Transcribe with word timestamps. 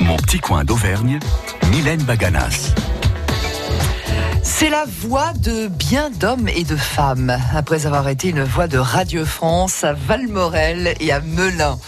Mon 0.00 0.16
petit 0.16 0.38
coin 0.38 0.64
d'Auvergne, 0.64 1.18
Mylène 1.70 2.02
Baganas. 2.02 2.74
C'est 4.42 4.68
la 4.68 4.84
voix 4.84 5.32
de 5.32 5.68
bien 5.68 6.10
d'hommes 6.10 6.48
et 6.48 6.64
de 6.64 6.76
femmes, 6.76 7.36
après 7.54 7.86
avoir 7.86 8.08
été 8.08 8.28
une 8.28 8.42
voix 8.42 8.68
de 8.68 8.78
Radio 8.78 9.24
France 9.24 9.84
à 9.84 9.94
Valmorel 9.94 10.94
et 11.00 11.12
à 11.12 11.20
Melun. 11.20 11.78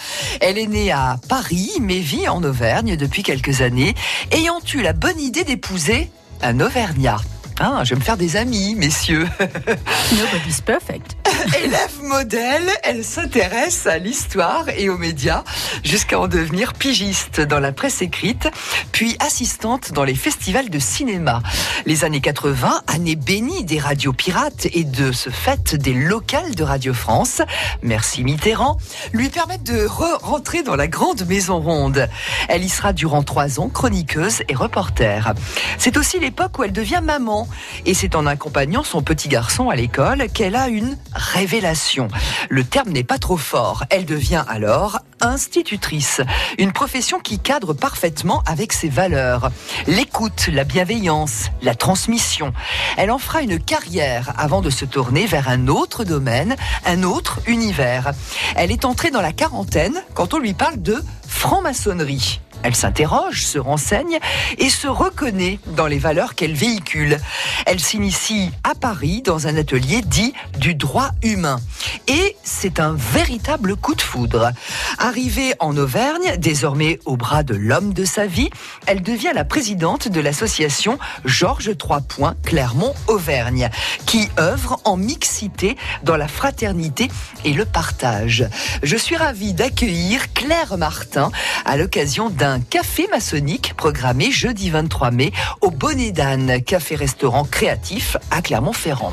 Elle 0.41 0.59
est 0.59 0.67
née 0.67 0.91
à 0.91 1.19
Paris, 1.29 1.71
mais 1.81 1.99
vit 1.99 2.29
en 2.29 2.43
Auvergne 2.43 2.97
depuis 2.97 3.23
quelques 3.23 3.61
années, 3.61 3.95
ayant 4.33 4.61
eu 4.73 4.81
la 4.81 4.95
bonne 4.95 5.21
idée 5.21 5.45
d'épouser 5.45 6.11
un 6.43 6.61
Auvergnat. 6.61 7.19
Ah, 7.61 7.83
je 7.83 7.91
vais 7.91 7.97
me 7.97 8.05
faire 8.05 8.17
des 8.17 8.37
amis, 8.37 8.77
messieurs. 8.77 9.27
Nobody's 9.41 10.61
perfect. 10.61 11.17
Élève 11.65 12.03
modèle, 12.03 12.71
elle 12.85 13.05
s'intéresse 13.05 13.87
à 13.89 13.99
l'histoire 13.99 14.69
et 14.69 14.89
aux 14.89 14.97
médias 14.97 15.43
jusqu'à 15.83 16.21
en 16.21 16.29
devenir 16.29 16.75
pigiste 16.75 17.41
dans 17.41 17.59
la 17.59 17.73
presse 17.73 18.01
écrite, 18.01 18.49
puis 18.93 19.17
assistante 19.19 19.93
dans 19.93 20.05
les 20.05 20.15
festivals 20.15 20.71
de 20.71 20.79
cinéma. 20.79 21.43
Les 21.85 22.05
années 22.05 22.21
80, 22.21 22.83
années 22.87 23.17
bénies 23.17 23.65
des 23.65 23.81
radios 23.81 24.13
pirates 24.13 24.69
et 24.73 24.85
de 24.85 25.11
ce 25.11 25.31
fait 25.31 25.75
des 25.75 25.95
locales 25.95 26.55
de 26.55 26.63
Radio 26.63 26.95
France, 26.95 27.43
merci 27.83 28.23
Mitterrand, 28.23 28.77
lui 29.13 29.31
permettent 29.31 29.65
de 29.65 29.85
re-rentrer 29.85 30.63
dans 30.63 30.77
la 30.77 30.87
grande 30.87 31.27
maison 31.27 31.59
ronde. 31.61 32.09
Elle 32.49 32.65
y 32.65 32.69
sera 32.69 32.93
durant 32.93 33.25
trois 33.25 33.59
ans 33.59 33.69
chroniqueuse 33.69 34.43
et 34.49 34.55
reporter. 34.55 35.35
C'est 35.77 35.97
aussi 35.97 36.21
l'époque 36.21 36.57
où 36.59 36.65
elle 36.65 36.73
devient 36.73 37.01
maman 37.03 37.48
et 37.87 37.95
c'est 37.95 38.15
en 38.15 38.27
accompagnant 38.27 38.83
son 38.83 39.03
petit 39.03 39.29
garçon 39.29 39.71
à 39.71 39.77
l'école 39.77 40.29
qu'elle 40.29 40.57
a 40.57 40.69
une 40.69 40.97
révélation. 41.13 42.09
Le 42.49 42.65
terme 42.65 42.91
n'est 42.91 43.05
pas 43.05 43.19
trop 43.19 43.37
fort. 43.37 43.85
Elle 43.91 44.05
devient 44.05 44.45
alors 44.49 45.01
institutrice, 45.21 46.21
une 46.59 46.73
profession 46.73 47.19
qui 47.21 47.39
cadre 47.39 47.73
parfaitement 47.73 48.43
avec 48.47 48.73
ses 48.73 48.89
valeurs. 48.89 49.51
L'écoute, 49.87 50.49
la 50.53 50.65
bienveillance, 50.65 51.47
la 51.63 51.75
transmission. 51.75 52.53
Elle 52.97 53.11
en 53.11 53.19
fera 53.19 53.43
une 53.43 53.59
carrière 53.59 54.33
avant 54.37 54.61
de 54.61 54.71
se 54.71 54.85
tourner 54.85 55.27
vers 55.27 55.49
un 55.49 55.69
autre 55.69 56.05
domaine, 56.05 56.57
un 56.87 57.03
autre 57.03 57.41
univers. 57.47 58.13
Elle 58.57 58.71
est 58.71 58.85
entrée 58.85 59.11
dans 59.11 59.23
la 59.23 59.33
quarantaine 59.33 60.03
quand 60.15 60.35
on 60.35 60.39
lui 60.39 60.55
parle 60.55 60.81
de 60.81 61.03
franc-maçonnerie. 61.27 62.41
Elle 62.63 62.75
s'interroge, 62.75 63.45
se 63.45 63.59
renseigne 63.59 64.19
et 64.59 64.69
se 64.69 64.89
reconnaît 64.89 65.59
dans 65.69 65.87
les 65.87 65.99
valeurs 65.99 66.35
qu'elle 66.35 66.55
véhicule. 66.55 67.19
Elle 67.67 67.81
s'initie 67.81 68.51
à 68.65 68.75
Paris 68.75 69.23
dans 69.23 69.47
un 69.47 69.57
atelier 69.57 70.03
dit 70.03 70.33
du 70.59 70.75
droit 70.75 71.11
humain. 71.23 71.61
Et 72.09 72.37
c'est 72.43 72.81
un 72.81 72.95
véritable 72.95 73.77
coup 73.77 73.95
de 73.95 74.01
foudre. 74.01 74.51
Arrivée 74.99 75.55
en 75.61 75.77
Auvergne, 75.77 76.37
désormais 76.39 76.99
au 77.05 77.17
bras 77.17 77.43
de 77.43 77.55
l'homme 77.55 77.93
de 77.93 78.05
sa 78.05 78.27
vie, 78.27 78.51
elle 78.87 79.03
devient 79.03 79.33
la 79.35 79.45
présidente 79.45 80.09
de 80.09 80.21
l'association 80.21 80.99
Georges 81.25 81.77
Trois 81.77 82.01
Points 82.01 82.35
Clermont-Auvergne, 82.45 83.69
qui 84.07 84.29
œuvre 84.39 84.81
en 84.85 84.97
mixité 84.97 85.77
dans 86.03 86.17
la 86.17 86.29
fraternité 86.29 87.09
et 87.45 87.53
le 87.53 87.65
partage. 87.65 88.47
Je 88.83 88.97
suis 88.97 89.17
ravie 89.17 89.53
d'accueillir 89.53 90.33
Claire 90.33 90.79
Martin 90.79 91.31
à 91.65 91.77
l'occasion 91.77 92.31
d'un 92.31 92.48
un 92.49 92.61
café 92.61 93.07
maçonnique 93.11 93.75
programmé 93.75 94.31
jeudi 94.31 94.71
23 94.71 95.11
mai 95.11 95.33
au 95.61 95.71
Bonnet 95.71 96.13
d'Anne, 96.13 96.63
café-restaurant 96.63 97.45
créatif 97.45 98.17
à 98.31 98.41
Clermont-Ferrand. 98.41 99.13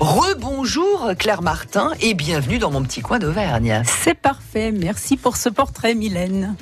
Rebonjour 0.00 1.12
Claire 1.18 1.42
Martin 1.42 1.92
et 2.00 2.14
bienvenue 2.14 2.58
dans 2.58 2.70
mon 2.70 2.82
petit 2.82 3.00
coin 3.00 3.18
d'Auvergne. 3.18 3.82
C'est 3.86 4.14
parfait, 4.14 4.70
merci 4.70 5.16
pour 5.16 5.36
ce 5.36 5.48
portrait 5.48 5.94
Mylène. 5.94 6.56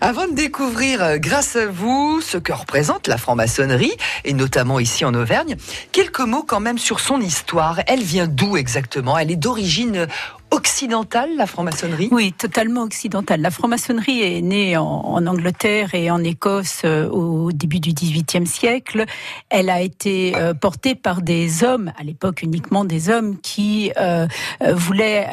Avant 0.00 0.28
de 0.28 0.34
découvrir, 0.34 1.02
euh, 1.02 1.16
grâce 1.18 1.56
à 1.56 1.66
vous, 1.66 2.20
ce 2.20 2.38
que 2.38 2.52
représente 2.52 3.08
la 3.08 3.18
franc-maçonnerie, 3.18 3.92
et 4.24 4.32
notamment 4.32 4.78
ici 4.78 5.04
en 5.04 5.12
Auvergne, 5.12 5.56
quelques 5.90 6.20
mots 6.20 6.44
quand 6.46 6.60
même 6.60 6.78
sur 6.78 7.00
son 7.00 7.20
histoire. 7.20 7.80
Elle 7.88 8.02
vient 8.02 8.28
d'où 8.28 8.56
exactement? 8.56 9.18
Elle 9.18 9.32
est 9.32 9.36
d'origine 9.36 10.06
occidentale, 10.50 11.30
la 11.36 11.46
franc-maçonnerie? 11.46 12.08
Oui, 12.10 12.32
totalement 12.32 12.82
occidentale. 12.82 13.40
La 13.40 13.50
franc-maçonnerie 13.50 14.22
est 14.22 14.40
née 14.40 14.76
en, 14.76 15.26
Angleterre 15.26 15.94
et 15.94 16.10
en 16.10 16.22
Écosse 16.22 16.82
euh, 16.84 17.08
au 17.08 17.52
début 17.52 17.80
du 17.80 17.92
XVIIIe 17.92 18.46
siècle. 18.46 19.04
Elle 19.50 19.68
a 19.68 19.80
été 19.82 20.34
euh, 20.36 20.54
portée 20.54 20.94
par 20.94 21.22
des 21.22 21.64
hommes, 21.64 21.92
à 21.98 22.04
l'époque 22.04 22.42
uniquement 22.42 22.84
des 22.84 23.10
hommes, 23.10 23.38
qui 23.40 23.92
euh, 23.98 24.26
voulaient, 24.74 25.28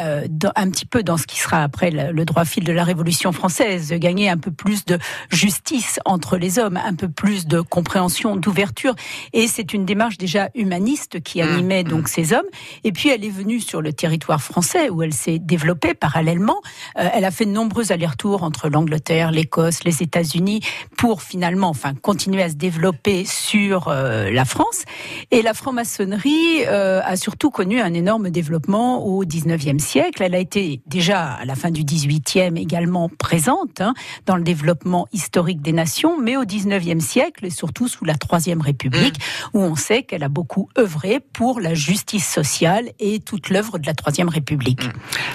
un 0.56 0.70
petit 0.70 0.86
peu 0.86 1.04
dans 1.04 1.18
ce 1.18 1.28
qui 1.28 1.40
sera 1.40 1.64
après 1.64 1.92
le, 1.92 2.26
droit 2.26 2.46
fil 2.46 2.64
de 2.64 2.74
la 2.74 2.84
Révolution 2.84 3.32
française, 3.32 3.94
gagner 3.94 4.30
un 4.30 4.38
peu 4.38 4.52
plus 4.52 4.86
de 4.86 4.98
justice 5.30 6.00
entre 6.06 6.38
les 6.38 6.60
hommes, 6.60 6.78
un 6.84 6.96
peu 6.96 7.08
plus 7.08 7.46
de 7.46 7.62
compréhension, 7.62 8.36
d'ouverture. 8.36 8.96
Et 9.34 9.48
c'est 9.48 9.74
une 9.74 9.86
démarche 9.86 10.18
déjà 10.18 10.50
humaniste 10.56 11.22
qui 11.22 11.42
mmh, 11.42 11.48
animait 11.48 11.84
donc 11.84 12.04
mmh. 12.04 12.08
ces 12.08 12.34
hommes. 12.34 12.46
Et 12.84 12.92
puis 12.92 13.10
elle 13.10 13.24
est 13.24 13.30
venue 13.30 13.62
sur 13.62 13.82
le 13.82 13.94
territoire 13.94 14.42
français 14.42 14.90
où 14.90 15.04
elle 15.06 15.14
s'est 15.14 15.40
développée 15.40 15.94
parallèlement. 15.94 16.62
Euh, 16.98 17.08
elle 17.14 17.26
a 17.26 17.32
fait 17.32 17.46
de 17.46 17.52
nombreux 17.52 17.92
allers-retours 17.92 18.44
entre 18.44 18.70
l'Angleterre, 18.70 19.32
l'Écosse, 19.32 19.84
les 19.84 20.02
États-Unis 20.02 20.62
pour 20.98 21.22
finalement, 21.22 21.70
enfin, 21.70 21.94
continuer 21.94 22.42
à 22.42 22.50
se 22.50 22.56
développer 22.56 23.24
sur 23.24 23.88
euh, 23.88 24.32
la 24.32 24.46
France. 24.46 24.84
Et 25.32 25.42
la 25.42 25.54
franc-maçonnerie 25.54 26.66
euh, 26.68 27.02
a 27.04 27.16
surtout 27.16 27.52
connu 27.52 27.80
un 27.80 27.94
énorme 27.94 28.30
développement 28.30 29.06
au 29.06 29.24
19e 29.24 29.80
siècle. 29.80 30.24
Elle 30.24 30.36
a 30.36 30.40
été 30.40 30.82
déjà 30.88 31.34
à 31.34 31.46
la 31.46 31.56
fin 31.56 31.70
du 31.70 31.84
18e 31.84 32.58
également 32.58 33.10
présente 33.10 33.82
hein, 33.82 33.94
dans 34.26 34.36
le 34.36 34.44
développement 34.44 35.08
historique 35.14 35.62
des 35.62 35.72
nations, 35.72 36.20
mais 36.20 36.36
au 36.36 36.44
19e 36.44 37.00
siècle 37.00 37.46
et 37.46 37.50
surtout 37.50 37.88
sous 37.88 38.06
la 38.06 38.16
Troisième 38.16 38.62
République, 38.62 39.20
mmh. 39.20 39.58
où 39.58 39.62
on 39.62 39.76
sait 39.76 40.04
qu'elle 40.04 40.24
a 40.24 40.30
beaucoup 40.30 40.70
œuvré 40.78 41.20
pour 41.20 41.60
la 41.60 41.74
justice 41.76 42.28
sociale 42.28 42.90
et 43.00 43.20
toute 43.20 43.50
l'œuvre 43.50 43.78
de 43.78 43.86
la 43.86 43.94
Troisième 43.94 44.30
République. 44.30 44.88
Mmh. 44.88 44.94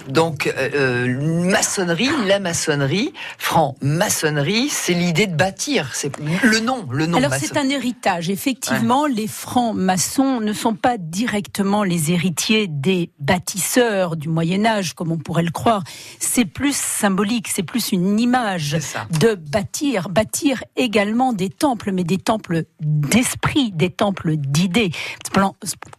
Donc, 0.09 0.47
euh, 0.47 0.71
euh, 0.75 1.45
maçonnerie, 1.45 2.11
la 2.27 2.41
maçonnerie, 2.41 3.13
franc-maçonnerie, 3.39 4.69
c'est 4.69 4.95
l'idée 4.95 5.27
de 5.27 5.37
bâtir. 5.37 5.91
C'est 5.95 6.13
le 6.19 6.61
nom, 6.61 6.87
le 6.91 7.07
nom. 7.07 7.19
Alors 7.19 7.35
c'est 7.35 7.57
un 7.57 7.69
héritage. 7.69 8.31
Effectivement, 8.31 9.07
les 9.07 9.27
francs-maçons 9.27 10.41
ne 10.41 10.53
sont 10.53 10.75
pas 10.75 10.97
directement 10.99 11.85
les 11.85 12.13
héritiers 12.13 12.67
des 12.69 13.11
bâtisseurs 13.19 14.17
du 14.17 14.29
Moyen 14.29 14.65
Âge, 14.65 14.95
comme 14.95 15.13
on 15.13 15.19
pourrait 15.19 15.43
le 15.43 15.51
croire. 15.51 15.83
C'est 16.19 16.45
plus 16.45 16.77
symbolique, 16.77 17.49
c'est 17.49 17.63
plus 17.63 17.93
une 17.93 18.19
image 18.19 18.77
de 19.21 19.35
bâtir, 19.35 20.09
bâtir 20.09 20.65
également 20.77 21.33
des 21.33 21.51
temples, 21.51 21.93
mais 21.93 22.05
des 22.05 22.19
temples 22.19 22.65
d'esprit, 22.81 23.73
des 23.73 23.91
temples 23.91 24.37
d'idées. 24.37 24.91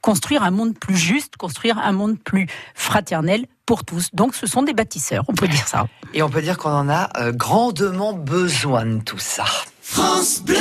Construire 0.01 0.43
un 0.43 0.51
monde 0.51 0.77
plus 0.77 0.97
juste, 0.97 1.37
construire 1.37 1.77
un 1.77 1.91
monde 1.91 2.19
plus 2.19 2.47
fraternel, 2.73 3.45
pour 3.71 3.85
tous. 3.85 4.09
Donc 4.11 4.35
ce 4.35 4.47
sont 4.47 4.63
des 4.63 4.73
bâtisseurs, 4.73 5.23
on 5.29 5.33
peut 5.33 5.47
dire 5.47 5.65
ça. 5.65 5.87
Et 6.13 6.21
on 6.21 6.29
peut 6.29 6.41
dire 6.41 6.57
qu'on 6.57 6.71
en 6.71 6.89
a 6.89 7.07
euh, 7.17 7.31
grandement 7.31 8.11
besoin 8.11 8.85
de 8.85 8.99
tout 8.99 9.17
ça. 9.17 9.45
France 9.81 10.41
Bleu 10.43 10.57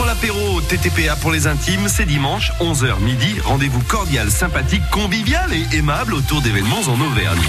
pour 0.00 0.06
l'apéro, 0.06 0.62
TTPA 0.62 1.14
pour 1.16 1.30
les 1.30 1.46
intimes, 1.46 1.86
c'est 1.86 2.06
dimanche, 2.06 2.52
11h 2.58 3.00
midi. 3.00 3.38
Rendez-vous 3.44 3.82
cordial, 3.82 4.30
sympathique, 4.30 4.82
convivial 4.90 5.52
et 5.52 5.76
aimable 5.76 6.14
autour 6.14 6.40
d'événements 6.40 6.80
en 6.88 6.98
Auvergne. 6.98 7.42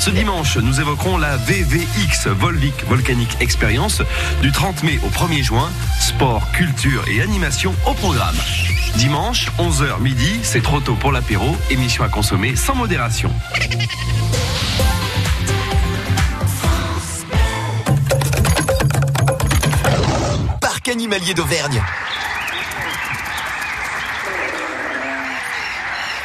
Ce 0.00 0.10
dimanche, 0.10 0.58
nous 0.58 0.80
évoquerons 0.82 1.16
la 1.16 1.38
VVX 1.38 2.26
Volvic 2.26 2.74
Volcanic 2.88 3.38
Experience 3.40 4.02
du 4.42 4.52
30 4.52 4.82
mai 4.82 5.00
au 5.02 5.08
1er 5.08 5.42
juin. 5.42 5.70
Sport, 5.98 6.52
culture 6.52 7.02
et 7.08 7.22
animation 7.22 7.74
au 7.86 7.94
programme. 7.94 8.36
Dimanche, 8.96 9.48
11h 9.58 9.98
midi, 10.02 10.40
c'est 10.42 10.62
trop 10.62 10.80
tôt 10.80 10.96
pour 10.96 11.10
l'apéro, 11.10 11.56
émission 11.70 12.04
à 12.04 12.10
consommer 12.10 12.54
sans 12.54 12.74
modération. 12.74 13.30
Parc 20.84 20.96
animalier 20.96 21.32
d'Auvergne. 21.32 21.82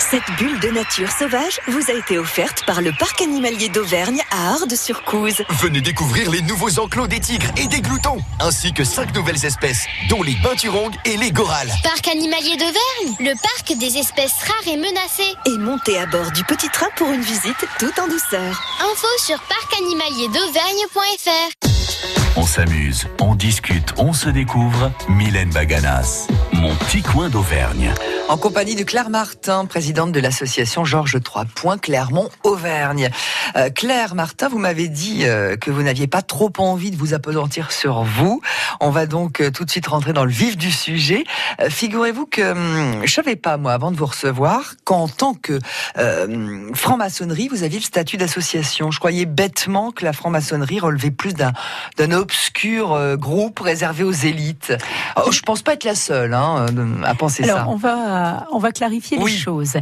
Cette 0.10 0.32
bulle 0.40 0.60
de 0.60 0.70
nature 0.70 1.12
sauvage 1.12 1.60
vous 1.68 1.92
a 1.92 1.94
été 1.94 2.18
offerte 2.18 2.66
par 2.66 2.82
le 2.82 2.92
Parc 2.92 3.22
animalier 3.22 3.70
d'Auvergne 3.70 4.20
à 4.32 4.54
Ardes-sur-Couze. 4.54 5.44
Venez 5.62 5.82
découvrir 5.82 6.32
les 6.32 6.42
nouveaux 6.42 6.80
enclos 6.80 7.06
des 7.06 7.20
tigres 7.20 7.52
et 7.58 7.68
des 7.68 7.82
gloutons, 7.82 8.18
ainsi 8.40 8.74
que 8.74 8.84
cinq 8.84 9.14
nouvelles 9.14 9.46
espèces, 9.46 9.86
dont 10.10 10.24
les 10.24 10.36
peinturongues 10.42 10.96
et 11.06 11.16
les 11.16 11.32
gorales. 11.32 11.72
Parc 11.84 12.08
animalier 12.08 12.58
d'Auvergne, 12.58 13.18
le 13.20 13.36
parc 13.40 13.78
des 13.78 14.00
espèces 14.00 14.34
rares 14.48 14.68
et 14.74 14.78
menacées. 14.78 15.36
Et 15.46 15.60
montez 15.60 16.00
à 16.00 16.08
bord 16.08 16.32
du 16.32 16.44
petit 16.44 16.70
train 16.70 16.90
pour 16.96 17.12
une 17.12 17.22
visite 17.22 17.68
tout 17.78 17.94
en 18.02 18.08
douceur. 18.08 18.64
Info 18.82 19.08
sur 19.20 19.40
parcanimalierDauvergne.fr 19.42 22.36
On 22.36 22.48
s'amuse, 22.48 23.06
on 23.22 23.36
discute, 23.36 23.94
on 23.98 24.14
se 24.14 24.30
découvre. 24.30 24.92
Mylène 25.08 25.52
Baganas, 25.52 26.26
mon 26.52 26.74
petit 26.78 27.04
coin 27.04 27.30
d'Auvergne. 27.30 27.94
En 28.30 28.38
compagnie 28.38 28.76
de 28.76 28.84
Claire 28.84 29.10
Martin, 29.10 29.66
présidente 29.66 30.12
de 30.12 30.20
l'association 30.20 30.86
Georges 30.86 31.16
III, 31.16 31.46
Point 31.56 31.80
Clermont-Auvergne. 31.80 33.10
Euh, 33.56 33.72
Claire 33.72 34.14
Martin, 34.14 34.50
vous 34.50 34.60
m'avez 34.60 34.88
dit 34.88 35.22
euh, 35.24 35.58
que 35.58 35.72
vous 35.72 35.82
n'aviez 35.82 36.06
pas 36.06 36.22
trop 36.22 36.52
envie 36.60 36.92
de 36.92 36.96
vous 36.96 37.16
apesantir 37.16 37.72
sur 37.72 38.04
vous. 38.04 38.40
On 38.82 38.92
va 38.92 39.08
donc 39.08 39.42
euh, 39.42 39.50
tout 39.50 39.66
de 39.66 39.72
suite 39.72 39.88
rentrer 39.88 40.14
dans 40.14 40.26
le 40.26 40.32
vif 40.32 40.58
du 40.58 40.70
sujet. 40.70 41.24
Euh, 41.60 41.72
Figurez-vous 41.72 42.28
que 42.28 42.52
hum, 42.52 43.02
je 43.04 43.12
savais 43.12 43.36
pas, 43.36 43.58
moi, 43.58 43.74
avant 43.74 43.90
de 43.90 43.98
vous 43.98 44.06
recevoir, 44.06 44.76
qu'en 44.84 45.08
tant 45.08 45.34
que 45.34 45.58
euh, 45.98 46.70
franc-maçonnerie, 46.76 47.48
vous 47.48 47.64
aviez 47.64 47.80
le 47.80 47.84
statut 47.84 48.18
d'association. 48.18 48.92
Je 48.92 49.00
croyais 49.00 49.26
bêtement 49.26 49.90
que 49.90 50.06
la 50.06 50.14
franc-maçonnerie 50.14 50.80
relevait 50.80 51.10
plus 51.10 51.34
d'un 51.34 51.54
d'un 51.98 52.12
obscur 52.12 52.94
euh, 52.94 53.16
groupe 53.16 53.60
réservé 53.60 54.04
aux 54.04 54.12
élites. 54.12 54.72
Oh, 55.18 55.32
je 55.32 55.42
pense 55.42 55.64
pas 55.64 55.74
être 55.74 55.84
la 55.84 55.96
seule 55.96 56.36
hein, 56.36 56.68
à 57.04 57.16
penser 57.16 57.44
Alors, 57.44 57.58
ça. 57.58 57.66
on 57.70 57.76
va, 57.76 58.19
on 58.52 58.60
va 58.60 58.72
clarifier 58.72 59.18
Oui. 59.20 59.32
les 59.32 59.38
choses. 59.38 59.74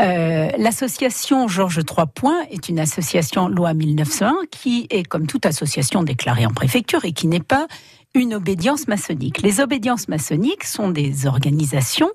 Euh, 0.00 0.48
L'association 0.58 1.48
Georges 1.48 1.78
III 1.78 2.06
Points 2.14 2.42
est 2.50 2.68
une 2.68 2.78
association 2.78 3.48
loi 3.48 3.74
1901 3.74 4.34
qui 4.50 4.86
est, 4.90 5.02
comme 5.04 5.26
toute 5.26 5.46
association 5.46 6.02
déclarée 6.02 6.46
en 6.46 6.50
préfecture 6.52 7.04
et 7.04 7.12
qui 7.12 7.26
n'est 7.26 7.40
pas 7.40 7.66
une 8.14 8.34
obédience 8.34 8.86
maçonnique. 8.86 9.42
Les 9.42 9.60
obédiences 9.60 10.06
maçonniques 10.08 10.64
sont 10.64 10.88
des 10.90 11.26
organisations 11.26 12.10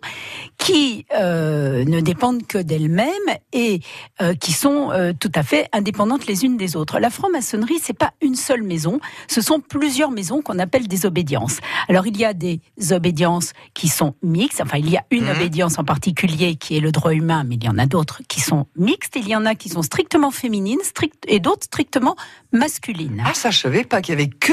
qui 0.57 1.05
euh, 1.13 1.83
ne 1.83 1.99
dépendent 1.99 2.47
que 2.47 2.57
d'elles-mêmes 2.57 3.09
et 3.51 3.81
euh, 4.21 4.33
qui 4.33 4.53
sont 4.53 4.91
euh, 4.91 5.11
tout 5.17 5.31
à 5.35 5.43
fait 5.43 5.67
indépendantes 5.73 6.25
les 6.25 6.45
unes 6.45 6.55
des 6.55 6.77
autres. 6.77 6.99
La 6.99 7.09
franc-maçonnerie, 7.09 7.79
c'est 7.81 7.97
pas 7.97 8.13
une 8.21 8.35
seule 8.35 8.63
maison, 8.63 8.99
ce 9.27 9.41
sont 9.41 9.59
plusieurs 9.59 10.11
maisons 10.11 10.41
qu'on 10.41 10.57
appelle 10.59 10.87
des 10.87 11.05
obédiences. 11.05 11.57
Alors 11.89 12.07
il 12.07 12.17
y 12.17 12.23
a 12.23 12.33
des 12.33 12.61
obédiences 12.91 13.51
qui 13.73 13.89
sont 13.89 14.15
mixtes, 14.23 14.61
enfin 14.61 14.77
il 14.77 14.89
y 14.89 14.95
a 14.97 15.03
une 15.11 15.25
Mhm. 15.25 15.35
obédience 15.35 15.79
en 15.79 15.83
particulier 15.83 16.55
qui 16.55 16.77
est 16.77 16.79
le 16.79 16.91
droit 16.93 17.13
humain, 17.13 17.43
mais 17.45 17.55
il 17.55 17.63
y 17.65 17.69
en 17.69 17.77
a 17.77 17.85
d'autres 17.85 18.21
qui 18.29 18.39
sont 18.39 18.67
mixtes, 18.77 19.17
il 19.17 19.27
y 19.27 19.35
en 19.35 19.45
a 19.45 19.53
qui 19.53 19.67
sont 19.67 19.81
strictement 19.81 20.31
féminines 20.31 20.79
strict, 20.83 21.25
et 21.27 21.39
d'autres 21.41 21.65
strictement 21.65 22.15
masculines. 22.51 23.21
Ah, 23.25 23.33
ça, 23.33 23.51
je 23.51 23.59
savais 23.59 23.83
pas 23.83 24.01
qu'il 24.01 24.13
y 24.13 24.17
avait 24.21 24.29
que. 24.29 24.51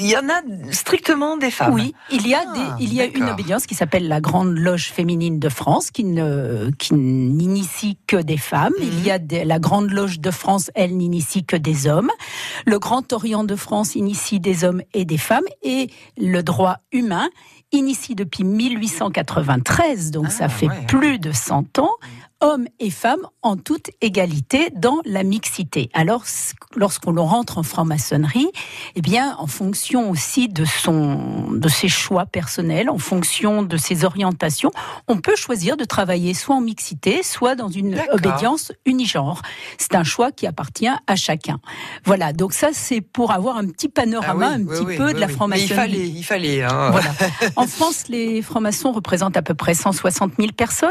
Il 0.00 0.06
y 0.06 0.16
en 0.16 0.28
a 0.28 0.40
strictement 0.72 1.36
des 1.36 1.50
femmes. 1.50 1.74
Oui, 1.74 1.94
il 2.10 2.26
y 2.26 2.34
a 2.34 2.42
Ah, 2.46 2.76
des, 2.78 2.84
il 2.84 2.94
y 2.94 3.00
a 3.00 3.04
une 3.06 3.24
obédience 3.28 3.66
qui 3.66 3.74
s'appelle 3.74 4.06
la 4.08 4.20
Grande 4.20 4.56
Loge 4.56 4.90
féminine 4.92 5.38
de 5.38 5.48
France, 5.48 5.90
qui 5.90 6.04
ne, 6.04 6.70
qui 6.78 6.94
n'initie 6.94 7.98
que 8.06 8.16
des 8.16 8.36
femmes. 8.36 8.72
Mhm. 8.78 8.86
Il 8.92 9.04
y 9.06 9.10
a 9.10 9.18
des- 9.18 9.44
la 9.44 9.58
Grande 9.58 9.90
Loge 9.90 10.20
de 10.20 10.30
France, 10.30 10.70
elle 10.74 10.96
n'initie 10.96 11.44
que 11.44 11.56
des 11.56 11.86
hommes. 11.86 12.10
Le 12.66 12.78
Grand 12.78 13.12
Orient 13.12 13.44
de 13.44 13.56
France 13.56 13.94
initie 13.96 14.38
des 14.40 14.64
hommes 14.64 14.82
et 14.94 15.04
des 15.04 15.18
femmes, 15.18 15.44
et 15.62 15.90
le 16.16 16.42
droit 16.42 16.76
humain 16.92 17.28
initie 17.74 18.14
depuis 18.14 18.44
1893, 18.44 20.10
donc 20.10 20.26
Ah, 20.28 20.30
ça 20.30 20.48
fait 20.48 20.68
ouais. 20.68 20.86
plus 20.86 21.18
de 21.18 21.32
100 21.32 21.78
ans, 21.78 21.90
hommes 22.42 22.66
et 22.80 22.90
femmes 22.90 23.26
en 23.40 23.56
toute 23.56 23.90
égalité 24.02 24.70
dans 24.74 24.98
la 25.06 25.22
mixité. 25.22 25.88
Alors, 25.94 26.24
lorsqu'on 26.76 27.14
rentre 27.22 27.56
en 27.58 27.62
franc-maçonnerie, 27.62 28.48
eh 28.96 29.00
bien, 29.00 29.36
en 29.38 29.46
fonction 29.46 30.10
aussi 30.10 30.48
de 30.48 30.64
son, 30.64 31.50
de 31.52 31.68
ses 31.68 31.88
choix 31.88 32.26
personnels, 32.26 32.90
en 32.90 32.98
fonction 32.98 33.62
de 33.62 33.76
ses 33.78 34.04
orientations, 34.04 34.70
on 35.08 35.16
peut 35.18 35.36
choisir 35.36 35.76
de 35.76 35.84
travailler 35.84 36.34
soit 36.34 36.56
en 36.56 36.60
mixité, 36.60 37.22
soit 37.22 37.54
dans 37.54 37.68
une 37.68 37.98
obédience 38.12 38.72
unigenre. 38.84 39.40
C'est 39.78 39.94
un 39.94 40.04
choix 40.04 40.32
qui 40.32 40.46
appartient 40.46 40.88
à 41.06 41.16
chacun. 41.16 41.60
Voilà. 42.04 42.32
Donc 42.32 42.52
ça, 42.52 42.68
c'est 42.72 43.00
pour 43.00 43.30
avoir 43.30 43.56
un 43.56 43.66
petit 43.68 43.88
panorama, 43.88 44.50
Ah 44.52 44.56
oui, 44.58 44.62
un 44.62 44.66
oui, 44.66 44.76
petit 44.76 44.84
oui, 44.86 44.96
peu 44.96 45.14
de 45.14 45.18
la 45.20 45.28
franc-maçonnerie. 45.28 45.70
Il 45.72 45.74
fallait, 45.76 46.08
il 46.08 46.22
fallait. 46.24 46.62
hein. 46.62 46.90
Voilà. 46.90 47.10
En 47.56 47.66
France, 47.66 48.08
les 48.08 48.42
francs-maçons 48.42 48.92
représentent 48.92 49.36
à 49.36 49.42
peu 49.42 49.54
près 49.54 49.74
160 49.74 50.32
000 50.38 50.52
personnes. 50.56 50.90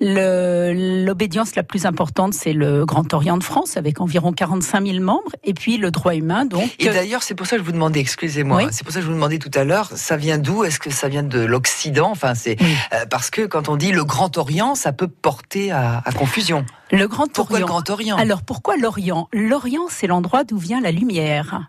L'obédience 0.00 1.54
la 1.56 1.62
plus 1.62 1.86
importante, 1.86 2.34
c'est 2.34 2.52
le 2.52 2.84
Grand 2.84 3.12
Orient 3.14 3.36
de 3.36 3.44
France, 3.44 3.76
avec 3.76 4.00
environ 4.00 4.32
45 4.32 4.86
000 4.86 5.00
membres. 5.04 5.32
Et 5.44 5.54
puis 5.54 5.76
le 5.76 5.90
droit 5.90 6.14
humain, 6.14 6.44
donc. 6.44 6.70
Et 6.78 6.86
d'ailleurs, 6.90 7.22
c'est 7.22 7.34
pour 7.34 7.46
ça 7.46 7.56
que 7.56 7.62
je 7.62 7.66
vous 7.66 7.72
demandais, 7.72 8.00
excusez-moi, 8.00 8.58
Oui. 8.58 8.64
c'est 8.70 8.84
pour 8.84 8.92
ça 8.92 8.98
que 9.00 9.04
je 9.04 9.08
vous 9.10 9.14
demandais 9.16 9.38
tout 9.38 9.50
à 9.54 9.64
l'heure, 9.64 9.90
ça 9.94 10.16
vient 10.16 10.38
d'où? 10.38 10.64
Est-ce 10.64 10.78
que 10.78 10.90
ça 10.90 11.08
vient 11.08 11.22
de 11.22 11.40
l'Occident? 11.40 12.10
Enfin, 12.10 12.34
c'est 12.34 12.56
Oui. 12.60 12.74
euh, 12.92 13.06
parce 13.10 13.30
que 13.30 13.46
quand 13.46 13.68
on 13.68 13.76
dit 13.76 13.92
le 13.92 14.04
Grand 14.04 14.36
Orient, 14.38 14.74
ça 14.74 14.92
peut 14.92 15.08
porter 15.08 15.70
à, 15.70 16.02
à 16.04 16.12
confusion. 16.12 16.64
le 16.92 17.06
Grand 17.08 17.30
Pourquoi 17.32 17.56
Orient? 17.56 17.66
le 17.66 17.70
Grand 17.72 17.90
Orient? 17.90 18.16
Alors 18.16 18.42
pourquoi 18.42 18.76
l'Orient? 18.76 19.28
L'Orient, 19.32 19.86
c'est 19.90 20.06
l'endroit 20.06 20.44
d'où 20.44 20.58
vient 20.58 20.80
la 20.80 20.90
lumière. 20.92 21.68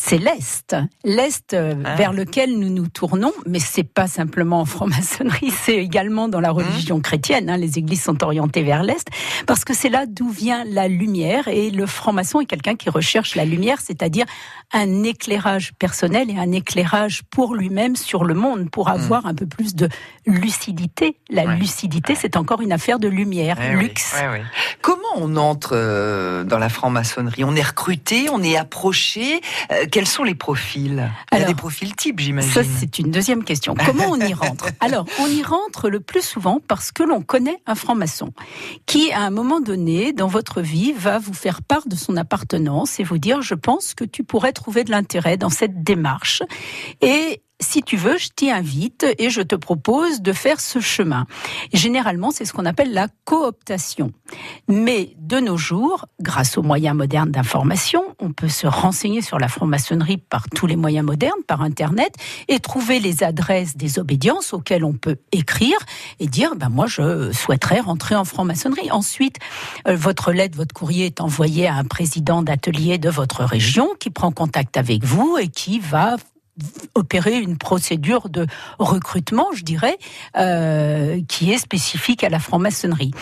C'est 0.00 0.18
l'Est, 0.18 0.76
l'Est 1.02 1.54
euh, 1.54 1.74
Ah. 1.84 1.96
vers 1.96 2.12
lequel 2.12 2.56
nous 2.56 2.68
nous 2.70 2.86
tournons, 2.86 3.32
mais 3.46 3.58
c'est 3.58 3.82
pas 3.82 4.06
simplement 4.06 4.60
en 4.60 4.64
franc-maçonnerie, 4.64 5.50
c'est 5.64 5.76
également 5.76 6.28
dans 6.28 6.38
la 6.40 6.52
religion 6.52 7.00
chrétienne. 7.00 7.50
hein, 7.50 7.56
les 7.56 7.78
églises 7.78 8.02
sont 8.04 8.22
orientées 8.22 8.62
vers 8.62 8.84
l'Est, 8.84 9.08
parce 9.46 9.64
que 9.64 9.74
c'est 9.74 9.88
là 9.88 10.06
d'où 10.06 10.28
vient 10.30 10.62
la 10.64 10.86
lumière, 10.86 11.48
et 11.48 11.70
le 11.70 11.84
franc-maçon 11.86 12.40
est 12.40 12.46
quelqu'un 12.46 12.76
qui 12.76 12.90
recherche 12.90 13.34
la 13.34 13.44
lumière, 13.44 13.78
c'est-à-dire 13.80 14.24
un 14.72 15.02
éclairage 15.02 15.72
personnel 15.80 16.30
et 16.30 16.38
un 16.38 16.52
éclairage 16.52 17.22
pour 17.30 17.56
lui-même 17.56 17.96
sur 17.96 18.22
le 18.24 18.34
monde, 18.34 18.70
pour 18.70 18.90
avoir 18.90 19.26
un 19.26 19.34
peu 19.34 19.46
plus 19.46 19.74
de 19.74 19.88
lucidité. 20.26 21.16
La 21.30 21.44
lucidité, 21.56 22.14
c'est 22.14 22.36
encore 22.36 22.60
une 22.60 22.72
affaire 22.72 22.98
de 23.00 23.08
lumière, 23.08 23.56
Eh 23.60 23.74
oui, 23.76 23.82
luxe. 23.84 24.12
ouais. 24.14 24.42
Comment 24.80 24.98
on 25.16 25.36
entre 25.36 25.70
euh, 25.74 26.44
dans 26.44 26.58
la 26.58 26.68
franc-maçonnerie? 26.68 27.42
On 27.44 27.56
est 27.56 27.66
recruté, 27.66 28.28
on 28.30 28.42
est 28.42 28.56
approché. 28.56 29.40
euh, 29.72 29.86
quels 29.90 30.06
sont 30.06 30.24
les 30.24 30.34
profils? 30.34 31.10
Il 31.32 31.38
y 31.38 31.42
a 31.42 31.44
des 31.44 31.54
profils 31.54 31.94
types, 31.94 32.20
j'imagine. 32.20 32.50
Ça, 32.50 32.62
c'est 32.64 32.98
une 32.98 33.10
deuxième 33.10 33.44
question. 33.44 33.74
Comment 33.74 34.10
on 34.10 34.20
y 34.20 34.34
rentre? 34.34 34.68
Alors, 34.80 35.06
on 35.20 35.26
y 35.26 35.42
rentre 35.42 35.88
le 35.88 36.00
plus 36.00 36.22
souvent 36.22 36.60
parce 36.66 36.92
que 36.92 37.02
l'on 37.02 37.22
connaît 37.22 37.58
un 37.66 37.74
franc-maçon 37.74 38.32
qui, 38.86 39.12
à 39.12 39.20
un 39.20 39.30
moment 39.30 39.60
donné, 39.60 40.12
dans 40.12 40.28
votre 40.28 40.60
vie, 40.60 40.92
va 40.92 41.18
vous 41.18 41.34
faire 41.34 41.62
part 41.62 41.86
de 41.86 41.96
son 41.96 42.16
appartenance 42.16 43.00
et 43.00 43.04
vous 43.04 43.18
dire, 43.18 43.42
je 43.42 43.54
pense 43.54 43.94
que 43.94 44.04
tu 44.04 44.24
pourrais 44.24 44.52
trouver 44.52 44.84
de 44.84 44.90
l'intérêt 44.90 45.36
dans 45.36 45.50
cette 45.50 45.82
démarche. 45.82 46.42
Et 47.00 47.42
si 47.60 47.82
tu 47.82 47.96
veux, 47.96 48.18
je 48.18 48.28
t'y 48.34 48.50
invite 48.50 49.06
et 49.18 49.30
je 49.30 49.42
te 49.42 49.56
propose 49.56 50.22
de 50.22 50.32
faire 50.32 50.60
ce 50.60 50.80
chemin. 50.80 51.26
Généralement, 51.72 52.30
c'est 52.30 52.44
ce 52.44 52.52
qu'on 52.52 52.66
appelle 52.66 52.92
la 52.92 53.08
cooptation. 53.24 54.12
Mais 54.68 55.14
de 55.18 55.40
nos 55.40 55.56
jours, 55.56 56.06
grâce 56.20 56.56
aux 56.56 56.62
moyens 56.62 56.96
modernes 56.96 57.30
d'information, 57.30 58.02
on 58.20 58.32
peut 58.32 58.48
se 58.48 58.66
renseigner 58.66 59.22
sur 59.22 59.38
la 59.38 59.48
franc-maçonnerie 59.48 60.18
par 60.18 60.48
tous 60.48 60.66
les 60.66 60.76
moyens 60.76 61.04
modernes, 61.04 61.42
par 61.46 61.62
Internet, 61.62 62.14
et 62.46 62.60
trouver 62.60 63.00
les 63.00 63.24
adresses 63.24 63.76
des 63.76 63.98
obédiences 63.98 64.52
auxquelles 64.52 64.84
on 64.84 64.92
peut 64.94 65.16
écrire 65.32 65.78
et 66.20 66.26
dire, 66.26 66.54
ben 66.54 66.68
moi, 66.68 66.86
je 66.86 67.32
souhaiterais 67.32 67.80
rentrer 67.80 68.14
en 68.14 68.24
franc-maçonnerie. 68.24 68.90
Ensuite, 68.90 69.36
euh, 69.88 69.96
votre 69.96 70.32
lettre, 70.32 70.56
votre 70.56 70.74
courrier 70.74 71.06
est 71.06 71.20
envoyé 71.20 71.66
à 71.66 71.74
un 71.74 71.84
président 71.84 72.42
d'atelier 72.42 72.98
de 72.98 73.10
votre 73.10 73.44
région 73.44 73.90
qui 73.98 74.10
prend 74.10 74.30
contact 74.30 74.76
avec 74.76 75.04
vous 75.04 75.38
et 75.38 75.48
qui 75.48 75.80
va 75.80 76.16
opérer 76.94 77.38
une 77.38 77.56
procédure 77.56 78.28
de 78.28 78.46
recrutement, 78.78 79.48
je 79.54 79.64
dirais, 79.64 79.98
euh, 80.36 81.20
qui 81.28 81.52
est 81.52 81.58
spécifique 81.58 82.24
à 82.24 82.28
la 82.28 82.38
franc-maçonnerie. 82.38 83.12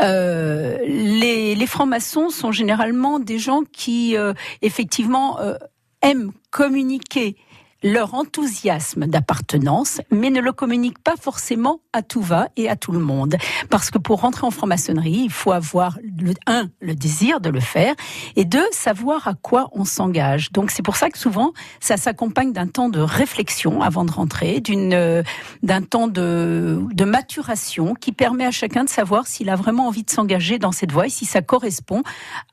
Euh, 0.00 0.78
les, 0.86 1.54
les 1.54 1.66
francs-maçons 1.66 2.30
sont 2.30 2.52
généralement 2.52 3.18
des 3.18 3.38
gens 3.38 3.62
qui, 3.72 4.16
euh, 4.16 4.32
effectivement, 4.62 5.38
aiment 6.02 6.32
communiquer 6.50 7.36
leur 7.82 8.14
enthousiasme 8.14 9.06
d'appartenance, 9.06 10.00
mais 10.10 10.30
ne 10.30 10.40
le 10.40 10.52
communiquent 10.52 11.02
pas 11.02 11.16
forcément 11.20 11.80
à 11.92 12.02
tout 12.02 12.20
va 12.20 12.48
et 12.56 12.68
à 12.68 12.76
tout 12.76 12.92
le 12.92 12.98
monde. 12.98 13.36
Parce 13.70 13.90
que 13.90 13.98
pour 13.98 14.20
rentrer 14.20 14.46
en 14.46 14.50
franc-maçonnerie, 14.50 15.22
il 15.24 15.32
faut 15.32 15.52
avoir, 15.52 15.98
le, 16.02 16.34
un, 16.46 16.68
le 16.80 16.94
désir 16.94 17.40
de 17.40 17.48
le 17.48 17.60
faire, 17.60 17.94
et 18.36 18.44
deux, 18.44 18.66
savoir 18.72 19.28
à 19.28 19.34
quoi 19.34 19.68
on 19.72 19.84
s'engage. 19.84 20.52
Donc 20.52 20.70
c'est 20.70 20.82
pour 20.82 20.96
ça 20.96 21.10
que 21.10 21.18
souvent, 21.18 21.52
ça 21.80 21.96
s'accompagne 21.96 22.52
d'un 22.52 22.66
temps 22.66 22.88
de 22.88 23.00
réflexion 23.00 23.82
avant 23.82 24.04
de 24.04 24.12
rentrer, 24.12 24.60
d'une, 24.60 24.92
euh, 24.92 25.22
d'un 25.62 25.82
temps 25.82 26.08
de, 26.08 26.80
de 26.92 27.04
maturation 27.04 27.94
qui 27.94 28.12
permet 28.12 28.44
à 28.44 28.50
chacun 28.50 28.84
de 28.84 28.88
savoir 28.88 29.26
s'il 29.26 29.48
a 29.50 29.56
vraiment 29.56 29.86
envie 29.86 30.04
de 30.04 30.10
s'engager 30.10 30.58
dans 30.58 30.72
cette 30.72 30.92
voie 30.92 31.06
et 31.06 31.10
si 31.10 31.24
ça 31.24 31.42
correspond 31.42 32.02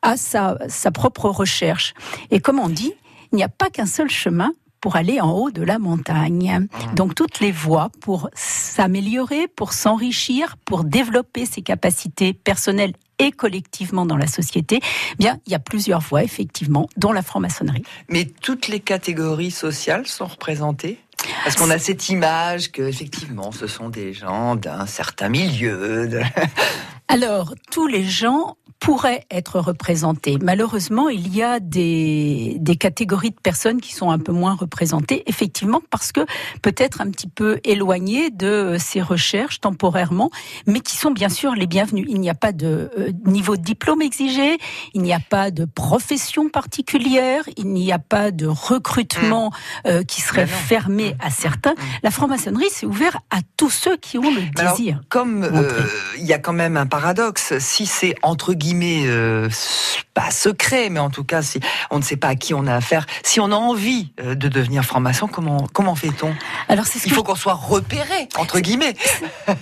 à 0.01 0.17
sa, 0.17 0.57
sa 0.67 0.91
propre 0.91 1.29
recherche. 1.29 1.93
Et 2.31 2.39
comme 2.39 2.59
on 2.59 2.69
dit, 2.69 2.93
il 3.31 3.35
n'y 3.35 3.43
a 3.43 3.49
pas 3.49 3.69
qu'un 3.69 3.85
seul 3.85 4.09
chemin 4.09 4.53
pour 4.87 4.95
aller 4.95 5.19
en 5.19 5.31
haut 5.33 5.51
de 5.51 5.63
la 5.63 5.79
montagne. 5.79 6.65
Donc 6.95 7.13
toutes 7.13 7.41
les 7.41 7.51
voies 7.51 7.89
pour 7.99 8.29
s'améliorer, 8.35 9.49
pour 9.49 9.73
s'enrichir, 9.73 10.55
pour 10.63 10.85
développer 10.85 11.45
ses 11.45 11.61
capacités 11.61 12.31
personnelles 12.31 12.93
et 13.19 13.31
collectivement 13.33 14.05
dans 14.05 14.15
la 14.15 14.27
société, 14.27 14.79
eh 14.81 15.15
bien 15.19 15.41
il 15.45 15.51
y 15.51 15.55
a 15.55 15.59
plusieurs 15.59 15.99
voies 15.99 16.23
effectivement, 16.23 16.87
dont 16.95 17.11
la 17.11 17.21
franc-maçonnerie. 17.21 17.83
Mais 18.07 18.23
toutes 18.41 18.69
les 18.69 18.79
catégories 18.79 19.51
sociales 19.51 20.07
sont 20.07 20.27
représentées? 20.27 20.99
Parce 21.43 21.57
qu'on 21.57 21.69
a 21.69 21.79
cette 21.79 22.07
image 22.07 22.71
que 22.71 22.83
effectivement, 22.83 23.51
ce 23.51 23.67
sont 23.67 23.89
des 23.89 24.13
gens 24.13 24.55
d'un 24.55 24.85
certain 24.85 25.27
milieu. 25.27 26.07
de- 26.07 26.21
Alors, 27.09 27.55
tous 27.71 27.87
les 27.87 28.05
gens 28.05 28.55
pourraient 28.87 29.25
être 29.29 29.59
représentés. 29.59 30.37
Malheureusement, 30.41 31.09
il 31.09 31.35
y 31.35 31.43
a 31.43 31.59
des, 31.59 32.55
des 32.61 32.77
catégories 32.77 33.31
de 33.31 33.39
personnes 33.43 33.81
qui 33.81 33.93
sont 33.93 34.11
un 34.11 34.17
peu 34.17 34.31
moins 34.31 34.55
représentées, 34.55 35.23
effectivement, 35.25 35.81
parce 35.89 36.13
que 36.13 36.21
peut-être 36.61 37.01
un 37.01 37.09
petit 37.09 37.27
peu 37.27 37.59
éloignées 37.65 38.29
de 38.29 38.77
ces 38.79 39.01
recherches 39.01 39.59
temporairement, 39.59 40.31
mais 40.67 40.79
qui 40.79 40.95
sont 40.95 41.11
bien 41.11 41.27
sûr 41.27 41.53
les 41.53 41.67
bienvenus. 41.67 42.05
Il 42.07 42.21
n'y 42.21 42.29
a 42.29 42.33
pas 42.33 42.53
de 42.53 42.89
euh, 42.97 43.11
niveau 43.25 43.57
de 43.57 43.61
diplôme 43.61 44.01
exigé, 44.01 44.57
il 44.93 45.01
n'y 45.01 45.13
a 45.13 45.19
pas 45.19 45.51
de 45.51 45.65
profession 45.65 46.47
particulière, 46.47 47.43
il 47.57 47.67
n'y 47.67 47.91
a 47.91 47.99
pas 47.99 48.31
de 48.31 48.47
recrutement 48.47 49.51
euh, 49.85 50.03
qui 50.03 50.21
serait 50.21 50.47
fermé 50.47 51.13
à 51.19 51.29
certains. 51.29 51.75
La 52.03 52.11
franc-maçonnerie, 52.11 52.69
c'est 52.71 52.85
ouvert 52.85 53.19
à 53.31 53.39
tous 53.57 53.69
ceux 53.69 53.97
qui 53.97 54.17
ont 54.17 54.33
le 54.33 54.43
alors, 54.57 54.77
désir. 54.77 55.01
comme 55.09 55.43
euh, 55.43 55.83
il 56.17 56.25
y 56.25 56.31
a 56.31 56.39
quand 56.39 56.53
même 56.53 56.77
un 56.77 56.85
paradoxe, 56.85 57.57
si 57.59 57.85
c'est 57.85 58.15
entre 58.21 58.53
guillemets 58.53 58.76
euh, 58.85 59.47
s- 59.47 59.97
pas 60.13 60.31
secret, 60.31 60.89
mais 60.89 60.99
en 60.99 61.09
tout 61.09 61.23
cas 61.23 61.41
si 61.41 61.59
on 61.91 61.97
ne 61.99 62.03
sait 62.03 62.17
pas 62.17 62.29
à 62.29 62.35
qui 62.35 62.53
on 62.53 62.65
a 62.67 62.75
affaire, 62.75 63.05
si 63.23 63.39
on 63.39 63.51
a 63.51 63.55
envie 63.55 64.11
euh, 64.19 64.35
de 64.35 64.47
devenir 64.47 64.83
franc-maçon, 64.83 65.27
comment 65.27 65.67
comment 65.73 65.95
fait-on? 65.95 66.33
Alors 66.67 66.85
c'est 66.85 66.99
ce 66.99 67.07
Il 67.07 67.13
faut 67.13 67.23
qu'on 67.23 67.35
soit 67.35 67.53
repéré 67.53 68.27
entre 68.37 68.59
guillemets. 68.59 68.95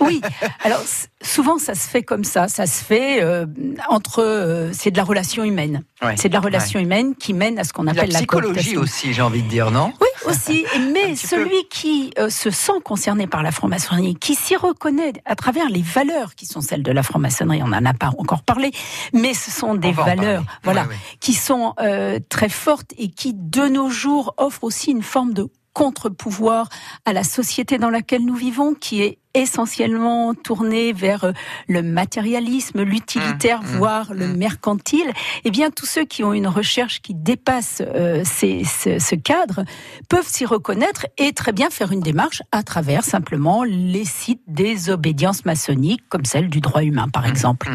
Oui, 0.00 0.20
alors 0.64 0.80
souvent 1.22 1.58
ça 1.58 1.74
se 1.74 1.88
fait 1.88 2.02
comme 2.02 2.24
ça, 2.24 2.48
ça 2.48 2.66
se 2.66 2.82
fait 2.84 3.22
euh, 3.22 3.46
entre, 3.88 4.22
euh, 4.22 4.70
c'est 4.72 4.90
de 4.90 4.96
la 4.96 5.04
relation 5.04 5.44
humaine. 5.44 5.82
Ouais. 6.02 6.14
C'est 6.16 6.28
de 6.28 6.34
la 6.34 6.40
relation 6.40 6.78
humaine 6.80 7.14
qui 7.14 7.32
mène 7.32 7.58
à 7.58 7.64
ce 7.64 7.72
qu'on 7.72 7.84
La 7.84 7.92
appelle 7.92 8.10
la, 8.10 8.18
psychologie 8.18 8.74
cooptation. 8.74 8.80
aussi, 8.82 9.12
j'ai 9.14 9.22
envie 9.22 9.42
de 9.42 9.48
dire, 9.48 9.70
non? 9.70 9.92
Oui, 10.00 10.30
aussi. 10.30 10.66
Mais 10.92 11.10
peu. 11.10 11.16
celui 11.16 11.66
qui 11.70 12.10
euh, 12.18 12.28
se 12.28 12.50
sent 12.50 12.80
concerné 12.84 13.26
par 13.26 13.42
la 13.42 13.50
franc-maçonnerie, 13.50 14.14
qui 14.16 14.34
s'y 14.34 14.56
reconnaît 14.56 15.14
à 15.24 15.34
travers 15.36 15.68
les 15.70 15.80
valeurs 15.82 16.34
qui 16.34 16.44
sont 16.44 16.60
celles 16.60 16.82
de 16.82 16.92
la 16.92 17.02
franc-maçonnerie, 17.02 17.62
on 17.62 17.68
n'en 17.68 17.84
a 17.84 17.94
pas 17.94 18.10
encore 18.18 18.42
parlé, 18.42 18.70
mais 19.12 19.34
ce 19.34 19.50
sont 19.50 19.74
des 19.74 19.92
valeurs, 19.92 20.44
voilà, 20.64 20.82
Ouais, 20.82 20.88
ouais. 20.90 20.96
qui 21.20 21.32
sont 21.34 21.74
euh, 21.80 22.18
très 22.28 22.48
fortes 22.48 22.92
et 22.98 23.08
qui, 23.08 23.32
de 23.34 23.68
nos 23.68 23.88
jours, 23.90 24.34
offrent 24.36 24.64
aussi 24.64 24.90
une 24.90 25.02
forme 25.02 25.32
de 25.34 25.48
contre-pouvoir 25.72 26.68
à 27.04 27.12
la 27.12 27.22
société 27.24 27.78
dans 27.78 27.90
laquelle 27.90 28.24
nous 28.24 28.34
vivons, 28.34 28.74
qui 28.74 29.02
est 29.02 29.18
essentiellement 29.42 30.34
tournée 30.34 30.92
vers 30.92 31.24
euh, 31.24 31.32
le 31.68 31.82
matérialisme, 31.82 32.82
l'utilitaire, 32.82 33.60
Mmh, 33.62 33.66
mmh, 33.74 33.76
voire 33.78 34.14
le 34.14 34.28
mmh. 34.28 34.36
mercantile. 34.36 35.12
Eh 35.44 35.50
bien, 35.50 35.70
tous 35.70 35.86
ceux 35.86 36.04
qui 36.04 36.24
ont 36.24 36.32
une 36.32 36.48
recherche 36.48 37.00
qui 37.02 37.14
dépasse 37.14 37.82
euh, 37.82 38.22
ces- 38.24 38.64
ce, 38.64 38.98
ce 38.98 39.14
cadre 39.14 39.64
peuvent 40.08 40.26
s'y 40.26 40.44
reconnaître 40.44 41.06
et 41.18 41.32
très 41.32 41.52
bien 41.52 41.70
faire 41.70 41.92
une 41.92 42.00
démarche 42.00 42.42
à 42.52 42.62
travers 42.62 43.04
simplement 43.04 43.62
les 43.64 44.04
sites 44.04 44.42
des 44.46 44.90
obédiences 44.90 45.44
maçonniques, 45.44 46.02
comme 46.08 46.24
celle 46.24 46.48
du 46.48 46.60
droit 46.60 46.82
humain, 46.82 47.08
par 47.08 47.26
exemple. 47.26 47.68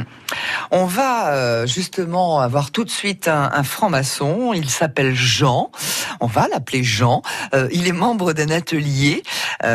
On 0.72 0.86
va 0.86 1.30
euh, 1.34 1.68
justement 1.68 2.40
avoir 2.40 2.72
tout 2.72 2.84
de 2.84 2.90
suite 2.90 3.28
un, 3.28 3.50
un 3.54 3.64
franc-maçon. 3.64 4.54
Il 4.54 4.70
s'appelle 4.70 5.14
Jean. 5.16 5.72
On 6.20 6.28
va 6.28 6.48
l'appeler 6.48 6.84
Jean. 6.84 7.22
Euh, 7.54 7.68
il 7.72 7.88
est 7.88 7.92
membre 7.94 8.34
d'un 8.34 8.50
atelier 8.50 9.24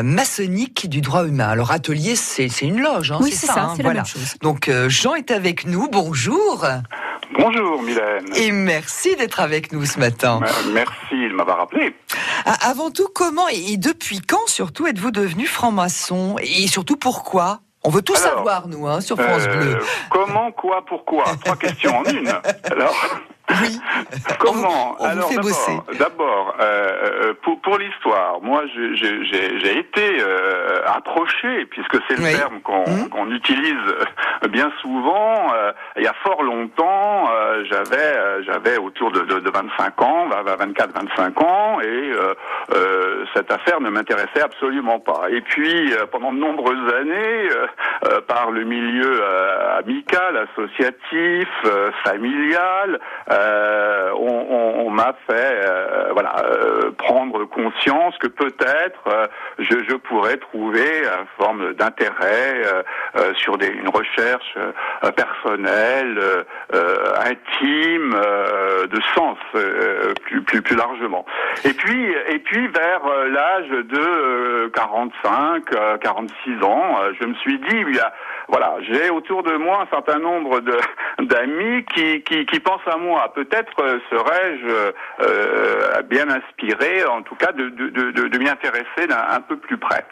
maçonnique 0.02 0.88
du 0.88 1.00
droit 1.00 1.24
humain. 1.26 1.48
Alors 1.48 1.70
atelier, 1.76 2.16
c'est 2.16 2.48
une 2.62 2.80
loge, 2.80 3.12
hein, 3.12 3.18
oui, 3.20 3.30
c'est 3.32 3.46
ça, 3.46 3.64
hein, 3.64 3.72
c'est 3.76 3.82
voilà. 3.82 4.00
la 4.00 4.02
même 4.02 4.06
chose. 4.06 4.34
Donc 4.42 4.68
euh, 4.68 4.88
Jean 4.88 5.14
est 5.14 5.30
avec 5.30 5.66
nous. 5.66 5.88
Bonjour 5.88 6.66
Bonjour 7.38 7.82
Mylène. 7.82 8.26
et 8.36 8.52
merci 8.52 9.16
d'être 9.16 9.40
avec 9.40 9.72
nous 9.72 9.84
ce 9.84 9.98
matin. 9.98 10.40
Me- 10.40 10.72
Merci 10.72 11.14
de 11.28 11.34
m'avoir 11.34 11.58
rappelé. 11.58 11.94
Ah, 12.44 12.56
Avant 12.70 12.90
tout, 12.90 13.08
comment 13.14 13.48
et 13.48 13.72
et 13.72 13.76
depuis 13.76 14.20
quand 14.20 14.46
surtout 14.46 14.86
êtes-vous 14.86 15.10
devenu 15.10 15.46
franc-maçon? 15.46 16.36
Et 16.40 16.66
surtout 16.68 16.96
pourquoi? 16.96 17.60
On 17.84 17.90
veut 17.90 18.02
tout 18.02 18.14
Alors, 18.14 18.36
savoir 18.38 18.68
nous 18.68 18.86
hein, 18.88 19.00
sur 19.00 19.16
France 19.20 19.42
Euh, 19.46 19.56
Bleu. 19.56 19.78
comment, 20.10 20.50
quoi, 20.52 20.84
pourquoi? 20.86 21.24
Trois 21.44 21.56
questions 21.56 21.96
en 21.98 22.04
une. 22.04 22.28
Alors, 22.70 22.94
Oui. 23.48 23.78
comment 24.38 24.96
on 24.98 25.04
vous 25.04 25.10
Alors 25.10 25.28
fait 25.28 25.36
d'abord, 25.36 25.50
bosser. 25.50 25.98
d'abord, 25.98 26.54
euh, 26.60 26.88
euh, 27.28 27.34
pour, 27.42 27.60
pour 27.60 27.78
l'histoire, 27.78 28.40
moi 28.42 28.64
j'ai 28.74 29.78
été 29.78 30.18
euh, 30.20 30.80
approché, 30.86 31.64
puisque 31.66 31.96
c'est 32.08 32.16
le 32.18 32.24
Oui. 32.24 32.34
terme 32.36 32.60
qu'on 32.60 32.84
qu'on 33.08 33.30
utilise 33.30 33.86
euh, 34.44 34.48
bien 34.48 34.70
souvent. 34.80 35.52
euh, 35.54 35.72
il 35.96 36.02
y 36.02 36.08
a 36.08 36.14
fort 36.24 36.42
longtemps, 36.42 37.28
euh, 37.30 37.64
j'avais 37.70 38.42
j'avais 38.44 38.78
autour 38.78 39.12
de, 39.12 39.20
de, 39.20 39.38
de 39.38 39.50
25 39.50 40.02
ans, 40.02 40.28
24-25 40.28 41.44
ans, 41.44 41.80
et 41.80 42.12
cette 43.34 43.50
affaire 43.52 43.80
ne 43.80 43.90
m'intéressait 43.90 44.42
absolument 44.42 44.98
pas. 44.98 45.22
Et 45.30 45.40
puis, 45.40 45.92
euh, 45.92 46.06
pendant 46.10 46.32
de 46.32 46.38
nombreuses 46.38 46.92
années, 46.94 47.48
par 48.28 48.50
le 48.50 48.64
milieu 48.64 49.20
euh, 49.22 49.78
amical, 49.78 50.36
associatif, 50.50 51.48
euh, 51.64 51.90
familial, 52.04 52.98
euh, 53.36 54.10
on, 54.14 54.90
m'a 54.90 55.14
fait 55.26 55.34
euh, 55.34 56.08
voilà 56.12 56.36
euh, 56.42 56.90
prendre 56.96 57.44
conscience 57.44 58.16
que 58.18 58.28
peut-être 58.28 59.28
je, 59.58 59.94
pourrais 59.96 60.38
trouver 60.38 61.02
une 61.04 61.26
forme 61.36 61.74
d'intérêt 61.74 62.62
sur 63.34 63.58
des, 63.58 63.66
une 63.66 63.88
recherche 63.88 64.56
personnelle, 65.16 66.44
intime, 66.72 68.12
de 68.12 69.00
sens 69.14 69.38
plus, 70.22 70.42
plus 70.42 70.62
plus 70.62 70.76
largement. 70.76 71.26
Et 71.64 71.72
puis 71.72 72.14
et 72.28 72.38
puis 72.38 72.68
vers 72.68 73.02
l'âge 73.28 73.68
de 73.68 74.66
euh, 74.66 74.70
45, 74.70 75.72
euh, 75.72 75.98
46 75.98 76.62
ans, 76.62 76.96
je 77.20 77.26
me 77.26 77.34
suis 77.34 77.58
dit 77.58 77.84
voilà, 78.48 78.76
j'ai 78.82 79.10
autour 79.10 79.42
de 79.42 79.56
moi 79.56 79.82
un 79.82 79.86
certain 79.94 80.18
nombre 80.18 80.60
de 80.60 80.78
d'amis 81.20 81.84
qui, 81.94 82.22
qui 82.22 82.46
qui 82.46 82.60
pensent 82.60 82.86
à 82.86 82.96
moi. 82.96 83.25
Peut-être 83.34 83.72
euh, 83.80 83.98
serais-je 84.10 84.92
euh, 85.20 86.02
bien 86.02 86.26
inspiré, 86.28 87.04
en 87.04 87.22
tout 87.22 87.34
cas, 87.34 87.52
de 87.52 88.38
m'y 88.38 88.48
intéresser 88.48 89.08
un 89.10 89.40
peu 89.40 89.56
plus 89.56 89.78
près. 89.78 90.04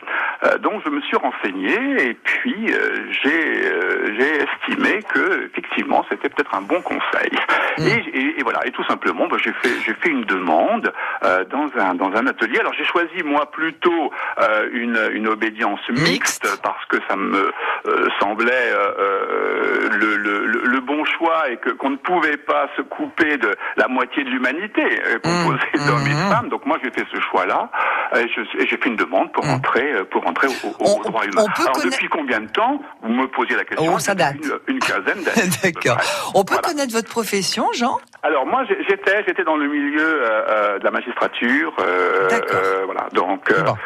Euh, 0.45 0.59
donc 0.59 0.83
je 0.85 0.91
me 0.91 1.01
suis 1.03 1.17
renseigné 1.17 2.09
et 2.09 2.15
puis 2.15 2.67
euh, 2.71 3.11
j'ai 3.23 3.67
euh, 3.67 4.15
j'ai 4.19 4.74
estimé 4.85 5.03
que 5.03 5.47
effectivement 5.47 6.05
c'était 6.11 6.29
peut-être 6.29 6.55
un 6.55 6.63
bon 6.63 6.81
conseil. 6.83 7.31
Et, 7.79 7.83
et, 8.19 8.41
et 8.41 8.43
voilà, 8.43 8.61
et 8.67 8.71
tout 8.71 8.85
simplement, 8.85 9.27
bah, 9.27 9.37
j'ai 9.43 9.53
fait 9.63 9.81
j'ai 9.85 9.95
fait 9.95 10.09
une 10.11 10.23
demande 10.25 10.93
euh, 11.25 11.45
dans 11.45 11.69
un 11.79 11.95
dans 11.95 12.13
un 12.15 12.27
atelier. 12.27 12.59
Alors 12.61 12.73
j'ai 12.75 12.85
choisi 12.85 13.23
moi 13.25 13.51
plutôt 13.51 14.13
euh, 14.41 14.69
une 14.73 14.99
une 15.13 15.29
obédience 15.29 15.81
mixte, 15.91 16.47
parce 16.63 16.85
que 16.87 16.97
ça 17.09 17.17
me 17.17 17.51
euh, 17.87 18.09
semblait 18.21 18.73
le, 19.91 20.17
le, 20.65 20.81
bon 20.81 21.05
choix 21.05 21.49
et 21.51 21.57
que 21.57 21.71
qu'on 21.71 21.91
ne 21.91 21.97
pouvait 21.97 22.37
pas 22.37 22.69
se 22.77 22.83
couper 22.83 23.37
de 23.39 23.55
la 23.77 23.89
moitié 23.89 24.23
de 24.25 24.29
l'humanité 24.31 24.83
euh, 24.85 25.19
composée 25.19 25.55
Mmh, 25.75 25.87
d'hommes 25.87 26.07
et 26.07 26.11
de 26.11 26.35
femmes. 26.35 26.49
Donc 26.51 26.67
moi 26.67 26.79
j'ai 26.83 26.91
fait 26.91 27.05
ce 27.13 27.19
choix-là 27.21 27.71
et 28.17 28.29
je- 28.29 28.59
et 28.63 28.67
j'ai 28.67 28.77
fait 28.77 28.89
une 28.89 28.97
demande 28.97 29.33
pour 29.33 29.45
rentrer 29.45 29.93
euh, 29.93 30.05
pour 30.05 30.23
rentrer 30.23 30.47
au, 30.49 30.69
au- 30.69 30.75
On- 30.85 31.01
droit 31.11 31.25
humain. 31.25 31.45
Alors 31.59 31.81
depuis 31.83 32.09
combien 32.09 32.41
de 32.41 32.49
temps 32.49 32.81
Vous 33.03 33.13
me 33.13 33.27
posiez 33.27 33.57
la 33.57 33.65
question. 33.65 33.93
Oh, 33.95 33.99
ça 33.99 34.15
Depuis 34.15 34.41
date. 34.49 34.59
Une, 34.69 34.74
une 34.74 34.74
quinzaine 34.79 35.23
d'années. 35.23 35.51
D'accord. 35.63 35.99
On 36.35 36.45
peut 36.45 36.55
Voilà. 36.55 36.69
connaître 36.69 36.93
votre 36.93 37.09
profession, 37.09 37.67
Jean? 37.75 37.99
Alors 38.23 38.47
moi 38.47 38.65
j'étais 38.89 39.23
j'étais 39.27 39.45
dans 39.45 39.57
le 39.57 39.69
milieu 39.69 40.01
euh, 40.01 40.45
euh, 40.49 40.79
de 40.79 40.85
la 40.85 40.91
magistrature, 40.91 41.75
euh, 41.81 42.29
euh, 42.33 42.83
voilà 42.87 43.09
donc 43.13 43.53
Bon. 43.53 43.77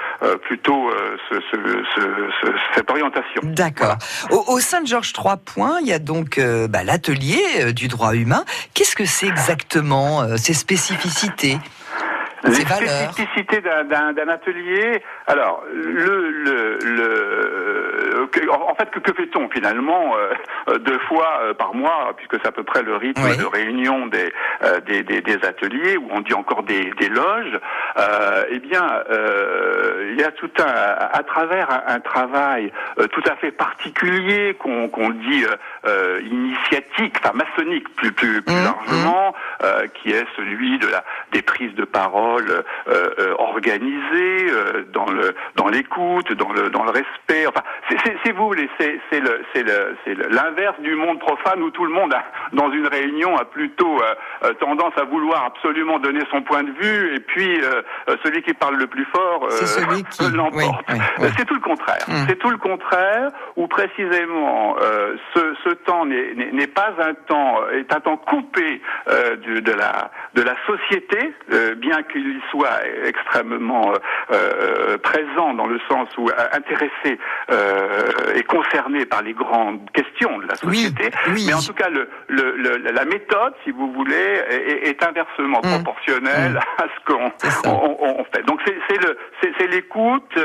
plutôt 0.42 0.90
ce, 1.28 1.35
ce- 1.50 1.83
ce- 1.97 2.30
ce- 2.42 2.52
cette 2.75 2.90
orientation. 2.90 3.40
D'accord. 3.45 3.97
Au, 4.30 4.45
au 4.49 4.61
sein 4.61 4.80
de 4.80 4.87
Georges 4.87 5.12
Trois 5.12 5.37
Points, 5.38 5.78
il 5.80 5.88
y 5.88 5.92
a 5.92 5.99
donc 5.99 6.40
bah, 6.68 6.85
l'atelier 6.85 7.73
du 7.73 7.88
droit 7.88 8.14
humain. 8.14 8.45
Qu'est-ce 8.75 8.95
que 8.97 9.04
c'est 9.04 9.26
exactement 9.26 10.37
ces 10.37 10.54
spécificités? 10.54 11.59
Les 12.45 12.52
spécificités 12.54 13.61
d'un- 13.61 14.28
atelier. 14.28 15.02
Alors, 15.26 15.64
le, 15.73 16.30
le, 16.30 16.78
en 18.50 18.75
fait, 18.75 18.90
que, 18.90 18.99
que 19.00 19.12
fait-on 19.14 19.49
finalement 19.50 20.14
euh, 20.68 20.78
deux 20.78 20.99
fois 21.09 21.40
euh, 21.42 21.54
par 21.54 21.75
mois, 21.75 22.12
puisque 22.16 22.37
c'est 22.42 22.47
à 22.49 22.52
peu 22.52 22.62
près 22.62 22.83
le 22.83 22.95
rythme 22.97 23.23
Oui. 23.25 23.37
de 23.37 23.45
réunion 23.45 24.07
des, 24.07 24.33
euh, 24.62 24.80
des, 24.80 25.02
des, 25.02 25.21
des 25.23 25.45
ateliers, 25.45 25.97
où 25.97 26.09
on 26.11 26.21
dit 26.21 26.35
encore 26.35 26.62
des, 26.62 26.90
des 26.99 27.09
loges. 27.09 27.59
Eh 28.50 28.59
bien, 28.61 29.02
il 30.11 30.16
y 30.21 30.25
a 30.25 30.30
tout 30.33 30.50
un, 30.59 30.64
à 31.12 31.23
travers 31.23 31.71
un, 31.71 31.95
un 31.95 32.00
travail 32.00 32.73
tout 33.12 33.23
à 33.30 33.37
fait 33.37 33.50
particulier 33.50 34.54
qu'on 34.59 35.11
dit 35.11 35.45
initiatique, 36.30 37.16
enfin 37.23 37.33
maçonnique 37.35 37.88
plus 37.97 38.12
plus, 38.12 38.42
plus 38.42 38.54
Mmh, 38.54 38.64
largement, 38.64 39.35
euh, 39.62 39.87
qui 39.95 40.11
est 40.11 40.25
celui 40.37 40.78
de 40.78 40.87
la 40.88 41.04
des 41.33 41.42
prises 41.42 41.75
de 41.75 41.85
parole 41.85 42.27
parole 42.28 42.50
euh, 42.50 43.11
euh, 43.18 43.35
organisée, 43.38 44.50
euh, 44.50 44.85
dans 44.92 45.06
le 45.11 45.35
dans 45.56 45.68
l'écoute, 45.68 46.32
dans 46.32 46.52
le 46.52 46.70
dans 46.70 46.85
le 46.85 46.90
respect. 46.90 47.47
Enfin, 47.47 47.62
c'est 47.88 48.16
c'est 48.25 48.32
vous, 48.32 48.52
les- 48.52 48.68
c'est 48.78 49.00
c'est 49.11 49.20
le 49.20 49.40
c'est 49.52 49.62
le 49.62 49.97
c'est 50.04 50.14
le- 50.14 50.28
l'inverse 50.28 50.78
du 50.80 50.94
monde 50.94 51.18
profane 51.20 51.62
où 51.62 51.70
tout 51.70 51.85
le 51.85 51.92
monde 51.92 52.12
a, 52.12 52.25
dans 52.52 52.70
une 52.70 52.87
réunion 52.87 53.37
a 53.37 53.44
plutôt 53.44 53.99
tendance 54.61 54.92
à 54.97 55.04
vouloir 55.04 55.44
absolument 55.44 55.99
donner 55.99 56.20
son 56.30 56.42
point 56.42 56.62
de 56.62 56.70
vue 56.73 57.14
et 57.14 57.20
puis 57.20 57.61
celui 58.25 58.42
qui 58.42 58.54
parle 58.54 58.76
le 58.76 58.87
plus 58.87 59.04
fort 59.06 59.47
l'emporte. 60.37 60.85
oui, 60.88 60.94
oui, 60.99 61.00
oui. 61.20 61.28
C'est 61.37 61.44
tout 61.47 61.54
le 61.54 61.61
contraire. 61.61 62.04
Mm. 62.08 62.26
C'est 62.28 62.37
tout 62.38 62.50
le 62.50 62.56
contraire 62.58 63.30
où 63.56 63.66
précisément 63.66 64.76
ce, 65.35 65.54
ce 65.64 65.70
temps 65.70 66.04
n'est 66.04 66.66
pas 66.66 66.92
un 67.00 67.14
temps 67.14 67.61
est 67.73 67.92
un 67.94 68.00
temps 68.00 68.16
coupé 68.16 68.80
de, 69.08 69.61
de 69.61 69.73
la 69.73 70.11
de 70.35 70.42
la 70.42 70.54
société, 70.66 71.32
bien 71.76 72.02
qu'il 72.22 72.37
y 72.37 72.40
soit 72.50 72.78
extrêmement 73.04 73.92
euh, 73.92 73.96
euh, 74.32 74.98
présent 74.98 75.54
dans 75.54 75.66
le 75.66 75.78
sens 75.88 76.08
où 76.16 76.28
euh, 76.28 76.32
intéressé 76.52 77.18
euh, 77.50 78.34
et 78.34 78.42
concerné 78.44 79.06
par 79.06 79.22
les 79.22 79.32
grandes 79.32 79.90
questions 79.92 80.38
de 80.38 80.46
la 80.46 80.54
société. 80.56 81.10
oui. 81.28 81.44
Mais 81.46 81.54
en 81.54 81.60
tout 81.60 81.75
cas, 81.75 81.88
le, 81.88 82.08
le, 82.28 82.56
le- 82.56 82.90
la 82.92 83.04
méthode, 83.04 83.54
si 83.64 83.70
vous 83.70 83.92
voulez, 83.92 84.14
est, 84.50 84.88
est 84.88 85.02
inversement 85.04 85.60
Mm. 85.62 85.82
proportionnelle 85.82 86.60
à 86.78 86.84
ce 86.84 87.12
qu'on 87.12 87.32
C'est 87.38 87.50
ça. 87.50 87.70
on, 87.70 87.96
on- 88.00 88.20
on 88.20 88.25
fait. 88.25 88.42
Donc 88.46 88.60
c'est 88.66 89.66
l'écoute, 89.68 90.38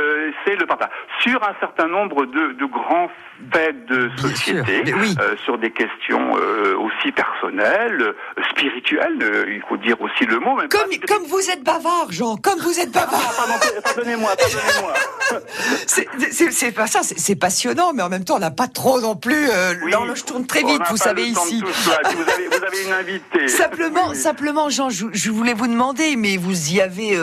c'est 0.45 0.55
le 0.55 0.65
partage 0.65 0.89
sur 1.19 1.41
un 1.43 1.55
certain 1.59 1.87
nombre 1.87 2.25
de, 2.25 2.53
de 2.53 2.65
grands 2.65 3.09
faits 3.51 3.85
de 3.87 4.09
société, 4.17 4.85
sûr, 4.85 4.97
mais 4.97 5.01
oui. 5.01 5.15
euh, 5.19 5.35
sur 5.43 5.57
des 5.57 5.71
questions 5.71 6.35
euh, 6.37 6.75
aussi 6.77 7.11
personnelles, 7.11 8.01
euh, 8.01 8.13
spirituelles, 8.51 9.17
euh, 9.21 9.45
il 9.53 9.61
faut 9.67 9.77
dire 9.77 9.99
aussi 10.01 10.25
le 10.25 10.39
mot. 10.39 10.55
Même 10.55 10.69
Comme, 10.69 10.89
pas- 10.89 11.13
comme 11.13 11.23
vous 11.25 11.49
êtes 11.49 11.63
bavard, 11.63 12.07
Jean, 12.11 12.37
comme 12.37 12.59
vous 12.59 12.79
êtes 12.79 12.91
bavard. 12.91 13.33
Pardon, 13.35 13.53
pardonnez-moi, 13.83 14.31
pardonnez-moi. 14.35 14.93
C'est- 15.87 16.71
pas 16.73 16.87
ça, 16.87 17.01
c'est 17.03 17.35
passionnant, 17.35 17.93
mais 17.93 18.01
en 18.03 18.09
même 18.09 18.23
temps, 18.23 18.35
on 18.35 18.39
n'a 18.39 18.51
pas 18.51 18.67
trop 18.67 18.99
non 19.01 19.15
plus. 19.15 19.47
Oui, 19.83 19.91
L'horloge 19.91 20.25
tourne 20.25 20.45
très 20.45 20.63
vite, 20.63 20.81
vous 20.89 20.97
savez 20.97 21.23
ici. 21.23 21.61
vous 21.61 21.91
avez, 21.91 22.47
vous 22.47 22.63
avez 22.63 22.83
une 22.85 22.93
invitée. 22.93 23.47
Simplement, 23.63 24.09
Oui. 24.09 24.15
simplement, 24.15 24.69
Jean, 24.69 24.89
je, 24.89 25.05
je 25.11 25.31
voulais 25.31 25.53
vous 25.53 25.67
demander, 25.67 26.15
mais 26.15 26.37
vous 26.37 26.71
y 26.73 26.81
avez 26.81 27.17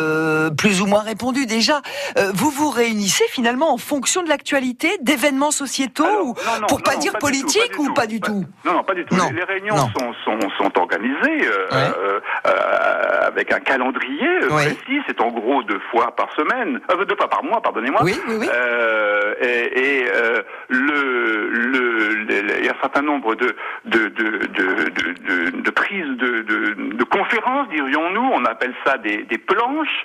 plus 0.57 0.81
ou 0.83 0.87
moins 0.87 1.01
répondu 1.03 1.47
déjà. 1.47 1.83
vous 2.35 2.51
vous 2.51 2.71
réunissez 2.71 3.25
finalement 3.31 3.73
en 3.73 3.79
fonction 3.79 4.23
de 4.23 4.29
l'actualité, 4.29 4.97
d'événements 5.03 5.51
sociétaux, 5.51 6.07
non, 6.13 6.61
non, 6.61 6.67
pour 6.67 6.83
pas 6.83 6.97
dire 6.97 7.13
tout, 7.13 7.19
politique 7.19 7.73
ou 7.79 7.93
pas 7.95 8.07
du 8.07 8.21
tout? 8.21 8.45
Non, 8.65 8.73
non, 8.75 8.83
pas 8.85 8.95
du 8.95 9.05
tout. 9.05 9.15
Les, 9.15 9.33
les 9.37 9.45
réunions 9.45 9.77
sont, 9.77 10.13
sont, 10.25 10.39
sont 10.59 10.79
organisées 10.79 11.47
euh, 11.47 11.69
euh, 11.73 12.21
euh, 12.47 13.27
avec 13.29 13.53
un 13.53 13.61
calendrier 13.61 14.29
euh, 14.43 14.49
Oui. 14.51 14.65
précis. 14.65 15.01
C'est 15.07 15.21
en 15.21 15.29
gros 15.29 15.63
deux 15.63 15.81
fois 15.91 16.15
par 16.17 16.29
semaine, 16.35 16.81
deux 17.09 17.17
fois 17.17 17.29
par 17.29 17.45
mois, 17.45 17.61
pardonnez-moi. 17.63 18.01
Oui, 18.05 18.15
oui, 18.29 18.37
oui. 18.41 18.49
Et 19.43 19.81
et, 19.81 20.05
le, 20.69 21.49
le, 21.49 21.49
le- 21.51 22.15
le- 22.43 22.59
il 22.59 22.65
y 22.65 22.69
a 22.69 22.73
un 22.73 22.81
certain 22.81 23.03
nombre 23.03 23.35
de 23.35 23.55
de 23.85 24.09
de 24.09 24.25
de, 24.47 24.91
de, 24.91 25.51
de- 25.51 25.61
de 25.63 25.71
prises 25.71 26.07
de, 26.17 26.43
de, 26.43 26.75
de 26.97 27.05
conférences, 27.05 27.69
dirions-nous. 27.71 28.31
On 28.33 28.45
appelle 28.45 28.75
ça 28.85 28.99
des, 28.99 29.23
des 29.25 29.39
planches 29.39 30.05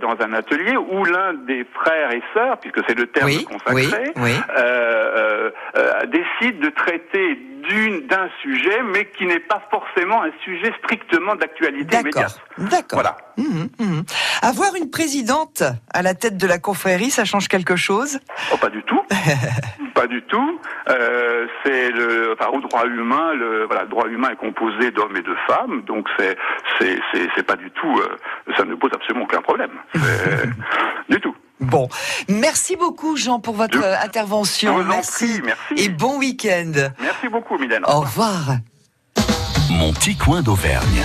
dans 0.00 0.16
un 0.20 0.32
atelier 0.34 0.76
où 0.76 1.04
l'un 1.04 1.34
des 1.34 1.64
frères 1.74 2.12
et 2.12 2.22
sœurs, 2.34 2.58
puisque 2.58 2.80
c'est 2.88 2.98
le 2.98 3.06
terme 3.06 3.26
Oui, 3.26 3.44
consacré, 3.44 4.12
oui, 4.16 4.22
oui. 4.22 4.40
euh, 4.58 4.93
décide 6.44 6.60
de 6.60 6.68
traiter 6.70 7.38
d'une 7.68 8.06
d'un 8.06 8.28
sujet, 8.42 8.82
mais 8.82 9.06
qui 9.06 9.24
n'est 9.24 9.40
pas 9.40 9.62
forcément 9.70 10.22
un 10.22 10.30
sujet 10.44 10.72
strictement 10.82 11.34
d'actualité 11.34 12.02
D'accord, 12.02 12.02
immédiate. 12.02 12.40
d'accord. 12.58 13.00
Voilà. 13.00 13.16
Mhm, 13.38 13.68
mhm. 13.78 14.04
Avoir 14.42 14.74
une 14.76 14.90
présidente 14.90 15.62
à 15.92 16.02
la 16.02 16.14
tête 16.14 16.36
de 16.36 16.46
la 16.46 16.58
confrérie, 16.58 17.10
ça 17.10 17.24
change 17.24 17.48
quelque 17.48 17.76
chose? 17.76 18.20
Oh, 18.52 18.58
pas 18.58 18.68
du 18.68 18.82
tout. 18.82 19.00
pas 19.94 20.06
du 20.06 20.20
tout. 20.22 20.60
Euh, 20.90 21.46
c'est 21.64 21.90
le, 21.90 22.34
enfin, 22.38 22.50
au 22.52 22.60
droit 22.60 22.84
humain, 22.86 23.32
le, 23.34 23.64
voilà, 23.64 23.82
le 23.84 23.88
droit 23.88 24.08
humain 24.08 24.30
est 24.32 24.36
composé 24.36 24.90
d'hommes 24.90 25.16
et 25.16 25.22
de 25.22 25.34
femmes, 25.46 25.82
donc 25.86 26.06
c'est, 26.18 26.36
c'est, 26.78 26.98
c'est, 27.12 27.28
c'est 27.34 27.46
pas 27.46 27.56
du 27.56 27.70
tout, 27.70 27.98
euh, 27.98 28.54
ça 28.58 28.64
ne 28.64 28.74
pose 28.74 28.90
absolument 28.92 29.24
aucun 29.24 29.40
problème. 29.40 29.70
Du 31.08 31.20
tout. 31.20 31.33
Bon, 31.60 31.88
merci 32.28 32.76
beaucoup 32.76 33.16
Jean 33.16 33.40
pour 33.40 33.54
votre 33.54 33.74
Je- 33.78 33.82
euh, 33.82 33.96
Je 34.00 34.06
intervention. 34.06 34.74
vous 34.74 34.80
en 34.82 34.84
merci. 34.84 35.26
prie, 35.38 35.42
merci. 35.44 35.84
Et 35.84 35.88
bon 35.88 36.18
week-end. 36.18 36.72
Merci 37.00 37.28
beaucoup, 37.28 37.56
Mylène. 37.58 37.82
Au 37.86 38.00
revoir. 38.00 38.56
Mon 39.70 39.92
petit 39.92 40.16
coin 40.16 40.42
d'Auvergne. 40.42 41.02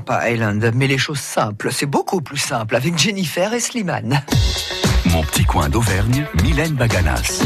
Pas 0.00 0.30
Island, 0.30 0.72
mais 0.74 0.86
les 0.86 0.98
choses 0.98 1.20
simples. 1.20 1.68
C'est 1.72 1.86
beaucoup 1.86 2.20
plus 2.20 2.38
simple 2.38 2.76
avec 2.76 2.98
Jennifer 2.98 3.52
et 3.52 3.60
Slimane. 3.60 4.22
Mon 5.06 5.22
petit 5.22 5.44
coin 5.44 5.68
d'Auvergne, 5.68 6.26
Mylène 6.42 6.74
Baganas. 6.74 7.42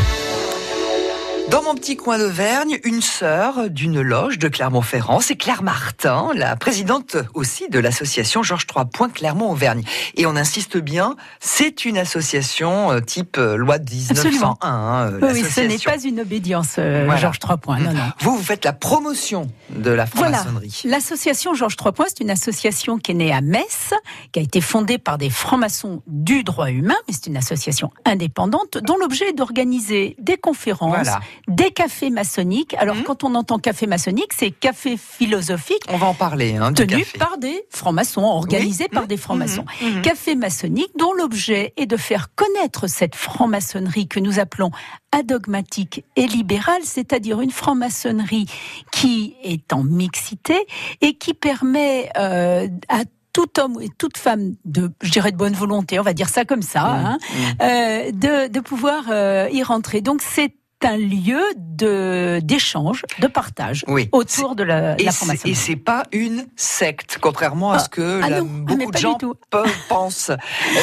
Dans 1.50 1.62
mon 1.64 1.74
petit 1.74 1.96
coin 1.96 2.16
d'Auvergne, 2.18 2.78
une 2.84 3.00
sœur 3.02 3.70
d'une 3.70 4.00
loge 4.00 4.38
de 4.38 4.46
Clermont-Ferrand, 4.46 5.18
c'est 5.20 5.34
Claire 5.34 5.64
Martin, 5.64 6.28
la 6.34 6.54
présidente 6.54 7.16
aussi 7.34 7.68
de 7.68 7.80
l'association 7.80 8.44
Georges 8.44 8.66
III 8.72 9.10
Clermont-Auvergne. 9.12 9.82
Et 10.16 10.26
on 10.26 10.36
insiste 10.36 10.76
bien, 10.76 11.16
c'est 11.40 11.84
une 11.84 11.98
association 11.98 12.92
euh, 12.92 13.00
type 13.00 13.36
euh, 13.36 13.56
loi 13.56 13.78
de 13.78 13.90
1901. 13.92 14.56
hein, 14.60 15.10
euh, 15.22 15.32
Oui, 15.32 15.42
ce 15.42 15.60
n'est 15.62 15.78
pas 15.78 16.00
une 16.00 16.20
obédience, 16.20 16.76
euh, 16.78 17.02
Voilà. 17.06 17.20
Georges 17.20 17.40
Trois 17.40 17.56
Points. 17.56 17.80
Non, 17.80 17.92
non. 17.94 18.12
Vous, 18.20 18.36
vous 18.36 18.42
faites 18.44 18.64
la 18.64 18.72
promotion 18.72 19.48
de 19.70 19.90
la 19.90 20.06
franc-maçonnerie. 20.06 20.82
L'association 20.84 21.54
Georges 21.54 21.76
Trois 21.76 21.92
Points, 21.92 22.06
c'est 22.08 22.20
une 22.20 22.30
association 22.30 22.98
qui 22.98 23.10
est 23.10 23.14
née 23.14 23.32
à 23.32 23.40
Metz, 23.40 23.92
qui 24.30 24.38
a 24.38 24.42
été 24.42 24.60
fondée 24.60 24.98
par 24.98 25.18
des 25.18 25.30
francs-maçons 25.30 26.02
du 26.06 26.44
droit 26.44 26.70
humain, 26.70 26.94
mais 27.08 27.14
c'est 27.14 27.26
une 27.26 27.36
association 27.36 27.90
indépendante 28.04 28.78
dont 28.78 28.96
l'objet 28.96 29.30
est 29.30 29.32
d'organiser 29.32 30.14
des 30.20 30.36
conférences, 30.36 30.94
Voilà. 30.94 31.20
Des 31.48 31.70
cafés 31.70 32.11
maçonniques. 32.11 32.74
Alors, 32.74 32.96
Mhm. 32.96 33.03
quand 33.05 33.24
on 33.24 33.35
entend 33.35 33.59
café 33.59 33.87
maçonnique, 33.87 34.33
c'est 34.37 34.50
café 34.50 34.96
philosophique 34.96 35.83
On 35.88 35.96
va 35.96 36.07
en 36.07 36.14
parler, 36.14 36.57
hein, 36.57 36.72
du 36.72 36.87
tenu 36.87 37.00
café. 37.05 37.18
par 37.18 37.38
des 37.38 37.64
francs-maçons, 37.70 38.22
organisé 38.22 38.85
Oui. 38.85 38.90
par 38.94 39.03
Mhm. 39.03 39.09
des 39.09 39.16
francs-maçons. 39.16 39.64
Mhm. 39.83 39.94
Mhm. 39.96 40.03
Café 40.03 40.35
maçonnique 40.35 40.90
dont 40.98 41.12
l'objet 41.12 41.72
est 41.76 41.87
de 41.87 41.96
faire 41.96 42.29
connaître 42.35 42.87
cette 42.88 43.14
franc-maçonnerie 43.14 44.09
que 44.09 44.20
nous 44.20 44.38
appelons 44.38 44.70
adogmatique 45.12 46.05
et 46.16 46.26
libérale, 46.26 46.83
c'est-à-dire 46.85 47.40
une 47.40 47.50
franc-maçonnerie 47.50 48.46
qui 48.90 49.35
est 49.42 49.72
en 49.72 49.83
mixité 49.85 50.57
et 51.00 51.14
qui 51.14 51.35
permet 51.35 52.11
euh, 52.16 52.68
à 52.88 53.00
tout 53.33 53.61
homme 53.61 53.79
et 53.81 53.88
toute 53.96 54.16
femme 54.18 54.55
de, 54.64 54.90
je 55.03 55.11
dirais 55.11 55.31
de 55.31 55.37
bonne 55.37 55.53
volonté, 55.53 56.00
on 56.00 56.03
va 56.03 56.14
dire 56.14 56.29
ça 56.29 56.44
comme 56.44 56.62
ça, 56.62 56.81
Mmh. 56.83 57.07
hein, 57.07 57.18
euh, 57.62 58.11
de, 58.12 58.48
de 58.53 58.61
pouvoir 58.61 59.05
euh, 59.11 59.48
y 59.53 59.62
rentrer. 59.62 60.00
Donc 60.00 60.20
c'est 60.20 60.53
un 60.84 60.96
lieu 60.96 61.42
de 61.56 62.40
d'échange, 62.42 63.04
de 63.18 63.26
partage 63.26 63.84
Oui. 63.88 64.08
autour 64.12 64.54
de 64.54 64.62
la, 64.62 64.98
Et 65.00 65.04
la 65.04 65.12
franc-maçonnerie. 65.12 65.50
Et 65.52 65.54
c'est 65.54 65.76
pas 65.76 66.04
une 66.12 66.46
secte, 66.56 67.18
contrairement 67.20 67.72
à 67.72 67.78
ce 67.80 67.88
que 67.88 68.20
ah 68.22 68.28
la- 68.30 68.40
non, 68.40 68.48
ah, 68.50 68.58
beaucoup 68.64 68.78
mais 68.78 68.86
de 68.86 68.96
gens 68.98 69.18
pensent. 69.88 70.30
Euh, 70.30 70.36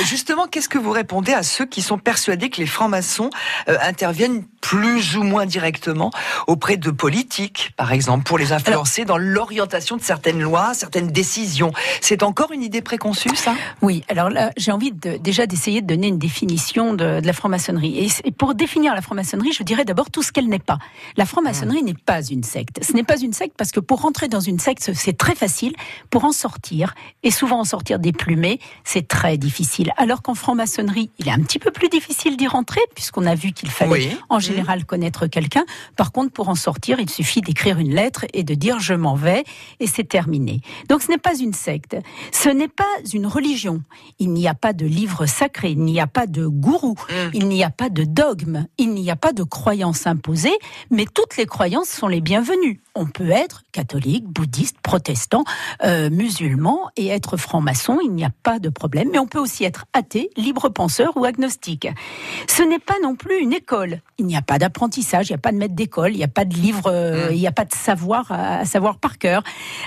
Justement, 0.06 0.48
qu'est-ce 0.48 0.70
que 0.70 0.78
vous 0.78 0.92
répondez 0.92 1.34
à 1.34 1.44
ceux 1.44 1.66
qui 1.66 1.82
sont 1.82 1.98
persuadés 1.98 2.50
que 2.50 2.58
les 2.62 2.68
francs-maçons 2.68 3.30
euh, 3.70 3.78
interviennent 3.82 4.44
plus 4.62 5.16
ou 5.18 5.24
moins 5.24 5.46
directement 5.46 6.12
auprès 6.48 6.78
de 6.78 6.92
politiques, 6.92 7.72
par 7.78 7.92
exemple, 7.92 8.24
pour 8.24 8.38
les 8.38 8.52
influencer 8.54 9.06
dans 9.06 9.18
l'orientation 9.18 9.98
de 9.98 10.02
certaines 10.02 10.42
lois, 10.42 10.74
certaines 10.74 11.08
décisions? 11.08 11.72
C'est 12.02 12.24
encore 12.24 12.52
une 12.52 12.64
idée 12.64 12.82
préconçue, 12.82 13.36
ça? 13.36 13.56
Oui, 13.82 14.04
alors 14.10 14.30
là, 14.30 14.52
j'ai 14.58 14.72
envie 14.72 14.92
de, 14.92 15.18
déjà 15.18 15.46
d'essayer 15.46 15.82
de 15.82 15.88
donner 15.88 16.08
une 16.08 16.20
définition 16.20 16.94
de, 16.94 17.20
de 17.22 17.26
la 17.28 17.34
franc-maçonnerie. 17.34 18.10
Et 18.24 18.32
pour 18.32 18.56
définir 18.56 18.94
la 18.94 19.02
franc-maçonnerie, 19.02 19.52
je 19.54 19.64
dirais 19.64 19.86
d'abord 19.88 20.12
tout 20.12 20.22
ce 20.22 20.32
qu'elle 20.32 20.48
n'est 20.48 20.60
pas. 20.60 20.78
La 21.16 21.26
franc-maçonnerie 21.26 21.82
n'est 21.82 21.96
pas 21.96 22.22
une 22.24 22.44
secte. 22.44 22.84
Ce 22.84 22.94
n'est 22.94 23.04
pas 23.04 23.18
une 23.20 23.34
secte 23.34 23.56
parce 23.58 23.72
que 23.72 23.80
pour 23.80 24.02
rentrer 24.02 24.28
dans 24.28 24.40
une 24.40 24.60
secte, 24.60 24.92
c'est 24.94 25.18
très 25.18 25.34
facile. 25.34 25.74
Pour 26.12 26.26
en 26.26 26.32
sortir, 26.32 26.94
et 27.24 27.32
souvent 27.32 27.60
en 27.62 27.64
sortir 27.64 27.98
déplumé, 28.00 28.60
c'est 28.84 29.08
très 29.08 29.38
difficile. 29.38 29.92
Alors 29.98 30.22
qu'en 30.22 30.36
franc-maçonnerie, 30.36 31.10
il 31.18 31.28
est 31.28 31.32
un 31.32 31.40
petit 31.42 31.58
peu 31.60 31.72
plus 31.72 31.90
difficile 31.90 32.38
d'y 32.38 32.48
rentrer 32.48 32.82
puisqu'on 32.94 33.26
a 33.26 33.34
vu 33.36 33.52
qu'il 33.54 33.70
fallait 33.70 33.92
Oui. 33.92 34.18
en 34.30 34.40
général 34.40 34.86
connaître 34.86 35.28
quelqu'un. 35.28 35.66
Par 35.96 36.12
contre, 36.12 36.32
pour 36.34 36.50
en 36.50 36.56
sortir, 36.56 37.00
il 37.00 37.10
suffit 37.10 37.42
d'écrire 37.42 37.80
une 37.80 37.94
lettre 37.96 38.26
et 38.34 38.44
de 38.44 38.54
dire 38.54 38.80
je 38.80 38.94
m'en 38.94 39.16
vais 39.16 39.44
et 39.80 39.88
c'est 39.88 40.04
terminé. 40.04 40.62
Donc 40.90 41.02
ce 41.02 41.10
n'est 41.10 41.18
pas 41.18 41.36
une 41.38 41.54
secte, 41.54 41.96
ce 42.34 42.50
n'est 42.50 42.68
pas 42.68 42.84
une 43.14 43.26
religion. 43.26 43.82
Il 44.20 44.34
n'y 44.34 44.48
a 44.48 44.54
pas 44.54 44.74
de 44.74 44.86
livre 44.86 45.26
sacré, 45.26 45.72
il 45.72 45.80
n'y 45.80 46.00
a 46.02 46.08
pas 46.08 46.28
de 46.28 46.46
gourou, 46.46 46.96
il 47.34 47.48
n'y 47.48 47.64
a 47.64 47.70
pas 47.70 47.90
de 47.90 48.04
dogme, 48.04 48.66
il 48.78 48.94
n'y 48.94 49.10
a 49.10 49.16
pas 49.16 49.32
de 49.32 49.44
croyance 49.44 49.77
imposée, 50.06 50.58
mais 50.90 51.06
toutes 51.06 51.38
les 51.38 51.46
croyances 51.46 51.90
sont 51.90 52.08
les 52.08 52.22
bienvenues. 52.22 52.80
On 53.00 53.06
peut 53.06 53.30
être 53.30 53.64
catholique, 53.72 54.26
bouddhiste, 54.26 54.78
protestant, 54.82 55.44
euh, 55.84 56.10
musulman 56.10 56.90
et 56.98 57.08
être 57.08 57.38
franc-maçon, 57.38 58.00
il 58.04 58.12
n'y 58.12 58.26
a 58.26 58.32
pas 58.44 58.58
de 58.60 58.70
problème, 58.70 59.10
mais 59.12 59.20
on 59.20 59.28
peut 59.28 59.40
aussi 59.40 59.64
être 59.64 59.86
athée, 59.94 60.30
libre 60.36 60.70
penseur 60.70 61.16
ou 61.16 61.26
agnostique. 61.26 61.88
Ce 62.50 62.64
n'est 62.64 62.80
pas 62.80 62.96
non 63.04 63.16
plus 63.16 63.40
une 63.40 63.54
école. 63.54 64.02
Il 64.18 64.26
n'y 64.26 64.36
a 64.36 64.42
pas 64.42 64.58
d'apprentissage, 64.58 65.30
il 65.30 65.34
n'y 65.34 65.36
a 65.36 65.40
pas 65.40 65.52
de 65.52 65.58
maître 65.58 65.76
d'école, 65.76 66.14
il 66.14 66.18
n'y 66.18 66.24
a 66.24 66.28
pas 66.28 66.46
de 66.46 66.56
livre, 66.56 66.88
euh, 66.88 67.28
il 67.32 67.38
n'y 67.38 67.46
a 67.48 67.52
pas 67.52 67.66
de 67.66 67.74
savoir 67.76 68.32
à, 68.32 68.58
à 68.60 68.66
savoir 68.66 68.98
par 68.98 69.20
cœur. 69.20 69.44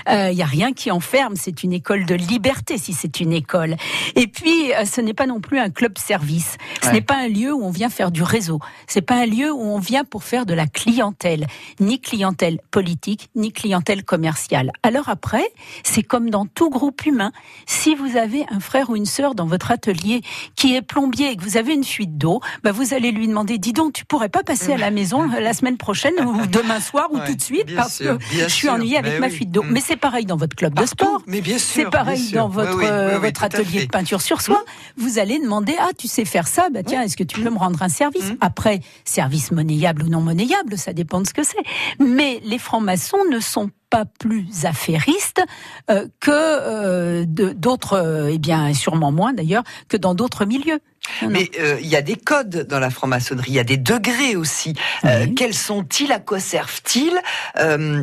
Euh, 0.09 0.29
il 0.31 0.35
n'y 0.37 0.41
a 0.41 0.45
rien 0.45 0.71
qui 0.71 0.89
enferme. 0.89 1.35
C'est 1.35 1.63
une 1.63 1.73
école 1.73 2.05
de 2.05 2.15
liberté 2.15 2.77
si 2.77 2.93
c'est 2.93 3.19
une 3.19 3.33
école. 3.33 3.75
Et 4.15 4.27
puis, 4.27 4.71
ce 4.85 5.01
n'est 5.01 5.13
pas 5.13 5.25
non 5.27 5.41
plus 5.41 5.59
un 5.59 5.69
club 5.69 5.97
service. 5.97 6.55
Ce 6.81 6.87
Ouais. 6.87 6.93
n'est 6.93 7.01
pas 7.01 7.17
un 7.17 7.27
lieu 7.27 7.53
où 7.53 7.61
on 7.63 7.69
vient 7.71 7.89
faire 7.89 8.11
du 8.11 8.23
réseau. 8.23 8.59
C'est 8.87 9.01
pas 9.01 9.15
un 9.15 9.25
lieu 9.25 9.51
où 9.51 9.61
on 9.61 9.79
vient 9.79 10.03
pour 10.05 10.23
faire 10.23 10.45
de 10.45 10.53
la 10.53 10.65
clientèle, 10.67 11.45
ni 11.79 11.99
clientèle 11.99 12.59
politique, 12.71 13.00
ni 13.35 13.51
clientèle 13.51 14.03
commerciale. 14.03 14.71
Alors 14.83 15.09
après, 15.09 15.43
c'est 15.83 16.03
comme 16.03 16.29
dans 16.29 16.45
tout 16.45 16.69
groupe 16.69 17.05
humain. 17.05 17.31
Si 17.65 17.95
vous 17.95 18.17
avez 18.17 18.45
un 18.49 18.59
frère 18.59 18.89
ou 18.89 18.95
une 18.95 19.05
sœur 19.05 19.35
dans 19.35 19.45
votre 19.45 19.71
atelier 19.71 20.21
qui 20.55 20.75
est 20.75 20.81
plombier 20.81 21.31
et 21.31 21.35
que 21.35 21.43
vous 21.43 21.57
avez 21.57 21.73
une 21.73 21.83
fuite 21.83 22.17
d'eau, 22.17 22.41
bah 22.63 22.71
vous 22.71 22.93
allez 22.93 23.11
lui 23.11 23.27
demander, 23.27 23.57
dis 23.57 23.73
donc, 23.73 23.93
tu 23.93 24.05
pourrais 24.05 24.29
pas 24.29 24.43
passer 24.43 24.73
à 24.73 24.77
la 24.77 24.91
maison 24.91 25.27
la 25.39 25.53
semaine 25.53 25.77
prochaine 25.77 26.13
ou 26.25 26.45
demain 26.47 26.79
soir 26.79 27.07
ou 27.11 27.17
Ouais, 27.17 27.27
tout 27.27 27.35
de 27.35 27.41
suite 27.41 27.75
parce 27.75 27.95
sûr, 27.97 28.17
que 28.17 28.23
je 28.23 28.47
suis 28.47 28.69
ennuyée 28.69 28.97
avec 28.97 29.19
ma 29.19 29.27
oui. 29.27 29.33
fuite 29.33 29.51
d'eau. 29.51 29.63
Mm. 29.63 29.71
Mais 29.71 29.81
c'est 29.81 29.95
pareil 29.97 30.25
dans 30.25 30.37
votre 30.37 30.55
club 30.55 30.73
de 30.73 30.85
sport. 30.85 31.21
mais 31.27 31.41
bien 31.41 31.57
sûr, 31.57 31.83
C'est 31.83 31.89
pareil 31.89 32.17
bien 32.19 32.29
sûr. 32.29 32.37
dans 32.39 32.49
votre, 32.49 32.75
Oui, 32.77 32.85
oui, 33.21 33.31
atelier 33.41 33.85
de 33.85 33.89
peinture 33.91 34.21
sur 34.21 34.41
soie. 34.41 34.63
Vous 34.97 35.19
allez 35.19 35.39
demander 35.39 35.75
ah 35.79 35.89
tu 35.97 36.07
sais 36.07 36.25
faire 36.25 36.47
ça 36.47 36.69
bah 36.71 36.83
tiens 36.83 37.01
est-ce 37.01 37.17
que 37.17 37.23
tu 37.23 37.41
peux 37.41 37.49
me 37.49 37.57
rendre 37.57 37.81
un 37.83 37.89
service? 37.89 38.31
Mm. 38.31 38.37
Après 38.41 38.79
service 39.05 39.51
monnayable 39.51 40.03
ou 40.03 40.09
non 40.09 40.21
monnayable 40.21 40.77
ça 40.77 40.93
dépend 40.93 41.21
de 41.21 41.27
ce 41.27 41.33
que 41.33 41.43
c'est. 41.43 41.57
Mais 41.99 42.39
les 42.43 42.57
francs-maçons 42.97 43.25
ne 43.29 43.39
sont 43.39 43.69
pas 43.89 44.05
plus 44.05 44.65
affairistes 44.65 45.41
euh, 45.89 46.07
que 46.19 46.31
euh, 46.31 47.25
d'autres, 47.25 47.93
euh, 47.93 48.31
eh 48.31 48.37
bien 48.37 48.67
et 48.67 48.73
sûrement 48.73 49.11
moins 49.11 49.33
d'ailleurs 49.33 49.63
que 49.89 49.97
dans 49.97 50.15
d'autres 50.15 50.45
milieux. 50.45 50.79
Non. 51.23 51.29
Mais 51.29 51.49
il 51.81 51.87
y 51.87 51.95
a 51.95 52.03
des 52.03 52.15
codes 52.15 52.67
dans 52.67 52.79
la 52.79 52.91
franc-maçonnerie, 52.91 53.49
il 53.49 53.55
y 53.55 53.59
a 53.59 53.63
des 53.63 53.77
degrés 53.77 54.35
aussi. 54.35 54.75
Oui. 55.03 55.33
quels 55.33 55.55
sont-ils? 55.55 56.11
À 56.11 56.19
quoi 56.19 56.39
servent-ils? 56.39 57.19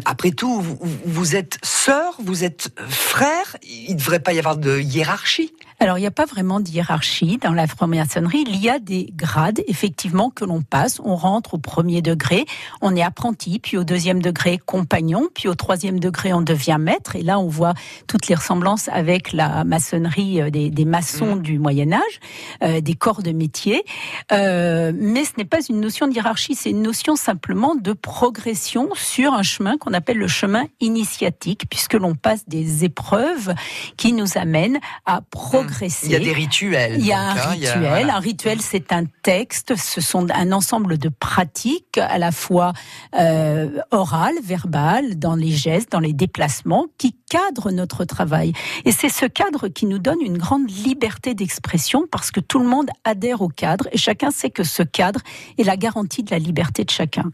Après 0.04 0.32
tout, 0.32 0.60
vous, 0.60 0.78
vous 1.04 1.36
êtes 1.36 1.58
sœurs, 1.62 2.16
vous 2.18 2.42
êtes 2.42 2.70
frères? 2.88 3.56
Il 3.62 3.92
ne 3.92 3.98
devrait 3.98 4.18
pas 4.18 4.32
y 4.32 4.38
avoir 4.40 4.56
de 4.56 4.80
hiérarchie? 4.80 5.52
Alors, 5.80 5.96
il 5.96 6.00
n'y 6.00 6.08
a 6.08 6.10
pas 6.10 6.24
vraiment 6.24 6.58
de 6.58 6.68
hiérarchie 6.68 7.38
dans 7.38 7.52
la 7.52 7.68
franc-maçonnerie. 7.68 8.42
Il 8.48 8.56
y 8.56 8.68
a 8.68 8.80
des 8.80 9.12
grades, 9.14 9.62
effectivement, 9.68 10.28
que 10.28 10.44
l'on 10.44 10.60
passe. 10.60 11.00
On 11.04 11.14
rentre 11.14 11.54
au 11.54 11.58
premier 11.58 12.02
degré, 12.02 12.46
on 12.80 12.96
est 12.96 13.02
apprenti, 13.02 13.60
puis 13.60 13.76
au 13.76 13.84
deuxième 13.84 14.20
degré, 14.20 14.58
compagnon, 14.58 15.28
puis 15.32 15.46
au 15.46 15.54
troisième 15.54 16.00
degré, 16.00 16.32
on 16.32 16.40
devient 16.40 16.78
maître. 16.80 17.14
Et 17.14 17.22
là, 17.22 17.38
on 17.38 17.46
voit 17.46 17.74
toutes 18.08 18.26
les 18.26 18.34
ressemblances 18.34 18.88
avec 18.88 19.32
la 19.32 19.62
maçonnerie 19.62 20.42
euh, 20.42 20.50
des, 20.50 20.70
des 20.70 20.84
maçons 20.84 21.36
du 21.36 21.60
Moyen 21.60 21.92
Âge, 21.92 22.00
euh, 22.64 22.80
des 22.80 22.94
corps 22.94 23.22
de 23.22 23.30
métier. 23.30 23.84
Euh, 24.32 24.90
mais 24.92 25.24
ce 25.24 25.34
n'est 25.38 25.44
pas 25.44 25.60
une 25.68 25.78
notion 25.78 26.08
de 26.08 26.12
hiérarchie, 26.12 26.56
c'est 26.56 26.70
une 26.70 26.82
notion 26.82 27.14
simplement 27.14 27.76
de 27.76 27.92
progression 27.92 28.88
sur 28.94 29.32
un 29.32 29.44
chemin 29.44 29.78
qu'on 29.78 29.94
appelle 29.94 30.18
le 30.18 30.26
chemin 30.26 30.64
initiatique, 30.80 31.66
puisque 31.70 31.94
l'on 31.94 32.16
passe 32.16 32.48
des 32.48 32.84
épreuves 32.84 33.54
qui 33.96 34.12
nous 34.12 34.36
amènent 34.38 34.80
à 35.06 35.20
progresser 35.20 35.67
Il 36.04 36.10
y 36.10 36.16
a 36.16 36.18
des 36.18 36.32
rituels. 36.32 36.96
Il 36.98 37.06
y 37.06 37.12
a 37.12 37.28
donc, 37.28 37.38
un 37.38 37.40
hein, 37.40 37.44
a- 37.46 37.50
rituel. 37.50 37.78
voilà. 37.80 38.16
Un 38.16 38.20
rituel, 38.20 38.60
c'est 38.60 38.92
un 38.92 39.04
texte. 39.22 39.74
Ce 39.76 40.00
sont 40.00 40.26
un 40.30 40.52
ensemble 40.52 40.98
de 40.98 41.08
pratiques, 41.08 41.98
à 41.98 42.18
la 42.18 42.32
fois 42.32 42.72
euh, 43.18 43.80
orales, 43.90 44.34
verbales, 44.42 45.18
dans 45.18 45.34
les 45.34 45.50
gestes, 45.50 45.92
dans 45.92 46.00
les 46.00 46.12
déplacements, 46.12 46.86
qui 46.98 47.14
cadrent 47.28 47.70
notre 47.70 48.04
travail. 48.04 48.52
Et 48.84 48.92
c'est 48.92 49.08
ce 49.08 49.26
cadre 49.26 49.68
qui 49.68 49.86
nous 49.86 49.98
donne 49.98 50.20
une 50.20 50.38
grande 50.38 50.70
liberté 50.70 51.34
d'expression, 51.34 52.06
parce 52.10 52.30
que 52.30 52.40
tout 52.40 52.58
le 52.58 52.66
monde 52.66 52.90
adhère 53.04 53.42
au 53.42 53.48
cadre, 53.48 53.88
et 53.92 53.98
chacun 53.98 54.30
sait 54.30 54.50
que 54.50 54.64
ce 54.64 54.82
cadre 54.82 55.20
est 55.58 55.64
la 55.64 55.76
garantie 55.76 56.22
de 56.22 56.30
la 56.30 56.38
liberté 56.38 56.84
de 56.84 56.90
chacun. 56.90 57.30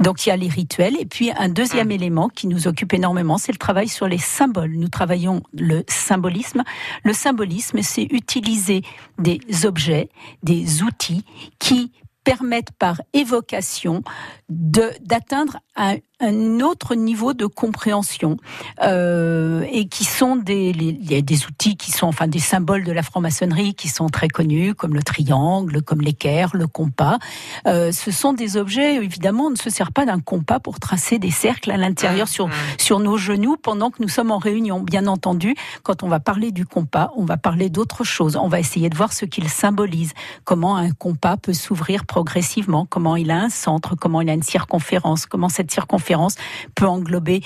Donc 0.00 0.26
il 0.26 0.30
y 0.30 0.32
a 0.32 0.36
les 0.36 0.48
rituels, 0.48 0.96
et 0.98 1.06
puis 1.06 1.30
un 1.36 1.48
deuxième 1.48 1.90
élément 1.90 2.28
qui 2.28 2.46
nous 2.46 2.68
occupe 2.68 2.92
énormément, 2.92 3.38
c'est 3.38 3.52
le 3.52 3.58
travail 3.58 3.88
sur 3.88 4.06
les 4.06 4.18
symboles. 4.18 4.72
Nous 4.72 4.88
travaillons 4.88 5.42
le 5.52 5.84
symbolisme. 5.88 6.62
Le 7.04 7.12
symbolisme, 7.12 7.82
c'est 7.82 8.04
utiliser 8.10 8.82
des 9.18 9.40
objets, 9.64 10.08
des 10.42 10.82
outils 10.82 11.24
qui 11.58 11.92
permettent 12.24 12.72
par 12.78 13.00
évocation 13.12 14.02
d'atteindre 14.48 15.58
un, 15.76 15.96
un 16.20 16.60
autre 16.60 16.94
niveau 16.94 17.32
de 17.34 17.46
compréhension 17.46 18.36
euh, 18.82 19.64
et 19.70 19.86
qui 19.88 20.04
sont 20.04 20.36
des, 20.36 20.72
les- 20.72 20.98
il 21.00 21.10
y 21.10 21.14
a 21.14 21.22
des 21.22 21.46
outils 21.46 21.76
qui 21.76 21.92
sont 21.92 22.06
enfin 22.06 22.26
des 22.26 22.40
symboles 22.40 22.84
de 22.84 22.92
la 22.92 23.02
franc-maçonnerie 23.02 23.74
qui 23.74 23.88
sont 23.88 24.08
très 24.08 24.28
connus 24.28 24.74
comme 24.74 24.94
le 24.94 25.02
triangle, 25.02 25.82
comme 25.82 26.00
l'équerre, 26.00 26.50
le 26.54 26.66
compas. 26.66 27.18
Euh, 27.66 27.92
ce 27.92 28.10
sont 28.10 28.32
des 28.32 28.56
objets 28.56 28.96
évidemment 28.96 29.44
on 29.46 29.50
ne 29.50 29.56
se 29.56 29.70
sert 29.70 29.92
pas 29.92 30.04
d'un 30.04 30.20
compas 30.20 30.58
pour 30.60 30.80
tracer 30.80 31.18
des 31.18 31.30
cercles 31.30 31.70
à 31.70 31.76
l'intérieur 31.76 32.28
sur 32.28 32.48
sur 32.78 32.98
nos 32.98 33.16
genoux 33.16 33.56
pendant 33.56 33.90
que 33.90 34.02
nous 34.02 34.08
sommes 34.08 34.30
en 34.30 34.38
réunion. 34.38 34.80
Bien 34.80 35.06
entendu, 35.06 35.54
quand 35.82 36.02
on 36.02 36.08
va 36.08 36.20
parler 36.20 36.50
du 36.52 36.66
compas, 36.66 37.12
on 37.16 37.24
va 37.24 37.36
parler 37.36 37.70
d'autre 37.70 38.04
chose. 38.04 38.36
On 38.36 38.48
va 38.48 38.60
essayer 38.60 38.90
de 38.90 38.96
voir 38.96 39.12
ce 39.12 39.24
qu'il 39.24 39.48
symbolise, 39.48 40.12
comment 40.44 40.76
un 40.76 40.90
compas 40.90 41.36
peut 41.36 41.52
s'ouvrir 41.54 42.04
progressivement, 42.10 42.86
comment 42.86 43.14
il 43.14 43.30
a 43.30 43.40
un 43.40 43.50
centre, 43.50 43.94
comment 43.94 44.20
il 44.20 44.28
a 44.28 44.34
une 44.34 44.42
circonférence, 44.42 45.26
comment 45.26 45.48
cette 45.48 45.70
circonférence 45.70 46.34
peut 46.74 46.88
englober 46.88 47.40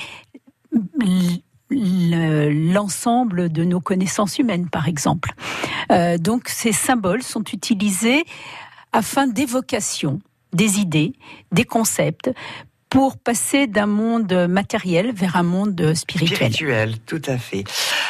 l'ensemble 1.71 3.53
de 3.53 3.63
nos 3.63 3.81
connaissances 3.81 4.39
humaines, 4.39 4.71
par 4.71 4.89
exemple. 4.89 5.35
Euh, 5.93 6.17
donc 6.17 6.49
ces 6.49 6.73
symboles 6.73 7.23
sont 7.23 7.45
utilisés 7.53 8.25
afin 8.93 9.27
d'évocation 9.27 10.21
des 10.55 10.81
idées, 10.81 11.13
des 11.53 11.65
concepts, 11.65 12.31
pour 12.95 13.17
passer 13.17 13.67
d'un 13.67 13.87
monde 13.87 14.47
matériel 14.49 15.13
vers 15.13 15.35
un 15.35 15.43
monde 15.43 15.95
spirituel. 15.95 16.37
Spirituel, 16.37 16.95
tout 17.05 17.23
à 17.27 17.39
fait. 17.39 17.65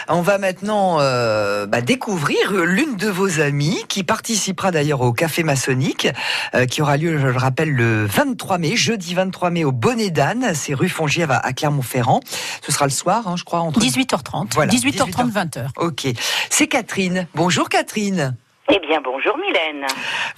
On 0.09 0.21
va 0.21 0.37
maintenant 0.37 0.99
euh, 1.01 1.65
bah, 1.65 1.81
découvrir 1.81 2.53
l'une 2.53 2.97
de 2.97 3.09
vos 3.09 3.41
amies 3.41 3.79
qui 3.89 4.05
participera 4.05 4.73
d'ailleurs 4.73 5.01
au 5.01 5.15
Café 5.15 5.43
Maçonnique, 5.43 6.09
euh, 6.55 6.67
qui 6.67 6.83
aura 6.83 6.99
lieu, 6.99 7.17
je 7.17 7.29
le 7.29 7.39
rappelle, 7.39 7.71
le 7.71 8.05
23 8.05 8.59
mai, 8.59 8.77
jeudi 8.77 9.15
23 9.15 9.49
mai 9.49 9.65
au 9.65 9.73
Bonnet 9.73 10.11
d'Anne, 10.11 10.53
c'est 10.55 10.75
rue 10.75 10.91
Fongiève 10.91 11.31
à, 11.31 11.53
Clermont-Ferrand. 11.55 12.21
Ce 12.61 12.71
sera 12.71 12.85
le 12.85 12.91
soir, 12.91 13.27
hein, 13.27 13.37
je 13.39 13.45
crois, 13.45 13.61
entre 13.61 13.81
18h30. 13.81 14.49
Voilà, 14.53 14.71
18h30, 14.71 15.33
20h. 15.33 15.69
Ok. 15.79 16.09
C'est 16.51 16.67
Catherine. 16.67 17.27
Bonjour 17.35 17.71
Catherine. 17.71 18.37
Eh 18.73 18.79
bien, 18.79 19.03
bonjour 19.03 19.37
Mylène. 19.37 19.87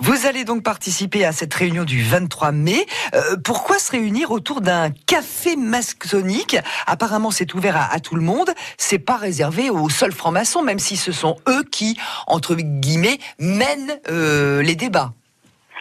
Vous 0.01 0.27
allez 0.27 0.45
donc 0.45 0.65
participer 0.65 1.25
à 1.25 1.31
cette 1.31 1.55
réunion 1.55 1.85
du 1.85 2.03
23 2.03 2.51
mai. 2.51 2.85
Euh, 3.15 3.37
pourquoi 3.43 3.79
se 3.79 3.93
réunir 3.93 4.33
autour 4.33 4.61
d'un 4.61 4.91
café 4.91 5.55
maçonnique? 5.55 6.57
Apparemment, 6.89 7.31
c'est 7.31 7.55
ouvert 7.55 7.77
à, 7.77 7.93
à 7.93 8.01
tout 8.01 8.17
le 8.17 8.23
monde. 8.23 8.51
C'est 8.79 8.99
pas 8.99 9.17
réservé 9.17 9.71
aux 9.71 9.89
seuls 9.89 10.13
francs-maçons, 10.13 10.63
même 10.63 10.81
si 10.81 10.97
ce 10.97 11.13
sont 11.13 11.37
eux 11.49 11.63
qui, 11.71 11.97
entre 12.27 12.57
guillemets, 12.57 13.19
mènent 13.39 14.01
euh, 14.11 14.61
les 14.61 14.75
débats. 14.75 15.13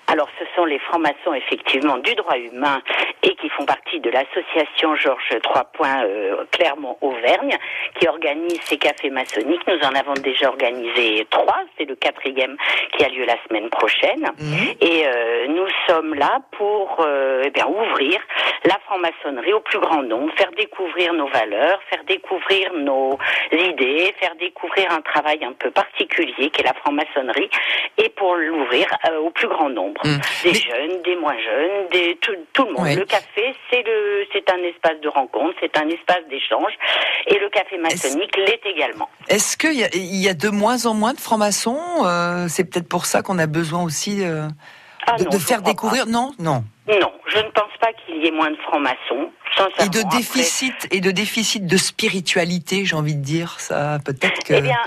Alors, 0.08 0.30
ce 0.40 0.46
sont 0.56 0.66
les 0.66 0.80
francs-maçons, 0.80 1.34
effectivement, 1.34 1.98
du 1.98 2.14
droit 2.16 2.38
humain 2.38 2.82
et 3.24 3.36
qui 3.36 3.50
font 3.50 3.66
partie 3.66 4.00
de 4.00 4.10
l'association 4.12 4.96
Georges 4.96 5.30
III 5.32 5.90
euh, 6.04 6.46
Clermont-Auvergne 6.52 7.58
qui 8.00 8.08
organise 8.08 8.62
ces 8.62 8.78
cafés 8.78 9.10
maçonniques. 9.10 9.66
Nous 9.68 9.80
en 9.84 9.96
avons 9.96 10.14
déjà 10.14 10.50
organisé 10.50 11.26
trois. 11.30 11.58
C'est 11.78 11.86
le 11.86 11.96
quatrième 11.96 12.56
qui 12.94 13.04
a 13.04 13.10
lieu 13.10 13.26
la 13.26 13.38
semaine 13.48 13.70
prochaine. 13.70 14.32
Et 14.80 15.08
euh, 15.08 15.48
nous 15.48 15.68
sommes 15.88 16.14
là 16.14 16.40
pour 16.52 16.98
euh, 17.00 17.44
eh 17.46 17.50
bien, 17.50 17.66
ouvrir 17.68 18.20
la 18.66 18.78
franc-maçonnerie 18.86 19.54
au 19.54 19.60
plus 19.60 19.80
grand 19.80 20.04
nombre, 20.04 20.32
faire 20.38 20.52
découvrir 20.52 21.14
nos 21.14 21.28
valeurs, 21.28 21.80
faire 21.90 22.04
découvrir 22.06 22.74
nos 22.74 23.18
idées, 23.52 24.14
faire 24.20 24.36
découvrir 24.36 24.92
un 24.92 25.02
travail 25.02 25.44
un 25.44 25.54
peu 25.54 25.72
particulier 25.72 26.50
qui 26.50 26.62
est 26.62 26.66
la 26.66 26.74
franc-maçonnerie 26.74 27.50
et 27.98 28.10
pour 28.10 28.36
l'ouvrir 28.36 28.88
euh, 29.10 29.18
au 29.20 29.30
plus 29.30 29.48
grand 29.48 29.70
nombre. 29.70 29.95
Des 30.04 30.54
jeunes, 30.54 31.02
des 31.04 31.16
moins 31.16 31.36
jeunes, 31.38 31.88
des, 31.92 32.18
tout, 32.22 32.34
tout 32.54 32.66
le 32.66 32.74
monde. 32.74 32.84
Ouais. 32.84 32.96
Le 32.96 33.06
café, 33.06 33.56
c'est 33.70 33.84
le, 33.84 34.26
c'est 34.34 34.50
un 34.52 34.62
espace 34.64 35.00
de 35.02 35.08
rencontre, 35.10 35.54
c'est 35.62 35.78
un 35.78 35.88
espace 35.90 36.24
d'échange 36.30 36.74
et 37.28 37.40
le 37.40 37.50
café 37.50 37.78
maçonnique 37.78 38.36
l'est 38.38 38.62
également. 38.66 39.10
Est-ce 39.30 39.58
qu'il 39.58 39.74
y, 39.74 39.84
a- 39.84 39.90
il 39.96 40.16
y 40.16 40.30
a 40.30 40.34
de 40.34 40.50
moins 40.50 40.86
en 40.86 40.94
moins 40.94 41.14
de 41.14 41.20
francs-maçons 41.20 41.80
Euh, 42.06 42.48
C'est 42.50 42.66
peut-être 42.66 42.88
pour 42.90 43.06
ça 43.06 43.22
qu'on 43.22 43.40
a 43.40 43.48
besoin 43.48 43.84
aussi 43.84 44.24
euh, 44.24 44.48
Ah 45.08 45.16
de, 45.18 45.24
non, 45.24 45.30
de 45.32 45.38
je 45.38 45.46
faire 45.46 45.62
découvrir. 45.62 46.06
Non, 46.08 46.32
non. 46.40 46.64
Non, 46.88 47.12
je 47.28 47.38
ne 47.40 47.50
pense 47.50 47.72
pas 47.80 47.92
qu'il 48.06 48.18
y 48.24 48.28
ait 48.28 48.32
moins 48.32 48.52
de 48.52 48.58
francs-maçons. 48.58 49.32
Et 49.80 49.88
de 49.90 50.00
Après, 50.02 50.18
déficit 50.18 50.88
et 50.92 51.00
de 51.00 51.12
déficit 51.12 51.66
de 51.66 51.78
spiritualité, 51.78 52.84
j'ai 52.86 52.96
envie 52.96 53.16
de 53.16 53.24
dire 53.24 53.60
ça. 53.60 54.00
Peut-être 54.06 54.44
que. 54.44 54.54
Eh 54.54 54.62
bien, 54.62 54.78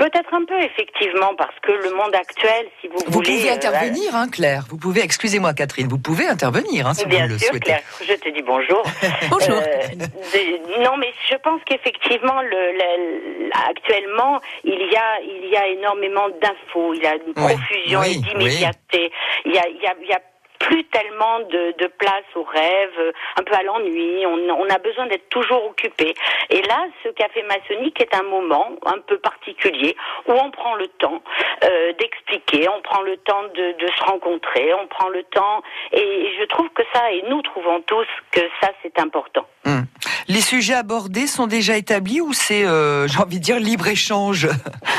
peut-être 0.00 0.32
un 0.32 0.44
peu 0.46 0.58
effectivement, 0.60 1.34
parce 1.36 1.54
que 1.62 1.72
le 1.72 1.90
monde 1.94 2.14
actuel, 2.14 2.66
si 2.80 2.88
vous, 2.88 2.96
Vous 3.06 3.12
voulez, 3.12 3.36
pouvez 3.36 3.50
euh, 3.50 3.54
intervenir, 3.54 4.14
hein, 4.16 4.28
Claire. 4.32 4.64
Vous 4.70 4.78
pouvez, 4.78 5.02
excusez-moi, 5.04 5.52
Catherine, 5.52 5.88
vous 5.88 5.98
pouvez 5.98 6.26
intervenir 6.26 6.86
hein, 6.86 6.94
si 6.94 7.04
Bien 7.06 7.26
vous 7.26 7.32
le 7.34 7.38
sûr, 7.38 7.48
souhaitez. 7.50 7.66
Claire, 7.66 7.82
je 8.08 8.14
te 8.14 8.28
dis 8.30 8.42
bonjour. 8.42 8.82
Bonjour. 9.30 9.58
Euh, 9.58 9.88
de- 9.96 10.82
non, 10.84 10.96
mais 10.96 11.12
je 11.30 11.36
pense 11.36 11.60
qu'effectivement, 11.66 12.40
le, 12.42 12.72
le- 12.80 13.50
actuellement, 13.68 14.40
il 14.64 14.72
y 14.90 14.96
a, 14.96 15.20
il 15.22 15.50
y 15.50 15.56
a 15.56 15.66
énormément 15.68 16.28
d'infos, 16.40 16.94
il 16.94 17.02
y 17.02 17.06
a 17.06 17.14
une 17.16 17.32
Oui, 17.36 17.54
profusion 17.54 18.00
oui, 18.00 18.12
et 18.14 18.18
d'immédiateté. 18.28 19.12
Il 19.44 19.52
y 19.54 19.58
a, 19.58 19.68
il 19.68 19.80
y 19.82 19.86
a, 19.86 19.94
il 20.00 20.08
y 20.08 20.12
a 20.12 20.20
plus 20.60 20.84
tellement 20.84 21.40
de, 21.40 21.74
de 21.78 21.86
place 21.98 22.28
au 22.36 22.44
rêve, 22.44 22.92
euh, 22.98 23.12
un 23.38 23.42
peu 23.42 23.54
à 23.54 23.62
l'ennui. 23.62 24.24
On, 24.26 24.38
on 24.62 24.68
a 24.68 24.78
besoin 24.78 25.06
d'être 25.06 25.28
toujours 25.28 25.64
occupé. 25.64 26.14
Et 26.50 26.62
là, 26.62 26.78
ce 27.02 27.08
café 27.08 27.42
maçonnique 27.42 28.00
est 28.00 28.14
un 28.14 28.22
moment 28.22 28.70
un 28.86 29.00
peu 29.08 29.18
particulier 29.18 29.96
où 30.28 30.32
on 30.32 30.50
prend 30.50 30.74
le 30.76 30.86
temps 30.86 31.22
euh, 31.64 31.92
d'expliquer, 31.98 32.68
on 32.68 32.80
prend 32.82 33.02
le 33.02 33.16
temps 33.16 33.42
de, 33.54 33.84
de 33.84 33.88
se 33.96 34.04
rencontrer, 34.04 34.72
on 34.74 34.86
prend 34.86 35.08
le 35.08 35.24
temps. 35.24 35.62
Et 35.92 36.28
je 36.38 36.44
trouve 36.44 36.68
que 36.70 36.82
ça, 36.92 37.10
et 37.10 37.22
nous 37.28 37.42
trouvons 37.42 37.80
tous 37.82 38.06
que 38.30 38.42
ça, 38.60 38.70
c'est 38.82 38.98
important. 39.00 39.46
Hum. 39.64 39.84
Les 40.28 40.40
sujets 40.40 40.74
abordés 40.74 41.26
sont 41.26 41.46
déjà 41.46 41.76
établis 41.76 42.20
ou 42.20 42.32
c'est, 42.32 42.64
euh, 42.64 43.08
j'ai 43.08 43.18
envie 43.18 43.38
de 43.38 43.44
dire, 43.44 43.58
libre-échange? 43.58 44.48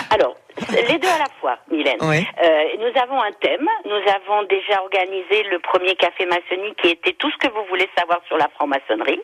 Alors, 0.09 0.35
les 0.89 0.97
deux 0.97 1.07
à 1.07 1.17
la 1.19 1.29
fois, 1.39 1.57
Mylène. 1.69 1.97
Oui. 2.01 2.25
Euh, 2.43 2.63
nous 2.79 3.01
avons 3.01 3.21
un 3.21 3.31
thème. 3.33 3.67
Nous 3.85 4.11
avons 4.15 4.43
déjà 4.43 4.81
organisé 4.81 5.43
le 5.43 5.59
premier 5.59 5.95
café 5.95 6.25
maçonnique 6.25 6.75
qui 6.81 6.89
était 6.89 7.13
tout 7.13 7.29
ce 7.31 7.37
que 7.37 7.51
vous 7.51 7.63
voulez 7.69 7.89
savoir 7.97 8.19
sur 8.27 8.37
la 8.37 8.47
franc-maçonnerie. 8.49 9.21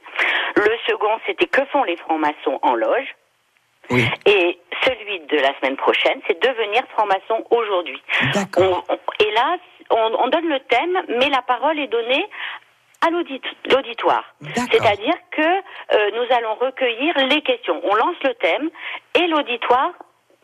Le 0.56 0.72
second, 0.88 1.20
c'était 1.26 1.48
que 1.48 1.66
font 1.68 1.84
les 1.84 1.98
francs-maçons 1.98 2.60
en 2.62 2.74
loge. 2.76 3.16
Oui. 3.90 4.04
Et 4.26 4.60
celui 4.84 5.22
de 5.22 5.38
la 5.38 5.56
semaine 5.60 5.78
prochaine, 5.78 6.20
c'est 6.28 6.42
devenir 6.42 6.84
franc-maçon 6.94 7.46
aujourd'hui. 7.52 8.02
D'accord. 8.34 8.84
Et 9.20 9.32
là, 9.32 9.58
on, 9.92 10.14
on 10.20 10.28
donne 10.28 10.48
le 10.50 10.60
thème, 10.62 11.02
mais 11.08 11.30
la 11.30 11.42
parole 11.42 11.80
est 11.80 11.88
donnée 11.88 12.26
à 13.06 13.10
l'audit- 13.12 13.42
l'auditoire. 13.72 14.26
C'est-à-dire 14.72 15.14
que 15.32 15.42
euh, 15.42 16.12
nous 16.16 16.36
allons 16.36 16.56
recueillir 16.56 17.16
les 17.28 17.42
questions. 17.44 17.80
On 17.84 17.96
lance 17.96 18.16
le 18.24 18.34
thème 18.34 18.70
et 19.16 19.28
l'auditoire 19.28 19.92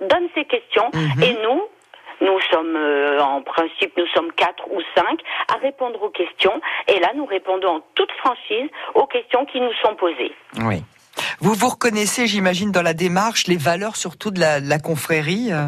donne 0.08 0.28
ses 0.36 0.46
questions 0.46 0.90
Mhm. 0.94 1.24
et 1.24 1.34
nous, 1.44 1.62
nous 2.22 2.40
sommes 2.52 2.76
euh, 2.76 3.20
en 3.22 3.42
principe 3.42 3.96
nous 3.98 4.08
sommes 4.08 4.32
quatre 4.34 4.64
ou 4.72 4.80
cinq 4.96 5.20
à 5.54 5.58
répondre 5.58 6.02
aux 6.04 6.10
questions 6.10 6.60
et 6.88 7.00
là 7.00 7.12
nous 7.16 7.26
répondons 7.26 7.78
en 7.78 7.82
toute 7.96 8.12
franchise 8.14 8.70
aux 8.96 9.08
questions 9.08 9.46
qui 9.46 9.60
nous 9.60 9.74
sont 9.84 9.96
posées. 9.96 10.32
Oui. 10.66 10.84
Vous 11.42 11.54
vous 11.54 11.70
reconnaissez, 11.70 12.26
j'imagine, 12.28 12.72
dans 12.72 12.82
la 12.82 12.94
démarche, 12.94 13.48
les 13.48 13.58
valeurs 13.58 13.96
surtout 13.98 14.32
de 14.32 14.40
la, 14.40 14.62
de 14.62 14.70
la 14.70 14.80
confrérie 14.80 15.50
euh 15.52 15.68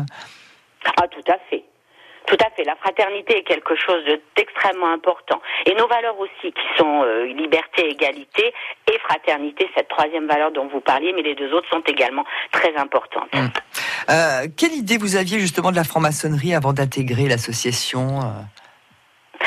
Ah, 0.98 1.08
tout 1.08 1.24
à 1.32 1.38
fait. 1.50 1.64
Tout 2.28 2.38
à 2.44 2.50
fait. 2.56 2.64
La 2.64 2.76
fraternité 2.78 3.38
est 3.38 3.44
quelque 3.44 3.76
chose 3.76 4.04
de- 4.06 4.20
d'extrêmement 4.36 4.92
important. 4.92 5.40
Et 5.68 5.76
nos 5.76 5.88
valeurs 5.88 6.18
aussi, 6.20 6.52
qui 6.52 6.68
sont 6.78 7.04
euh, 7.04 7.26
liberté, 7.26 7.88
égalité 7.88 8.52
et 8.92 8.98
fraternité, 9.00 9.70
cette 9.76 9.90
troisième 9.90 10.26
valeur 10.28 10.52
dont 10.52 10.68
vous 10.68 10.80
parliez, 10.82 11.14
mais 11.14 11.22
les 11.22 11.36
deux 11.36 11.54
autres 11.54 11.70
sont 11.70 11.82
également 11.86 12.26
très 12.52 12.76
importantes. 12.78 13.30
Euh, 14.10 14.48
Quelle 14.58 14.74
idée 14.74 14.98
vous 14.98 15.16
aviez 15.16 15.40
justement 15.40 15.72
de 15.72 15.76
la 15.76 15.84
franc-maçonnerie 15.84 16.54
avant 16.54 16.74
d'intégrer 16.74 17.28
l'association 17.28 18.20
euh? 18.22 19.46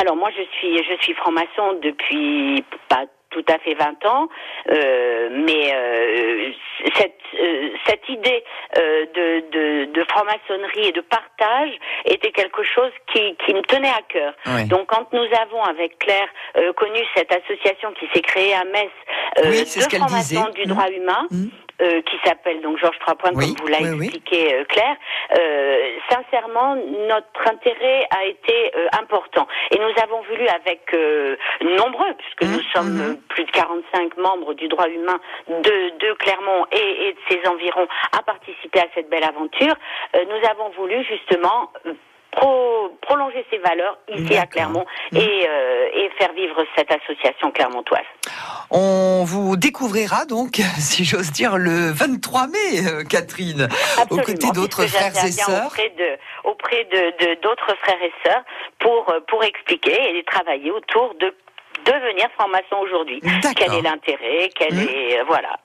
Alors 0.00 0.16
moi, 0.16 0.30
je 0.36 0.42
suis, 0.58 0.76
je 0.78 1.02
suis 1.02 1.14
franc-maçon 1.14 1.78
depuis 1.82 2.64
pas 2.88 3.04
tout 3.30 3.44
à 3.48 3.58
fait 3.58 3.74
20 3.74 4.04
ans, 4.06 4.28
euh, 4.70 5.28
mais 5.32 5.72
euh, 5.74 6.50
cette, 6.96 7.14
euh, 7.40 7.70
cette 7.86 8.06
idée 8.08 8.44
de, 8.76 9.40
de, 9.50 9.92
de 9.92 10.04
franc-maçonnerie 10.04 10.88
et 10.88 10.92
de 10.92 11.00
partage 11.00 11.70
était 12.04 12.30
quelque 12.30 12.62
chose 12.62 12.90
qui, 13.12 13.36
qui 13.44 13.54
me 13.54 13.62
tenait 13.62 13.88
à 13.88 14.00
cœur. 14.08 14.34
Donc 14.66 14.86
quand 14.88 15.10
nous 15.12 15.26
avons 15.40 15.62
avec 15.62 15.98
Claire 15.98 16.28
connu 16.76 16.98
cette 17.16 17.32
association 17.32 17.92
qui 17.98 18.06
s'est 18.12 18.20
créée 18.20 18.54
à 18.54 18.64
Metz 18.64 18.90
Oui, 19.44 19.60
de 19.60 20.16
disait. 20.16 20.36
du 20.54 20.64
droit 20.66 20.88
humain, 20.90 21.26
euh, 21.82 22.00
qui 22.02 22.16
s'appelle 22.24 22.60
donc 22.62 22.78
Georges 22.78 22.98
Trois 23.00 23.14
Points, 23.16 23.30
Oui, 23.34 23.54
comme 23.54 23.66
vous 23.66 23.72
l'a 23.72 23.78
oui, 23.82 23.90
oui. 23.98 24.04
expliqué 24.06 24.54
euh, 24.54 24.64
Claire, 24.64 24.96
euh, 25.38 25.88
sincèrement, 26.08 26.76
notre 27.08 27.48
intérêt 27.50 28.06
a 28.10 28.24
été 28.26 28.72
euh, 28.76 28.86
important. 29.00 29.46
Et 29.70 29.78
nous 29.78 29.92
avons 30.02 30.22
voulu 30.22 30.46
avec 30.48 30.82
euh, 30.94 31.36
nombreux, 31.62 32.14
puisque 32.18 32.42
Mmh, 32.42 32.56
nous 32.56 32.62
sommes 32.74 33.00
euh, 33.00 33.14
plus 33.28 33.44
de 33.44 33.50
45 33.50 34.16
membres 34.16 34.54
du 34.54 34.68
droit 34.68 34.88
humain 34.88 35.20
de, 35.48 35.98
de 35.98 36.12
Clermont 36.14 36.66
et, 36.72 37.08
et 37.08 37.12
de 37.12 37.18
ses 37.28 37.48
environs 37.48 37.86
à 38.16 38.22
participer 38.22 38.80
à 38.80 38.86
cette 38.94 39.08
belle 39.08 39.24
aventure, 39.24 39.74
euh, 40.16 40.24
nous 40.26 40.48
avons 40.48 40.70
voulu 40.70 41.04
justement 41.04 41.70
euh, 41.86 41.92
pro- 42.32 42.90
prolonger 43.02 43.44
ces 43.50 43.58
valeurs 43.58 43.96
ici 44.08 44.36
à 44.36 44.46
Clermont 44.46 44.84
Mmh. 45.12 45.16
et, 45.18 45.46
euh, 45.48 45.88
et 45.94 46.10
faire 46.18 46.32
vivre 46.32 46.64
cette 46.76 46.90
association 46.90 47.50
clermontoise. 47.50 48.00
On 48.70 49.24
vous 49.24 49.56
découvrira 49.56 50.24
donc, 50.24 50.54
si 50.78 51.04
j'ose 51.04 51.30
dire, 51.30 51.56
le 51.58 51.90
23 51.92 52.46
mai, 52.48 52.86
euh, 52.86 53.04
Catherine, 53.04 53.68
aux 54.10 54.16
côtés 54.16 54.50
d'autres 54.54 54.86
frères 54.86 55.12
et 55.24 55.30
sœurs. 55.32 55.66
Auprès 55.66 55.90
de, 55.90 56.18
auprès 56.44 56.84
de, 56.84 57.24
de- 57.34 57.40
d'autres 57.42 57.76
frères 57.82 58.02
et 58.02 58.12
sœurs 58.24 58.42
pour, 58.78 59.10
euh, 59.10 59.20
pour 59.28 59.44
expliquer 59.44 60.16
et 60.16 60.24
travailler 60.24 60.70
autour 60.70 61.14
de 61.20 61.34
devenir 61.84 62.28
franc-maçon 62.38 62.76
aujourd'hui. 62.82 63.20
Quel 63.56 63.74
est 63.74 63.82
l'intérêt 63.82 64.50
Quel 64.54 64.74
Mm. 64.74 64.80
est 64.88 65.18
euh, 65.20 65.24
voilà. 65.26 65.58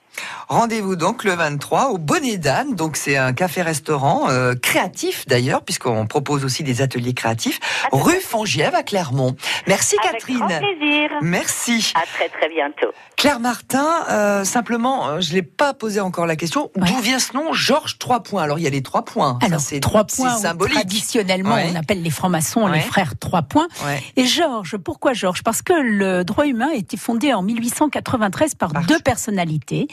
Rendez-vous 0.48 0.96
donc 0.96 1.24
le 1.24 1.34
23 1.34 1.90
au 1.90 1.98
Bonnet 1.98 2.38
d'Anne. 2.38 2.76
Donc 2.76 2.98
c'est 2.98 3.18
un 3.18 3.34
café-restaurant 3.34 4.30
euh, 4.30 4.56
créatif 4.56 5.26
d'ailleurs, 5.28 5.62
puisqu'on 5.64 6.06
propose 6.08 6.46
aussi 6.46 6.64
des 6.64 6.82
ateliers 6.82 7.14
créatifs, 7.14 7.60
rue 7.92 8.20
Fongiève 8.22 8.76
à 8.76 8.84
Clermont. 8.84 9.36
Merci 9.68 9.96
Avec 10.04 10.14
Catherine. 10.22 10.38
grand 10.40 10.48
plaisir. 10.48 11.10
Merci. 11.22 11.92
À 11.96 12.06
très 12.06 12.30
très 12.30 12.50
bientôt. 12.50 12.88
Claire 13.18 13.40
Martin, 13.40 13.88
euh, 14.10 14.44
simplement, 14.44 15.08
euh, 15.08 15.22
je 15.22 15.34
l'ai 15.34 15.42
pas 15.42 15.74
posé 15.74 16.00
encore 16.00 16.26
la 16.28 16.36
question. 16.36 16.70
D'où 16.76 16.98
vient 17.02 17.20
ce 17.20 17.34
nom, 17.34 17.52
Georges 17.54 17.98
Trois 17.98 18.22
Points? 18.22 18.44
Alors 18.44 18.60
il 18.60 18.64
y 18.64 18.68
a 18.68 18.70
les 18.72 18.84
trois 18.84 19.04
points. 19.04 19.40
Alors, 19.42 19.60
c'est 19.60 19.80
trois 19.80 20.04
points, 20.06 20.36
symbolique. 20.38 20.76
traditionnellement, 20.76 21.56
Ouais. 21.56 21.70
on 21.72 21.76
appelle 21.76 22.02
les 22.04 22.10
francs-maçons 22.10 22.66
Ouais. 22.66 22.74
les 22.76 22.80
frères 22.82 23.14
trois 23.20 23.42
points. 23.42 23.68
Ouais. 23.86 24.02
Et 24.16 24.26
Georges, 24.26 24.78
pourquoi 24.78 25.14
Georges? 25.14 25.44
Parce 25.44 25.62
que 25.62 25.74
le 25.74 26.24
droit 26.24 26.46
humain 26.46 26.70
a 26.72 26.76
été 26.76 26.96
fondé 26.98 27.34
en 27.34 27.42
1893 27.42 28.56
par 28.56 28.72
deux 28.74 29.00
personnalités. 29.00 29.88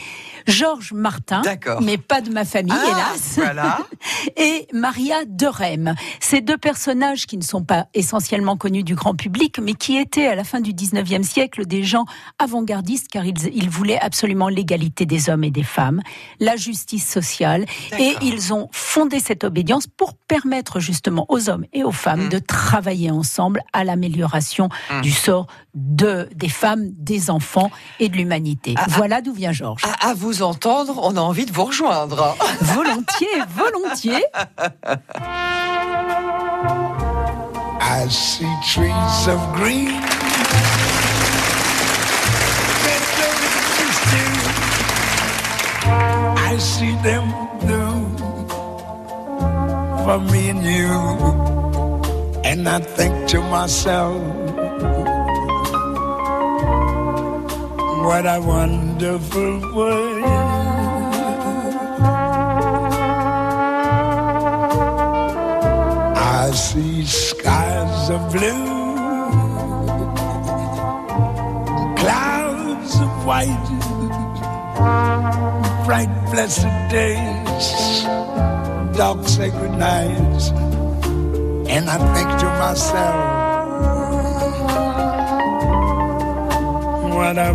Georges 0.47 0.93
Martin, 0.93 1.43
mais 1.81 1.97
pas 1.99 2.21
de 2.21 2.31
ma 2.31 2.45
famille, 2.45 2.73
Ah, 2.75 2.85
hélas. 3.13 3.33
voilà. 3.37 3.79
Et 4.37 4.67
Maria 4.73 5.25
de 5.27 5.47
Rem. 5.47 5.95
Ces 6.21 6.41
deux 6.41 6.59
personnages 6.59 7.27
qui 7.27 7.37
ne 7.39 7.43
sont 7.43 7.63
pas 7.65 7.87
essentiellement 7.95 8.57
connus 8.57 8.83
du 8.85 8.95
grand 8.95 9.15
public, 9.15 9.59
mais 9.63 9.75
qui 9.75 9.97
étaient 9.97 10.27
à 10.27 10.35
la 10.35 10.45
fin 10.45 10.61
du 10.61 10.73
19e 10.73 11.23
siècle 11.23 11.67
des 11.67 11.83
gens 11.83 12.05
avant-gardistes 12.39 13.09
car 13.09 13.25
ils, 13.25 13.35
ils 13.55 13.71
voulaient 13.71 14.01
absolument 14.01 14.49
l'égalité 14.49 15.07
des 15.07 15.31
hommes 15.31 15.45
et 15.45 15.51
des 15.51 15.63
femmes, 15.63 16.01
la 16.41 16.57
justice 16.57 17.09
sociale. 17.09 17.65
Et 17.99 18.15
ils 18.23 18.53
ont 18.53 18.69
fondé 18.73 19.21
cette 19.21 19.45
obédience 19.45 19.87
pour 19.87 20.15
permettre 20.15 20.81
justement 20.81 21.27
aux 21.29 21.49
hommes 21.49 21.65
et 21.73 21.85
aux 21.85 21.93
femmes 21.93 22.29
de 22.29 22.39
travailler 22.39 23.11
ensemble 23.11 23.61
à 23.73 23.85
l'amélioration 23.85 24.69
Mm. 24.91 25.01
du 25.03 25.11
sort 25.11 25.47
de, 25.75 26.29
des 26.35 26.49
femmes, 26.49 26.91
des 26.93 27.31
enfants 27.31 27.71
et 28.01 28.09
de 28.09 28.17
l'humanité. 28.17 28.75
voilà 28.89 29.21
d'où 29.21 29.33
vient 29.33 29.53
Georges. 29.53 29.83
À 30.05 30.13
vous 30.13 30.43
entendre, 30.43 31.01
on 31.03 31.17
a 31.17 31.21
envie 31.21 31.47
de 31.47 31.53
vous 31.53 31.65
rejoindre. 31.65 32.37
Volontiers, 32.61 33.43
volontiers. 33.57 34.25
I 37.81 38.07
see 38.11 38.45
trees 38.63 39.29
of 39.29 39.41
green. 39.55 39.99
I 46.37 46.59
see 46.59 46.95
them 47.03 47.33
blue 47.63 48.17
for 50.05 50.21
me 50.21 50.51
and 50.51 50.63
you. 50.63 50.91
And 52.45 52.69
I 52.69 52.81
think 52.81 53.27
to 53.29 53.41
myself, 53.41 54.44
what 58.05 58.27
a 58.27 58.39
wonderful 58.39 59.61
world. 59.75 60.25
I 66.17 66.51
see 66.53 67.07
skies 67.07 68.11
of 68.11 68.21
blue, 68.31 68.97
clouds 71.97 72.95
of 73.01 73.13
white, 73.25 73.69
bright 75.87 76.13
blessed 76.31 76.69
days, 76.91 77.67
dark 78.99 79.27
sacred 79.27 79.73
nights, 79.79 80.51
and 81.75 81.89
I 81.89 81.97
think 82.15 82.29
to 82.41 82.47
myself, 82.61 83.34
a 87.25 87.53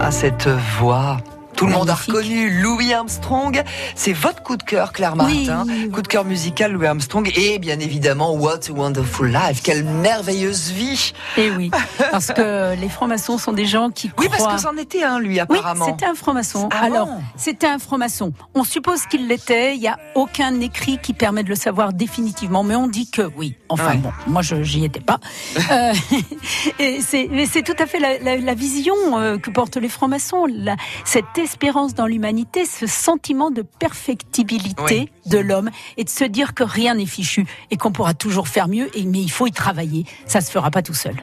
à 0.00 0.10
cette 0.10 0.48
voix. 0.78 1.18
Tout 1.58 1.66
le 1.66 1.72
monde 1.72 1.90
a 1.90 1.94
reconnu 1.96 2.50
Louis 2.62 2.92
Armstrong. 2.94 3.64
C'est 3.96 4.12
votre 4.12 4.44
coup 4.44 4.56
de 4.56 4.62
cœur, 4.62 4.92
Claire 4.92 5.16
Martin. 5.16 5.66
Coup 5.92 6.02
de 6.02 6.06
cœur 6.06 6.24
musical, 6.24 6.70
Louis 6.72 6.86
Armstrong. 6.86 7.28
Et 7.36 7.58
bien 7.58 7.80
évidemment, 7.80 8.32
What 8.32 8.60
a 8.68 8.72
Wonderful 8.72 9.26
Life. 9.32 9.60
Quelle 9.64 9.82
merveilleuse 9.82 10.70
vie. 10.70 11.12
Et 11.36 11.50
oui, 11.50 11.72
parce 12.12 12.28
que 12.28 12.76
les 12.80 12.88
francs-maçons 12.88 13.38
sont 13.38 13.52
des 13.52 13.66
gens 13.66 13.90
qui 13.90 14.08
Oui, 14.18 14.28
parce 14.28 14.38
croient- 14.42 14.54
que 14.54 14.60
c'en 14.60 14.76
était 14.76 15.02
un, 15.02 15.18
lui, 15.18 15.30
Oui, 15.34 15.40
apparemment. 15.40 15.86
c'était 15.86 16.06
un 16.06 16.14
franc-maçon. 16.14 16.68
Ah 16.72 16.84
Alors, 16.84 17.06
bon 17.06 17.20
c'était 17.36 17.66
un 17.66 17.80
franc-maçon. 17.80 18.32
On 18.54 18.62
suppose 18.62 19.06
qu'il 19.06 19.26
l'était. 19.26 19.74
Il 19.74 19.80
n'y 19.80 19.88
a 19.88 19.98
aucun 20.14 20.60
écrit 20.60 20.98
qui 21.02 21.12
permet 21.12 21.42
de 21.42 21.48
le 21.48 21.56
savoir 21.56 21.92
définitivement, 21.92 22.62
mais 22.62 22.76
on 22.76 22.86
dit 22.86 23.10
que 23.10 23.22
oui. 23.36 23.56
Enfin 23.68 23.88
Ouais. 23.90 23.96
bon, 23.96 24.12
moi 24.28 24.42
je 24.42 24.62
j'y 24.62 24.84
étais 24.84 25.00
pas. 25.00 25.18
Euh, 25.72 25.92
et 26.78 27.00
c'est 27.02 27.28
mais 27.30 27.44
c'est 27.46 27.62
tout 27.62 27.74
à 27.78 27.86
fait 27.86 27.98
la, 27.98 28.18
la- 28.18 28.36
la 28.36 28.54
vision 28.54 28.94
euh, 29.18 29.38
que 29.38 29.50
portent 29.50 29.76
les 29.76 29.88
francs-maçons, 29.88 30.46
cette 31.04 31.24
espérance 31.48 31.94
dans 31.94 32.06
l'humanité, 32.06 32.66
ce 32.66 32.86
sentiment 32.86 33.50
de 33.50 33.62
perfectibilité 33.62 34.98
Oui. 34.98 35.10
de 35.32 35.38
l'homme 35.38 35.70
et 35.96 36.04
de 36.04 36.08
se 36.10 36.24
dire 36.24 36.52
que 36.54 36.62
rien 36.62 36.94
n'est 36.94 37.06
fichu 37.06 37.46
et 37.70 37.76
qu'on 37.76 37.90
pourra 37.90 38.12
toujours 38.14 38.48
faire 38.48 38.68
mieux. 38.68 38.90
Et 38.96 39.04
mais 39.04 39.20
il 39.20 39.30
faut 39.30 39.46
y 39.46 39.52
travailler. 39.52 40.04
Ça 40.26 40.40
se 40.42 40.50
fera 40.50 40.70
pas 40.70 40.82
tout 40.82 40.92
seul. 40.94 41.14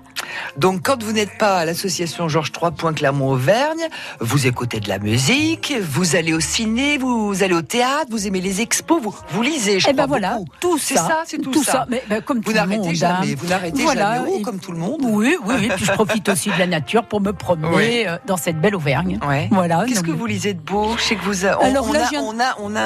Donc, 0.57 0.81
quand 0.83 1.01
vous 1.03 1.11
n'êtes 1.11 1.37
pas 1.37 1.59
à 1.59 1.65
l'association 1.65 2.27
Georges 2.27 2.51
III 2.59 2.93
Clermont-Auvergne, 2.95 3.87
vous 4.19 4.47
écoutez 4.47 4.79
de 4.79 4.89
la 4.89 4.97
musique, 4.97 5.73
vous 5.79 6.15
allez 6.15 6.33
au 6.33 6.39
ciné, 6.39 6.97
vous 6.97 7.43
allez 7.43 7.53
au 7.53 7.61
théâtre, 7.61 8.07
vous 8.09 8.25
aimez 8.25 8.41
les 8.41 8.61
expos, 8.61 8.99
vous, 9.01 9.15
vous 9.29 9.41
lisez, 9.43 9.79
je 9.79 9.87
Eh 9.89 9.93
ben 9.93 10.07
voilà, 10.07 10.35
beaucoup. 10.37 10.49
tout 10.59 10.77
C'est 10.79 10.95
ça, 10.95 11.07
ça, 11.07 11.23
c'est 11.25 11.37
tout, 11.37 11.63
ça. 11.63 11.85
Mais 11.89 12.03
ben, 12.09 12.21
comme 12.21 12.37
Vous 12.37 12.43
tout 12.45 12.49
le 12.49 12.55
n'arrêtez 12.55 12.95
jamais, 12.95 13.31
hein. 13.33 13.35
vous 13.37 13.47
n'arrêtez 13.47 13.83
Voilà, 13.83 14.15
jamais, 14.15 14.29
oh, 14.33 14.37
et- 14.39 14.41
comme 14.41 14.59
tout 14.59 14.71
le 14.71 14.79
monde. 14.79 15.01
Oui, 15.03 15.35
oui, 15.45 15.55
oui. 15.59 15.69
Puis 15.75 15.85
je 15.85 15.91
profite 15.91 16.27
aussi 16.29 16.49
de 16.49 16.57
la 16.57 16.67
nature 16.67 17.05
pour 17.05 17.21
me 17.21 17.31
promener 17.31 17.67
Oui. 17.75 18.03
euh, 18.07 18.17
dans 18.25 18.37
cette 18.37 18.59
belle 18.59 18.75
Auvergne. 18.75 19.19
Ouais. 19.27 19.47
Voilà. 19.51 19.85
Qu'est-ce 19.87 20.01
que 20.01 20.11
vous 20.15 20.25
lisez 20.25 20.53
de 20.53 20.59
beau 20.59 20.95
Je 20.97 21.01
sais 21.03 21.15
que 21.15 21.23
vous 21.23 21.45
a- 21.45 21.57
on, 21.61 21.65
Alors 21.65 21.87
on 21.89 21.93
a, 21.93 22.19
on 22.21 22.39
a 22.39 22.55
on 22.59 22.75
a 22.75 22.81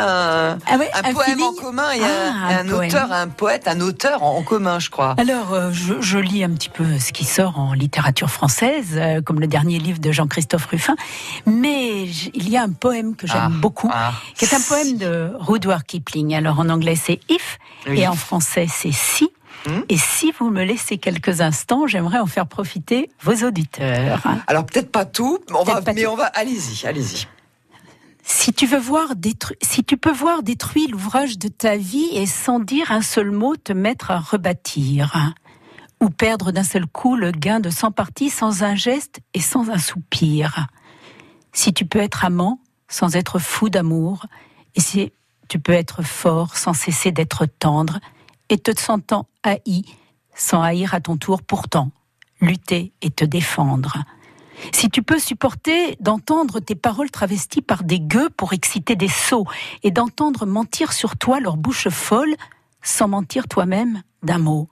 un, 0.54 0.58
Ah 0.68 0.78
ouais, 0.78 0.90
un 0.94 1.10
un 1.10 1.14
poème 1.14 1.42
en 1.44 1.54
commun 1.54 1.92
et 1.92 2.02
un, 2.04 2.34
Ah, 2.50 2.60
un 2.60 2.70
auteur, 2.70 3.12
un 3.12 3.28
poète, 3.28 3.68
un 3.68 3.80
auteur 3.82 4.24
en, 4.24 4.38
en 4.38 4.42
commun, 4.44 4.80
je 4.80 4.90
crois. 4.90 5.16
Alors, 5.18 5.54
euh, 5.54 5.72
je, 5.72 5.94
je 6.02 6.18
lis 6.18 6.44
un 6.44 6.50
petit 6.52 6.70
peu 6.70 7.00
ce 7.00 7.12
qui 7.14 7.26
sort 7.26 7.60
en 7.60 7.74
littérature 7.74 8.30
française, 8.30 8.90
euh, 8.96 9.22
comme 9.22 9.40
le 9.40 9.48
dernier 9.48 9.80
livre 9.80 10.00
de 10.00 10.12
Jean-Christophe 10.12 10.66
Ruffin, 10.66 10.96
mais 11.46 12.04
il 12.34 12.50
y 12.50 12.58
a 12.58 12.64
un 12.64 12.72
poème 12.72 13.16
que 13.16 13.28
j'aime 13.28 13.38
Ah, 13.42 13.50
beaucoup, 13.50 13.90
qui 14.36 14.46
est 14.46 14.54
un 14.54 14.62
poème 14.62 14.98
de 14.98 15.32
Rudyard 15.40 15.86
Kipling. 15.86 16.34
Alors 16.36 16.60
en 16.60 16.70
anglais 16.70 16.96
c'est 16.96 17.20
If, 17.30 17.58
Oui. 17.88 18.02
et 18.02 18.08
en 18.08 18.16
français 18.16 18.68
c'est 18.70 18.92
Si. 18.92 19.30
Et 19.90 19.98
si 19.98 20.32
vous 20.32 20.50
me 20.50 20.64
laissez 20.64 20.98
quelques 20.98 21.42
instants, 21.42 21.86
j'aimerais 21.86 22.20
en 22.20 22.26
faire 22.26 22.48
profiter 22.48 23.10
vos 23.22 23.46
auditeurs. 23.46 24.22
Alors 24.48 24.66
peut-être 24.66 24.92
pas 24.92 25.06
tout, 25.06 25.40
mais 25.50 25.56
on 25.58 25.64
va, 25.64 25.82
pas 25.82 25.94
mais 25.94 26.04
tout. 26.04 26.10
on 26.10 26.16
va, 26.16 26.26
allez-y, 26.26 26.86
allez-y. 26.86 27.28
Si 28.24 28.54
tu 28.54 28.68
veux 28.68 28.80
voir 28.80 29.16
détruit, 29.16 29.58
si 29.62 29.84
tu 29.84 29.98
peux 29.98 30.12
voir 30.12 30.44
détruit 30.44 30.88
l'ouvrage 30.88 31.38
de 31.38 31.48
ta 31.48 31.78
vie 31.78 32.10
et 32.14 32.26
sans 32.26 32.60
dire 32.60 32.92
un 32.92 33.02
seul 33.02 33.32
mot 33.32 33.56
te 33.56 33.74
mettre 33.74 34.12
à 34.12 34.20
rebâtir, 34.20 35.34
ou 36.02 36.10
perdre 36.10 36.52
d'un 36.52 36.64
seul 36.64 36.86
coup 36.88 37.16
le 37.16 37.32
gain 37.32 37.60
de 37.60 37.70
100 37.70 37.92
parties 37.92 38.30
sans 38.30 38.64
un 38.64 38.76
geste 38.76 39.20
et 39.34 39.42
sans 39.42 39.70
un 39.70 39.78
soupir. 39.78 40.68
Si 41.52 41.74
tu 41.74 41.86
peux 41.86 42.00
être 42.00 42.24
amant 42.24 42.62
sans 42.88 43.16
être 43.16 43.40
fou 43.40 43.70
d'amour, 43.70 44.26
et 44.76 44.82
si 44.82 45.12
tu 45.48 45.60
peux 45.60 45.74
être 45.74 46.02
fort 46.02 46.56
sans 46.58 46.74
cesser 46.74 47.12
d'être 47.12 47.46
tendre, 47.46 48.00
et 48.50 48.58
te 48.58 48.78
sentant 48.80 49.28
haï 49.44 49.84
sans 50.40 50.62
haïr 50.62 50.94
à 50.94 51.02
ton 51.02 51.18
tour 51.18 51.44
pourtant, 51.44 51.92
lutter 52.42 52.94
et 53.02 53.12
te 53.12 53.26
défendre. 53.26 53.98
Si 54.74 54.90
tu 54.90 55.04
peux 55.04 55.20
supporter 55.20 55.96
d'entendre 56.00 56.60
tes 56.60 56.76
paroles 56.76 57.12
travesties 57.12 57.62
par 57.62 57.84
des 57.84 58.00
gueux 58.00 58.30
pour 58.30 58.54
exciter 58.54 58.96
des 58.96 59.08
sots 59.08 59.46
et 59.84 59.92
d'entendre 59.92 60.46
mentir 60.46 60.92
sur 60.94 61.18
toi 61.18 61.40
leur 61.40 61.58
bouche 61.58 61.90
folle 61.90 62.36
sans 62.82 63.08
mentir 63.08 63.48
toi-même 63.48 64.02
d'un 64.24 64.38
mot. 64.38 64.68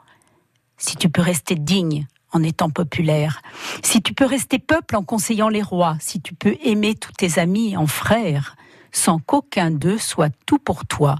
Si 0.78 0.96
tu 0.96 1.10
peux 1.10 1.22
rester 1.22 1.56
digne 1.56 2.06
en 2.32 2.44
étant 2.44 2.70
populaire, 2.70 3.42
si 3.84 4.02
tu 4.02 4.14
peux 4.14 4.26
rester 4.26 4.60
peuple 4.60 4.96
en 4.96 5.04
conseillant 5.04 5.50
les 5.50 5.62
rois, 5.62 5.98
si 6.00 6.22
tu 6.22 6.34
peux 6.34 6.56
aimer 6.64 6.96
tous 6.96 7.14
tes 7.14 7.40
amis 7.40 7.78
en 7.78 7.88
frères, 7.88 8.56
sans 8.92 9.20
qu'aucun 9.20 9.72
d'eux 9.72 9.98
soit 9.98 10.34
tout 10.46 10.60
pour 10.60 10.86
toi, 10.86 11.16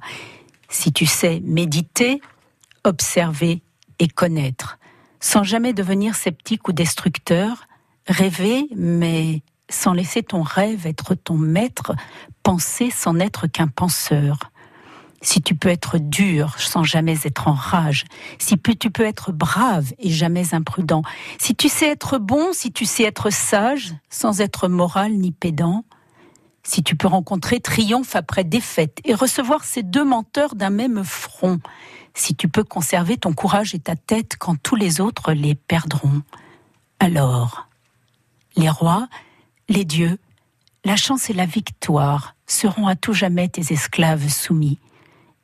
si 0.70 0.92
tu 0.92 1.06
sais 1.06 1.42
méditer, 1.44 2.22
observer 2.88 3.62
et 4.00 4.08
connaître, 4.08 4.80
sans 5.20 5.44
jamais 5.44 5.74
devenir 5.74 6.16
sceptique 6.16 6.68
ou 6.68 6.72
destructeur, 6.72 7.68
rêver, 8.08 8.68
mais 8.76 9.42
sans 9.70 9.94
laisser 9.94 10.24
ton 10.24 10.42
rêve 10.42 10.88
être 10.88 11.14
ton 11.16 11.36
maître, 11.36 11.94
penser 12.44 12.90
sans 12.90 13.14
n'être 13.14 13.48
qu'un 13.48 13.68
penseur. 13.68 14.40
Si 15.22 15.42
tu 15.42 15.56
peux 15.56 15.70
être 15.70 15.98
dur 15.98 16.60
sans 16.60 16.84
jamais 16.84 17.18
être 17.26 17.48
en 17.48 17.54
rage, 17.54 18.06
si 18.38 18.56
tu 18.80 18.92
peux 18.92 19.04
être 19.04 19.32
brave 19.32 19.92
et 20.00 20.10
jamais 20.10 20.54
imprudent, 20.54 21.02
si 21.40 21.56
tu 21.56 21.70
sais 21.70 21.90
être 21.90 22.20
bon, 22.20 22.54
si 22.54 22.72
tu 22.72 22.86
sais 22.86 23.04
être 23.04 23.32
sage 23.32 23.96
sans 24.10 24.42
être 24.42 24.68
moral 24.68 25.14
ni 25.14 25.32
pédant, 25.32 25.84
si 26.64 26.84
tu 26.84 26.96
peux 26.96 27.08
rencontrer 27.08 27.60
triomphe 27.60 28.16
après 28.16 28.44
défaite 28.44 29.00
et 29.06 29.16
recevoir 29.16 29.64
ces 29.64 29.84
deux 29.84 30.04
menteurs 30.04 30.54
d'un 30.54 30.70
même 30.70 31.04
front, 31.04 31.60
si 32.18 32.36
tu 32.36 32.48
peux 32.48 32.64
conserver 32.64 33.18
ton 33.18 33.34
courage 33.34 33.76
et 33.76 33.80
ta 33.80 33.96
tête 33.96 34.38
quand 34.38 34.56
tous 34.62 34.76
les 34.76 35.02
autres 35.02 35.34
les 35.34 35.56
perdront, 35.56 36.22
alors 37.00 37.68
les 38.56 38.70
rois, 38.70 39.08
les 39.70 39.86
dieux, 39.86 40.18
la 40.84 40.96
chance 40.96 41.30
et 41.30 41.34
la 41.34 41.46
victoire 41.46 42.36
seront 42.48 42.88
à 42.88 42.96
tout 42.96 43.14
jamais 43.14 43.50
tes 43.50 43.74
esclaves 43.74 44.30
soumis. 44.30 44.80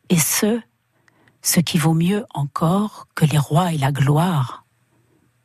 Et 0.09 0.17
ce, 0.17 0.59
ce 1.41 1.59
qui 1.59 1.77
vaut 1.77 1.93
mieux 1.93 2.25
encore 2.33 3.07
que 3.15 3.25
les 3.25 3.37
rois 3.37 3.73
et 3.73 3.77
la 3.77 3.91
gloire 3.91 4.63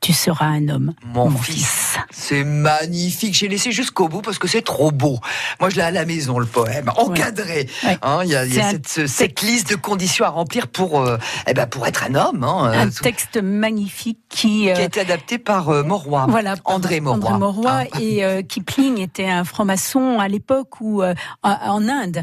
tu 0.01 0.13
seras 0.13 0.47
un 0.47 0.69
homme. 0.69 0.93
Mon, 1.05 1.31
fils. 1.31 1.88
C'est 2.11 2.45
magnifique. 2.45 3.35
J'ai 3.35 3.49
laissé 3.49 3.73
jusqu'au 3.73 4.09
bout 4.09 4.23
parce 4.23 4.39
que 4.39 4.49
c'est 4.49 4.63
trop 4.63 4.91
beau. 4.91 5.19
Moi, 5.61 5.71
je 5.71 5.77
l'ai 5.77 5.83
à 5.83 5.91
la 5.91 6.05
maison, 6.05 6.39
le 6.39 6.47
poème, 6.47 6.91
encadré. 6.97 7.69
Hein, 8.03 8.21
il 8.25 8.31
y 8.31 8.37
a, 8.37 8.45
cette, 8.85 9.43
liste 9.43 9.71
de 9.71 9.77
conditions 9.77 10.25
à 10.25 10.29
remplir 10.29 10.69
pour, 10.69 11.01
euh, 11.01 11.17
eh 11.47 11.55
ben, 11.55 11.67
pour 11.67 11.87
être 11.87 12.05
un 12.05 12.15
homme. 12.15 12.45
Hein, 12.45 12.73
un 12.75 12.91
texte 12.91 13.41
magnifique 13.43 14.19
qui, 14.29 14.71
euh, 14.71 14.75
qui 14.75 14.81
a 14.81 14.85
été 14.85 15.01
adapté 15.01 15.39
par 15.39 15.69
euh. 15.71 15.83
Voilà, 16.29 16.55
André 16.65 17.01
Mauroy. 17.01 17.33
André 17.33 17.91
ah. 17.93 18.01
et 18.01 18.45
Kipling 18.45 19.01
était 19.01 19.29
un 19.29 19.45
franc-maçon 19.45 20.19
à 20.21 20.29
l'époque 20.29 20.81
où, 20.81 21.03
en 21.03 21.89
Inde, 21.89 22.23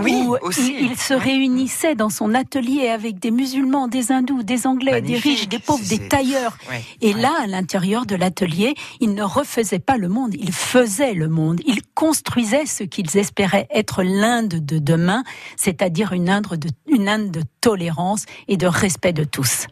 oui, 0.00 0.24
où 0.26 0.36
aussi. 0.42 0.76
il, 0.80 0.96
se 0.96 1.14
réunissait 1.14 1.94
dans 1.94 2.10
son 2.10 2.34
atelier 2.34 2.88
avec 2.88 3.18
des 3.18 3.30
musulmans, 3.30 3.88
des 3.88 4.12
hindous, 4.12 4.42
des 4.42 4.66
anglais, 4.66 5.00
des 5.00 5.16
riches, 5.16 5.48
des 5.48 5.58
pauvres, 5.58 5.84
des 5.88 6.08
tailleurs. 6.08 6.58
Et 7.00 7.12
là, 7.12 7.32
à 7.42 7.46
l'intérieur 7.46 8.06
de 8.06 8.16
l'atelier, 8.16 8.65
ils 9.00 9.14
ne 9.14 9.22
refaisaient 9.22 9.78
pas 9.78 9.96
le 9.96 10.08
monde, 10.08 10.34
ils 10.34 10.52
faisaient 10.52 11.14
le 11.14 11.28
monde. 11.28 11.60
Ils 11.66 11.82
construisaient 11.94 12.66
ce 12.66 12.84
qu'ils 12.84 13.16
espéraient 13.16 13.66
être 13.70 14.02
l'Inde 14.02 14.64
de 14.64 14.78
demain, 14.78 15.24
c'est-à-dire 15.56 16.12
une 16.12 16.28
Inde 16.28 16.56
de, 16.56 16.68
une 16.86 17.08
Inde 17.08 17.30
de 17.30 17.42
tolérance 17.60 18.24
et 18.48 18.56
de 18.56 18.66
respect 18.66 19.12
de 19.12 19.24
tous. 19.24 19.66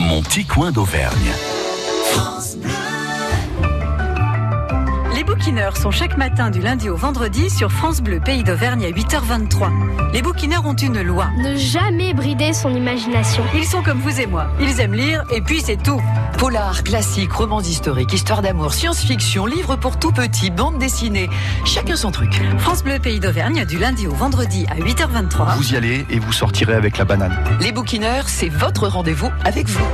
Mon 0.00 0.22
petit 0.22 0.44
coin 0.44 0.72
d'Auvergne. 0.72 1.32
Bouquineurs 5.44 5.76
sont 5.76 5.90
chaque 5.90 6.16
matin 6.16 6.50
du 6.50 6.62
lundi 6.62 6.88
au 6.88 6.96
vendredi 6.96 7.50
sur 7.50 7.70
France 7.70 8.00
Bleu 8.00 8.18
Pays 8.18 8.42
d'Auvergne 8.44 8.86
à 8.86 8.88
8h23. 8.88 9.70
Les 10.14 10.22
bouquineurs 10.22 10.64
ont 10.64 10.72
une 10.74 11.02
loi. 11.02 11.26
Ne 11.36 11.54
jamais 11.54 12.14
brider 12.14 12.54
son 12.54 12.74
imagination. 12.74 13.44
Ils 13.54 13.66
sont 13.66 13.82
comme 13.82 13.98
vous 13.98 14.22
et 14.22 14.24
moi. 14.24 14.46
Ils 14.58 14.80
aiment 14.80 14.94
lire 14.94 15.22
et 15.30 15.42
puis 15.42 15.60
c'est 15.60 15.76
tout. 15.76 16.00
Polar, 16.38 16.82
classique, 16.82 17.30
romans 17.30 17.60
historiques, 17.60 18.14
histoire 18.14 18.40
d'amour, 18.40 18.72
science-fiction, 18.72 19.44
livres 19.44 19.76
pour 19.76 19.98
tout 19.98 20.12
petit, 20.12 20.48
bande 20.48 20.78
dessinée. 20.78 21.28
Chacun 21.66 21.96
son 21.96 22.10
truc. 22.10 22.40
France 22.56 22.82
Bleu 22.82 22.98
Pays 22.98 23.20
d'Auvergne 23.20 23.66
du 23.66 23.78
lundi 23.78 24.06
au 24.06 24.14
vendredi 24.14 24.64
à 24.70 24.76
8h23. 24.76 25.56
Vous 25.58 25.74
y 25.74 25.76
allez 25.76 26.06
et 26.08 26.20
vous 26.20 26.32
sortirez 26.32 26.72
avec 26.72 26.96
la 26.96 27.04
banane. 27.04 27.36
Les 27.60 27.70
bouquineurs, 27.70 28.30
c'est 28.30 28.48
votre 28.48 28.88
rendez-vous 28.88 29.30
avec 29.44 29.68
vous. 29.68 29.84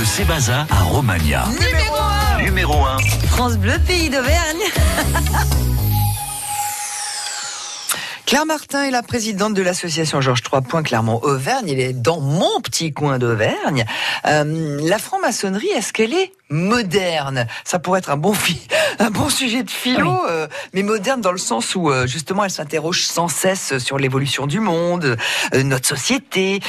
De 0.00 0.04
Sébaza 0.06 0.66
à 0.70 0.82
Romagna. 0.84 1.44
Numéro 1.60 1.96
1 1.96 2.21
Numéro 2.52 2.84
1. 2.84 2.98
France 3.28 3.56
Bleu 3.56 3.72
Pays 3.86 4.10
d'Auvergne. 4.10 4.60
Claire 8.26 8.44
Martin 8.44 8.84
est 8.84 8.90
la 8.90 9.02
présidente 9.02 9.54
de 9.54 9.62
l'association 9.62 10.20
Georges 10.20 10.42
III 10.52 10.82
Clermont-Auvergne. 10.82 11.70
Elle 11.70 11.80
est 11.80 11.94
dans 11.94 12.20
mon 12.20 12.60
petit 12.60 12.92
coin 12.92 13.18
d'Auvergne. 13.18 13.86
Euh, 14.26 14.78
la 14.82 14.98
franc-maçonnerie, 14.98 15.68
est-ce 15.68 15.94
qu'elle 15.94 16.12
est 16.12 16.30
moderne 16.52 17.46
Ça 17.64 17.78
pourrait 17.78 17.98
être 17.98 18.10
un 18.10 18.16
bon, 18.16 18.34
un 18.98 19.10
bon 19.10 19.28
sujet 19.28 19.62
de 19.62 19.70
philo, 19.70 20.14
euh, 20.28 20.46
mais 20.72 20.82
moderne 20.82 21.20
dans 21.20 21.32
le 21.32 21.38
sens 21.38 21.74
où 21.74 21.90
euh, 21.90 22.06
justement 22.06 22.44
elle 22.44 22.50
s'interroge 22.50 23.02
sans 23.02 23.28
cesse 23.28 23.78
sur 23.78 23.98
l'évolution 23.98 24.46
du 24.46 24.60
monde, 24.60 25.16
notre 25.64 25.88
société, 25.88 26.60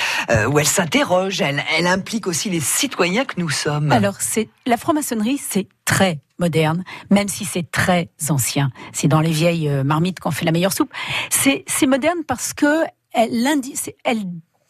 où 0.49 0.59
elle 0.59 0.67
s'interroge, 0.67 1.41
elle, 1.41 1.63
elle 1.77 1.87
implique 1.87 2.27
aussi 2.27 2.49
les 2.49 2.59
citoyens 2.59 3.25
que 3.25 3.39
nous 3.39 3.49
sommes. 3.49 3.91
Alors 3.91 4.15
c'est 4.19 4.49
la 4.65 4.77
franc-maçonnerie, 4.77 5.37
c'est 5.37 5.67
très 5.85 6.19
moderne, 6.39 6.83
même 7.09 7.27
si 7.27 7.45
c'est 7.45 7.69
très 7.69 8.09
ancien. 8.29 8.69
C'est 8.91 9.07
dans 9.07 9.21
les 9.21 9.31
vieilles 9.31 9.69
euh, 9.69 9.83
marmites 9.83 10.19
qu'on 10.19 10.31
fait 10.31 10.45
la 10.45 10.51
meilleure 10.51 10.73
soupe. 10.73 10.91
C'est 11.29 11.63
moderne 11.87 12.19
parce 12.27 12.53
que 12.53 12.83
elle, 13.13 13.47
elle 14.03 14.23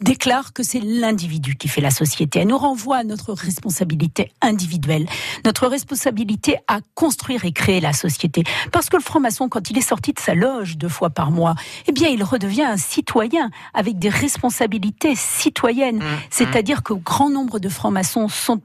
déclare 0.04 0.54
que 0.54 0.64
c'est 0.64 0.80
l'individu 0.80 1.56
qui 1.56 1.68
fait 1.68 1.82
la 1.82 1.89
société. 1.89 2.39
Elle 2.39 2.49
nous 2.49 2.58
renvoie 2.58 2.97
à 2.97 3.04
notre 3.04 3.34
responsabilité 3.34 4.32
individuelle, 4.41 5.08
notre 5.45 5.68
responsabilité 5.68 6.58
à 6.68 6.80
construire 6.93 7.45
et 7.45 7.51
créer 7.51 7.80
la 7.80 7.93
société. 7.93 8.43
Parce 8.72 8.89
que 8.89 8.97
le 8.97 9.04
franc-maçon, 9.04 9.49
quand 9.49 9.70
il 9.70 9.78
est 9.78 9.82
sorti 9.82 10.14
de 10.14 10.20
sa 10.20 10.36
loge 10.36 10.78
deux 10.78 10.89
fois 10.89 11.10
par 11.10 11.32
mois, 11.32 11.56
eh 11.88 11.91
bien, 11.91 12.10
il 12.10 12.24
redevient 12.24 12.64
un 12.64 12.78
citoyen 12.78 13.49
avec 13.74 13.97
des 13.97 14.10
responsabilités 14.10 15.16
citoyennes. 15.16 15.97
Mmh. 15.97 16.20
C'est-à-dire 16.30 16.84
que 16.84 16.93
grand 16.93 17.30
nombre 17.30 17.60
de 17.60 17.70
francs-maçons 17.70 18.28
sont 18.28 18.62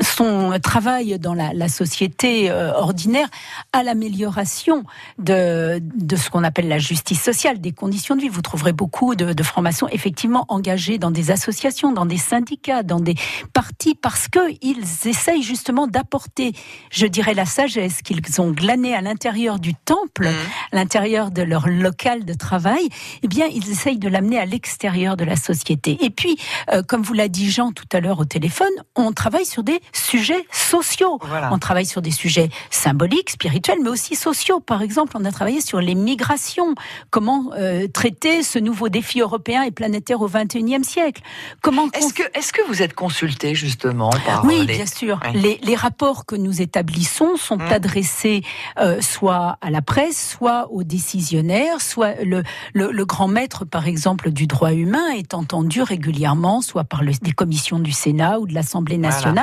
son 0.00 0.58
travail 0.62 1.18
dans 1.18 1.34
la, 1.34 1.68
société 1.68 2.50
euh, 2.50 2.72
ordinaire 2.72 3.28
à 3.72 3.82
l'amélioration 3.82 4.84
de, 5.18 5.80
de 5.80 6.16
ce 6.16 6.30
qu'on 6.30 6.42
appelle 6.42 6.68
la 6.68 6.78
justice 6.78 7.22
sociale, 7.22 7.60
des 7.60 7.72
conditions 7.72 8.16
de 8.16 8.22
vie. 8.22 8.28
Vous 8.28 8.42
trouverez 8.42 8.72
beaucoup 8.72 9.14
de, 9.14 9.32
de 9.32 9.42
francs-maçons 9.42 9.86
effectivement 9.92 10.46
engagés 10.48 10.98
dans 10.98 11.10
des 11.10 11.30
associations, 11.30 11.92
dans 11.92 12.06
des 12.06 12.16
syndicats, 12.16 12.82
dans 12.82 13.00
des 13.00 13.14
partis, 13.52 13.94
parce 13.94 14.28
qu'ils 14.28 14.84
essayent 15.04 15.42
justement 15.42 15.86
d'apporter, 15.86 16.52
je 16.90 17.06
dirais, 17.06 17.34
la 17.34 17.46
sagesse 17.46 18.02
qu'ils 18.02 18.20
ont 18.40 18.50
glanée 18.50 18.94
à 18.94 19.00
l'intérieur 19.00 19.58
du 19.58 19.74
temple, 19.74 20.28
mmh. 20.28 20.72
à 20.72 20.76
l'intérieur 20.76 21.30
de 21.30 21.42
leur 21.42 21.68
local 21.68 22.24
de 22.24 22.34
travail, 22.34 22.88
eh 23.22 23.28
bien, 23.28 23.46
ils 23.46 23.70
essayent 23.70 23.98
de 23.98 24.08
l'amener 24.08 24.38
à 24.38 24.46
l'extérieur 24.46 25.16
de 25.16 25.24
la 25.24 25.36
société. 25.36 25.98
Et 26.00 26.10
puis, 26.10 26.36
euh, 26.72 26.82
comme 26.82 27.02
vous 27.02 27.14
l'a 27.14 27.28
dit 27.28 27.50
Jean 27.50 27.72
tout 27.72 27.88
à 27.92 28.00
l'heure 28.00 28.18
au 28.18 28.24
téléphone, 28.24 28.68
on 28.96 29.12
travaille 29.12 29.46
sur 29.50 29.62
des 29.62 29.80
sujets 29.92 30.46
sociaux. 30.52 31.18
On 31.50 31.58
travaille 31.58 31.86
sur 31.86 32.00
des 32.00 32.10
sujets 32.10 32.48
symboliques, 32.70 33.30
spirituels, 33.30 33.78
mais 33.82 33.90
aussi 33.90 34.14
sociaux. 34.14 34.60
Par 34.60 34.80
exemple, 34.82 35.16
on 35.18 35.24
a 35.24 35.32
travaillé 35.32 35.60
sur 35.60 35.80
les 35.80 35.94
migrations. 35.94 36.74
Comment 37.10 37.50
euh, 37.58 37.88
traiter 37.88 38.42
ce 38.42 38.58
nouveau 38.58 38.88
défi 38.88 39.20
européen 39.20 39.62
et 39.64 39.70
planétaire 39.70 40.20
au 40.20 40.28
XXIe 40.28 40.84
siècle? 40.84 41.22
Comment 41.62 41.88
Est-ce 41.92 42.14
que, 42.14 42.22
est 42.22 42.52
que 42.52 42.66
vous 42.68 42.82
êtes 42.82 42.94
consulté 42.94 43.54
justement 43.54 44.10
par 44.24 44.44
Oui, 44.44 44.66
bien 44.66 44.86
sûr. 44.86 45.20
Les, 45.34 45.58
les, 45.62 45.74
rapports 45.74 46.26
que 46.26 46.36
nous 46.36 46.60
établissons 46.62 47.36
sont 47.36 47.60
hum. 47.60 47.72
adressés 47.72 48.42
euh, 48.78 49.00
soit 49.00 49.58
à 49.60 49.70
la 49.70 49.82
presse, 49.82 50.34
soit 50.38 50.70
aux 50.70 50.84
décisionnaires, 50.84 51.80
soit 51.80 52.22
le, 52.22 52.42
le, 52.74 52.90
le, 52.92 53.04
grand 53.04 53.28
maître, 53.28 53.64
par 53.64 53.86
exemple, 53.86 54.30
du 54.30 54.46
droit 54.46 54.72
humain 54.72 55.10
est 55.16 55.34
entendu 55.34 55.82
régulièrement, 55.82 56.60
soit 56.60 56.84
par 56.84 57.02
le, 57.02 57.12
des 57.22 57.32
commissions 57.32 57.78
du 57.78 57.92
Sénat 57.92 58.38
ou 58.38 58.46
de 58.46 58.54
l'Assemblée 58.54 58.98
nationale 58.98 59.39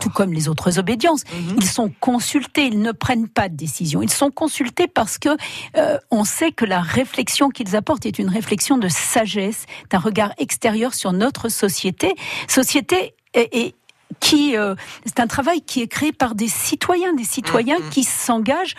tout 0.00 0.10
comme 0.10 0.32
les 0.32 0.48
autres 0.48 0.78
obédiences. 0.78 1.24
Mhm. 1.32 1.56
Ils 1.58 1.68
sont 1.68 1.92
consultés, 2.00 2.66
ils 2.66 2.80
ne 2.80 2.92
prennent 2.92 3.28
pas 3.28 3.48
de 3.48 3.56
décision. 3.56 4.02
Ils 4.02 4.12
sont 4.12 4.30
consultés 4.30 4.86
parce 4.86 5.18
que 5.18 5.30
euh, 5.76 5.98
on 6.10 6.24
sait 6.24 6.52
que 6.52 6.64
la 6.64 6.80
réflexion 6.80 7.48
qu'ils 7.48 7.76
apportent 7.76 8.06
est 8.06 8.18
une 8.18 8.28
réflexion 8.28 8.78
de 8.78 8.88
sagesse, 8.88 9.66
d'un 9.90 9.98
regard 9.98 10.32
extérieur 10.38 10.94
sur 10.94 11.12
notre 11.12 11.48
société, 11.48 12.14
société 12.48 13.14
et, 13.34 13.74
qui 14.18 14.56
euh, 14.56 14.74
c'est 15.06 15.20
un 15.20 15.26
travail 15.26 15.62
qui 15.62 15.82
est 15.82 15.86
créé 15.86 16.12
par 16.12 16.34
des 16.34 16.48
citoyens, 16.48 17.14
des 17.14 17.24
citoyens 17.24 17.78
mhm. 17.78 17.90
qui 17.90 18.04
s'engagent 18.04 18.74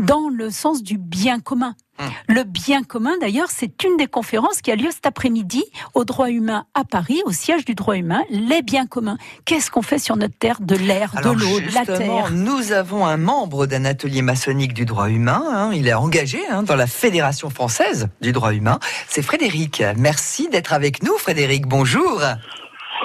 dans 0.00 0.28
le 0.28 0.50
sens 0.50 0.82
du 0.82 0.98
bien 0.98 1.40
commun. 1.40 1.74
Hum. 1.98 2.10
Le 2.28 2.44
bien 2.44 2.82
commun, 2.82 3.12
d'ailleurs, 3.22 3.48
c'est 3.50 3.82
une 3.82 3.96
des 3.96 4.06
conférences 4.06 4.60
qui 4.60 4.70
a 4.70 4.76
lieu 4.76 4.90
cet 4.90 5.06
après-midi 5.06 5.64
au 5.94 6.04
droit 6.04 6.28
humain 6.28 6.66
à 6.74 6.84
Paris, 6.84 7.22
au 7.24 7.32
siège 7.32 7.64
du 7.64 7.74
droit 7.74 7.96
humain, 7.96 8.22
les 8.28 8.60
biens 8.60 8.86
communs. 8.86 9.16
Qu'est-ce 9.46 9.70
qu'on 9.70 9.80
fait 9.80 9.98
sur 9.98 10.16
notre 10.16 10.36
terre 10.36 10.58
de 10.60 10.76
l'air, 10.76 11.12
de 11.22 11.30
l'eau, 11.30 11.60
de 11.60 11.74
la 11.74 11.86
terre? 11.86 12.30
Nous 12.32 12.72
avons 12.72 13.06
un 13.06 13.16
membre 13.16 13.64
d'un 13.64 13.86
atelier 13.86 14.20
maçonnique 14.20 14.74
du 14.74 14.84
droit 14.84 15.08
humain. 15.08 15.42
hein. 15.50 15.70
il 15.72 15.88
est 15.88 15.94
engagé 15.94 16.40
hein, 16.50 16.62
dans 16.62 16.76
la 16.76 16.86
Fédération 16.86 17.48
française 17.48 18.08
du 18.20 18.32
droit 18.32 18.52
humain. 18.52 18.78
C'est 19.08 19.22
Frédéric. 19.22 19.82
Merci 19.96 20.48
d'être 20.50 20.74
avec 20.74 21.02
nous, 21.02 21.16
Frédéric. 21.16 21.66
Bonjour. 21.66 22.20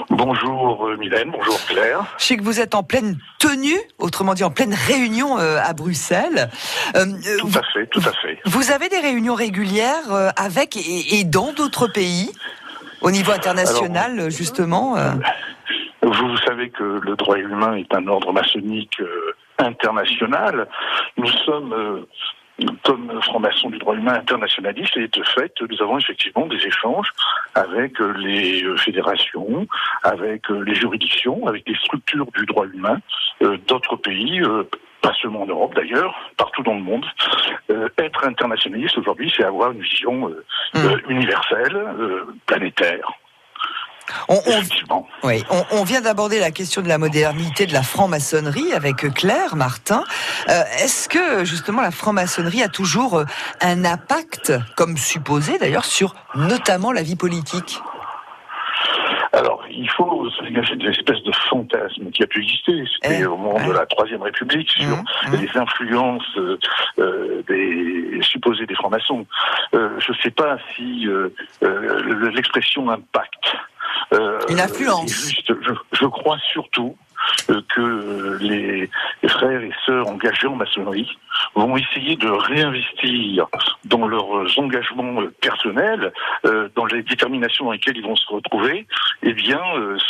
Bonjour 0.09 0.87
euh, 0.87 0.97
Mylène, 0.97 1.31
bonjour 1.31 1.59
Claire. 1.67 2.03
Je 2.17 2.25
sais 2.25 2.37
que 2.37 2.43
vous 2.43 2.59
êtes 2.59 2.75
en 2.75 2.83
pleine 2.83 3.17
tenue, 3.39 3.79
autrement 3.99 4.33
dit 4.33 4.43
en 4.43 4.49
pleine 4.51 4.73
réunion 4.73 5.37
euh, 5.39 5.57
à 5.63 5.73
Bruxelles. 5.73 6.49
Euh, 6.95 7.05
Tout 7.39 7.51
à 7.55 7.63
fait, 7.73 7.87
tout 7.87 8.01
à 8.01 8.11
fait. 8.13 8.39
vous 8.45 8.71
avez 8.71 8.89
des 8.89 8.99
réunions 8.99 9.35
régulières 9.35 10.31
avec 10.35 10.75
et, 10.77 11.19
et 11.19 11.23
dans 11.23 11.53
d'autres 11.53 11.87
pays 11.87 12.31
au 13.01 13.11
niveau 13.11 13.31
international, 13.31 14.29
justement. 14.29 14.95
Vous, 16.03 16.37
savez 16.37 16.69
que 16.69 16.99
le 17.01 17.15
droit 17.15 17.37
humain 17.37 17.75
est 17.75 17.93
un 17.93 18.07
ordre 18.07 18.31
maçonnique 18.33 19.01
international. 19.57 20.67
Nous 21.17 21.27
sommes, 21.45 22.05
comme 22.83 23.21
francs-maçons 23.23 23.69
du 23.69 23.77
droit 23.77 23.95
humain 23.95 24.13
internationaliste, 24.13 24.97
et 24.97 25.07
de 25.07 25.23
fait, 25.23 25.53
nous 25.61 25.81
avons 25.81 25.97
effectivement 25.97 26.47
des 26.47 26.63
échanges 26.65 27.11
avec 27.55 27.99
euh, 28.01 28.13
les 28.17 28.63
euh, 28.63 28.77
fédérations, 28.77 29.67
avec 30.03 30.49
euh, 30.51 30.61
les 30.61 30.75
juridictions, 30.75 31.47
avec 31.47 31.67
les 31.67 31.75
structures 31.75 32.27
du 32.37 32.45
droit 32.45 32.65
humain 32.65 32.99
d'autres 33.67 33.95
pays. 33.95 34.41
pas 35.01 35.13
seulement 35.19 35.41
en 35.41 35.47
Europe 35.47 35.73
d'ailleurs, 35.75 36.15
partout 36.37 36.61
dans 36.63 36.75
le 36.75 36.81
monde. 36.81 37.05
Euh, 37.71 37.89
être 37.97 38.25
internationaliste 38.25 38.97
aujourd'hui, 38.97 39.33
c'est 39.35 39.43
avoir 39.43 39.71
une 39.71 39.81
vision 39.81 40.29
euh, 40.29 40.43
euh, 40.75 40.97
universelle, 41.09 41.77
planétaire. 42.45 43.11
On, 44.29 44.35
on- 44.35 44.61
oui, 45.23 45.43
on, 45.49 45.63
on 45.71 45.83
vient 45.83 46.01
d'aborder 46.01 46.39
la 46.39 46.51
question 46.51 46.81
de 46.81 46.87
la 46.87 46.97
modernité 46.97 47.65
de 47.65 47.73
la 47.73 47.83
franc-maçonnerie 47.83 48.73
avec 48.73 48.97
Claire 49.13 49.55
Martin. 49.55 50.03
Euh, 50.49 50.61
Est-ce 50.83 51.07
que 51.09 51.43
justement 51.45 51.81
la 51.81 51.91
franc-maçonnerie 51.91 52.63
a 52.63 52.69
toujours 52.69 53.19
euh, 53.19 53.25
un 53.61 53.85
impact, 53.85 54.53
comme 54.75 54.97
supposé 54.97 55.57
d'ailleurs, 55.59 55.85
sur 55.85 56.15
notamment 56.35 56.91
la 56.91 57.03
vie 57.03 57.15
politique? 57.15 57.79
Alors, 59.33 59.63
il 59.69 59.89
faut 59.89 60.29
se 60.29 60.43
dégager 60.43 60.75
de 60.75 60.85
l'espèce 60.85 61.23
de 61.23 61.31
fantasme 61.49 62.11
qui 62.11 62.21
a 62.21 62.27
pu 62.27 62.41
exister. 62.41 62.83
C'était 63.01 63.25
au 63.25 63.37
moment 63.37 63.65
de 63.65 63.71
la 63.71 63.85
Troisième 63.85 64.21
République 64.21 64.69
sur 64.71 64.97
les 65.31 65.49
influences 65.57 66.27
euh, 66.37 66.57
euh, 66.99 67.41
des 67.47 68.19
supposés 68.23 68.65
des 68.65 68.75
francs-maçons. 68.75 69.25
Euh, 69.73 69.89
je 69.99 70.11
ne 70.11 70.17
sais 70.17 70.31
pas 70.31 70.57
si 70.75 71.07
euh, 71.07 71.29
euh, 71.63 72.01
le- 72.03 72.29
l'expression 72.29 72.89
impact. 72.89 73.55
Euh, 74.13 74.39
Une 74.49 74.59
influence. 74.59 75.11
juste. 75.11 75.53
je, 75.61 75.73
je 75.93 76.05
crois 76.05 76.37
surtout 76.51 76.95
euh, 77.49 77.61
que 77.75 78.37
les 78.41 78.89
frères 79.27 79.61
et 79.61 79.71
sœurs 79.85 80.07
engagés 80.07 80.47
en 80.47 80.55
maçonnerie 80.55 81.17
vont 81.55 81.77
essayer 81.77 82.15
de 82.15 82.27
réinvestir 82.27 83.45
dans 83.85 84.07
leurs 84.07 84.59
engagements 84.59 85.21
euh, 85.21 85.33
personnels, 85.41 86.11
dans 86.75 86.85
les 86.85 87.03
déterminations 87.03 87.65
dans 87.65 87.71
lesquelles 87.71 87.97
ils 87.97 88.03
vont 88.03 88.15
se 88.15 88.27
retrouver, 88.33 88.87
eh 89.23 89.33
bien, 89.33 89.59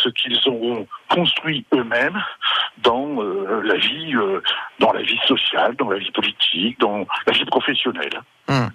ce 0.02 0.10
qu'ils 0.10 0.40
auront 0.48 0.88
construit 1.10 1.66
eux-mêmes 1.74 2.22
dans 2.78 3.22
la 3.64 3.76
vie, 3.76 4.14
dans 4.80 4.92
la 4.94 5.02
vie 5.02 5.20
sociale, 5.28 5.76
dans 5.76 5.90
la 5.90 5.98
vie 6.00 6.12
politique, 6.12 6.80
dans 6.80 7.06
la 7.28 7.34
vie 7.34 7.46
professionnelle. 7.46 8.22
Hum. 8.48 8.70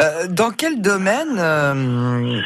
Euh, 0.00 0.26
Dans 0.28 0.50
quel 0.50 0.80
domaine 0.80 1.38
euh, 1.38 2.40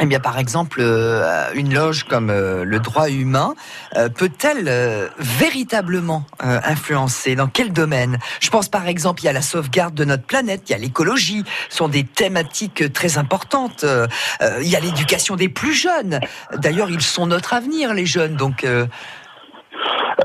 eh 0.00 0.06
bien, 0.06 0.20
par 0.20 0.38
exemple, 0.38 0.78
euh, 0.80 1.44
une 1.54 1.74
loge 1.74 2.04
comme 2.04 2.30
euh, 2.30 2.64
le 2.64 2.78
droit 2.80 3.10
humain 3.10 3.54
euh, 3.96 4.08
peut-elle 4.08 5.10
véritablement 5.18 6.24
influencer? 6.40 7.34
Dans 7.36 7.46
quel 7.46 7.72
domaine? 7.72 8.18
Je 8.40 8.48
pense 8.48 8.68
par 8.68 8.86
exemple, 8.88 9.22
il 9.22 9.26
y 9.26 9.28
a 9.28 9.32
la 9.34 9.42
sauvegarde 9.42 9.94
de 9.94 10.04
notre 10.04 10.24
planète, 10.24 10.62
il 10.68 10.72
y 10.72 10.74
a 10.74 10.78
l'écologie, 10.78 11.44
ce 11.68 11.76
sont 11.76 11.88
des 11.88 12.04
thématiques 12.04 12.92
très 12.92 13.18
importantes. 13.18 13.84
Il 14.60 14.68
y 14.68 14.76
a 14.76 14.80
l'éducation 14.80 15.36
des 15.36 15.48
plus 15.48 15.74
jeunes. 15.74 16.20
D'ailleurs, 16.56 16.90
ils 16.90 17.02
sont 17.02 17.26
notre 17.26 17.52
avenir, 17.52 17.92
les 17.92 18.06
jeunes. 18.06 18.36
Donc, 18.36 18.64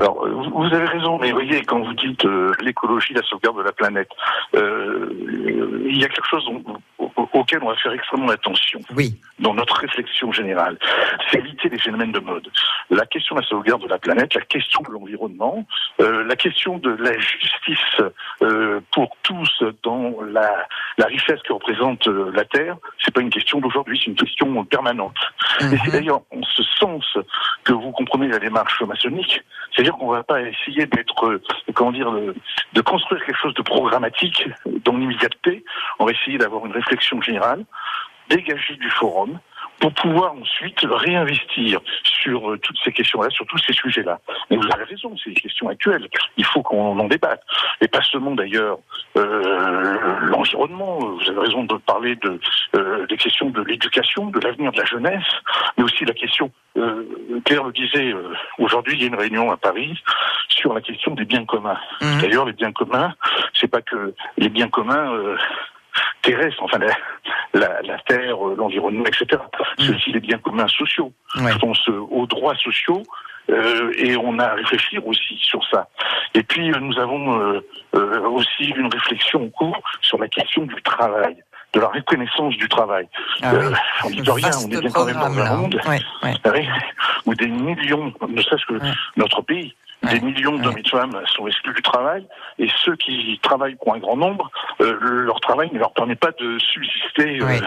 Alors, 0.00 0.26
vous 0.54 0.64
avez 0.64 0.86
raison, 0.86 1.18
mais 1.18 1.32
voyez, 1.32 1.62
quand 1.64 1.80
vous 1.80 1.94
dites 1.94 2.24
l'écologie, 2.62 3.12
la 3.14 3.22
sauvegarde 3.22 3.58
de 3.58 3.62
la 3.62 3.72
planète, 3.72 4.08
il 4.54 5.96
y 5.98 6.04
a 6.04 6.08
quelque 6.08 6.28
chose 6.30 6.46
au- 6.48 6.97
auquel 7.32 7.62
on 7.62 7.68
va 7.68 7.76
faire 7.76 7.92
extrêmement 7.92 8.30
attention 8.30 8.80
oui. 8.94 9.18
dans 9.38 9.54
notre 9.54 9.76
réflexion 9.76 10.32
générale. 10.32 10.78
C'est 11.30 11.38
éviter 11.38 11.68
les 11.68 11.78
phénomènes 11.78 12.12
de 12.12 12.20
mode. 12.20 12.48
La 12.90 13.06
question 13.06 13.34
de 13.34 13.40
la 13.40 13.46
sauvegarde 13.46 13.82
de 13.82 13.88
la 13.88 13.98
planète, 13.98 14.34
la 14.34 14.40
question 14.42 14.80
de 14.82 14.92
l'environnement, 14.92 15.64
euh, 16.00 16.24
la 16.24 16.36
question 16.36 16.78
de 16.78 16.90
la 16.90 17.12
justice 17.18 18.02
euh, 18.42 18.80
pour 18.92 19.16
tous 19.22 19.62
dans 19.82 20.14
la, 20.22 20.66
la 20.96 21.06
richesse 21.06 21.40
que 21.42 21.52
représente 21.52 22.06
euh, 22.08 22.30
la 22.34 22.44
Terre, 22.44 22.76
c'est 23.04 23.12
pas 23.12 23.20
une 23.20 23.30
question 23.30 23.60
d'aujourd'hui, 23.60 23.98
c'est 23.98 24.10
une 24.10 24.16
question 24.16 24.64
permanente. 24.64 25.16
Et 25.60 25.76
c'est 25.84 25.92
d'ailleurs 25.92 26.22
en 26.30 26.42
ce 26.42 26.62
sens 26.62 27.04
que 27.64 27.72
vous 27.72 27.90
comprenez 27.92 28.28
la 28.28 28.38
démarche 28.38 28.80
maçonnique, 28.82 29.42
c'est-à-dire 29.74 29.94
qu'on 29.94 30.08
va 30.08 30.22
pas 30.22 30.40
essayer 30.42 30.86
d'être, 30.86 31.40
comment 31.74 31.92
dire, 31.92 32.10
de, 32.10 32.34
de 32.72 32.80
construire 32.80 33.24
quelque 33.24 33.38
chose 33.38 33.54
de 33.54 33.62
programmatique 33.62 34.48
dans 34.84 34.96
l'immédiateté, 34.96 35.64
on 35.98 36.04
va 36.04 36.12
essayer 36.12 36.38
d'avoir 36.38 36.64
une 36.66 36.72
réflexion 36.72 37.07
générale, 37.22 37.64
dégager 38.28 38.76
du 38.76 38.90
forum, 38.90 39.38
pour 39.80 39.92
pouvoir 39.92 40.34
ensuite 40.34 40.80
réinvestir 40.82 41.80
sur 42.02 42.50
euh, 42.50 42.58
toutes 42.58 42.76
ces 42.84 42.92
questions-là, 42.92 43.30
sur 43.30 43.46
tous 43.46 43.58
ces 43.58 43.72
sujets-là. 43.72 44.18
Mais 44.50 44.56
vous 44.56 44.68
avez 44.72 44.84
raison, 44.84 45.14
c'est 45.22 45.30
des 45.30 45.40
questions 45.40 45.68
actuelles. 45.68 46.08
Il 46.36 46.44
faut 46.44 46.62
qu'on 46.62 46.98
en 46.98 47.04
débatte. 47.04 47.42
Et 47.80 47.88
pas 47.88 48.02
seulement 48.02 48.32
d'ailleurs 48.32 48.78
euh, 49.16 50.18
l'environnement. 50.22 50.98
Vous 50.98 51.30
avez 51.30 51.40
raison 51.40 51.64
de 51.64 51.76
parler 51.76 52.16
de, 52.16 52.40
euh, 52.74 53.06
des 53.06 53.16
questions 53.16 53.50
de 53.50 53.62
l'éducation, 53.62 54.26
de 54.26 54.40
l'avenir 54.40 54.72
de 54.72 54.78
la 54.78 54.84
jeunesse, 54.84 55.26
mais 55.76 55.84
aussi 55.84 56.04
la 56.04 56.14
question, 56.14 56.50
Claire 57.44 57.64
le 57.64 57.72
disait, 57.72 58.14
aujourd'hui 58.58 58.94
il 58.94 59.00
y 59.00 59.04
a 59.04 59.08
une 59.08 59.14
réunion 59.14 59.50
à 59.50 59.56
Paris 59.56 60.00
sur 60.48 60.74
la 60.74 60.80
question 60.80 61.14
des 61.14 61.24
biens 61.24 61.44
communs. 61.44 61.78
D'ailleurs, 62.20 62.44
les 62.44 62.52
biens 62.52 62.72
communs, 62.72 63.14
c'est 63.54 63.68
pas 63.68 63.82
que 63.82 64.14
les 64.36 64.48
biens 64.48 64.68
communs 64.68 65.36
terrestres, 66.22 66.62
enfin 66.62 66.78
la, 66.78 66.94
la, 67.54 67.82
la 67.82 67.98
terre, 68.00 68.46
euh, 68.46 68.54
l'environnement, 68.56 69.04
etc. 69.06 69.40
C'est 69.78 69.94
aussi 69.94 70.12
les 70.12 70.20
biens 70.20 70.38
communs 70.38 70.68
sociaux. 70.68 71.12
Je 71.34 71.58
pense 71.58 71.88
aux 71.88 72.26
droits 72.26 72.56
sociaux 72.56 73.02
euh, 73.50 73.92
et 73.96 74.16
on 74.16 74.38
a 74.38 74.44
à 74.44 74.54
réfléchir 74.54 75.06
aussi 75.06 75.38
sur 75.40 75.62
ça. 75.70 75.88
Et 76.34 76.42
puis 76.42 76.70
euh, 76.70 76.78
nous 76.80 76.98
avons 76.98 77.40
euh, 77.40 77.60
euh, 77.94 78.20
aussi 78.28 78.64
une 78.70 78.92
réflexion 78.92 79.44
en 79.44 79.48
cours 79.50 79.80
sur 80.02 80.18
la 80.18 80.28
question 80.28 80.62
du 80.66 80.80
travail 80.82 81.36
de 81.74 81.80
la 81.80 81.88
reconnaissance 81.88 82.56
du 82.56 82.66
travail. 82.68 83.06
Ah 83.42 83.52
Euh, 83.52 83.70
oui. 83.70 83.76
on 84.04 84.10
dit 84.22 84.30
rien, 84.30 84.50
on 84.64 84.70
est 84.70 84.80
bien 84.80 84.90
quand 84.90 85.04
même 85.04 85.14
dans 85.16 85.38
un 85.38 85.56
monde 85.56 85.80
Ouais, 85.86 86.00
ouais. 86.22 86.68
où 87.26 87.34
des 87.34 87.46
millions, 87.48 88.12
ne 88.26 88.40
serait-ce 88.42 88.64
que 88.66 88.78
notre 89.16 89.42
pays, 89.42 89.74
des 90.04 90.20
millions 90.20 90.56
d'hommes 90.58 90.78
et 90.78 90.82
de 90.82 90.88
femmes 90.88 91.20
sont 91.36 91.46
exclus 91.48 91.74
du 91.74 91.82
travail, 91.82 92.26
et 92.58 92.68
ceux 92.84 92.96
qui 92.96 93.38
travaillent 93.42 93.74
pour 93.76 93.94
un 93.94 93.98
grand 93.98 94.16
nombre, 94.16 94.50
euh, 94.80 94.96
leur 95.00 95.40
travail 95.40 95.70
ne 95.72 95.78
leur 95.78 95.92
permet 95.92 96.14
pas 96.16 96.30
de 96.40 96.58
subsister 96.58 97.40
euh, 97.40 97.60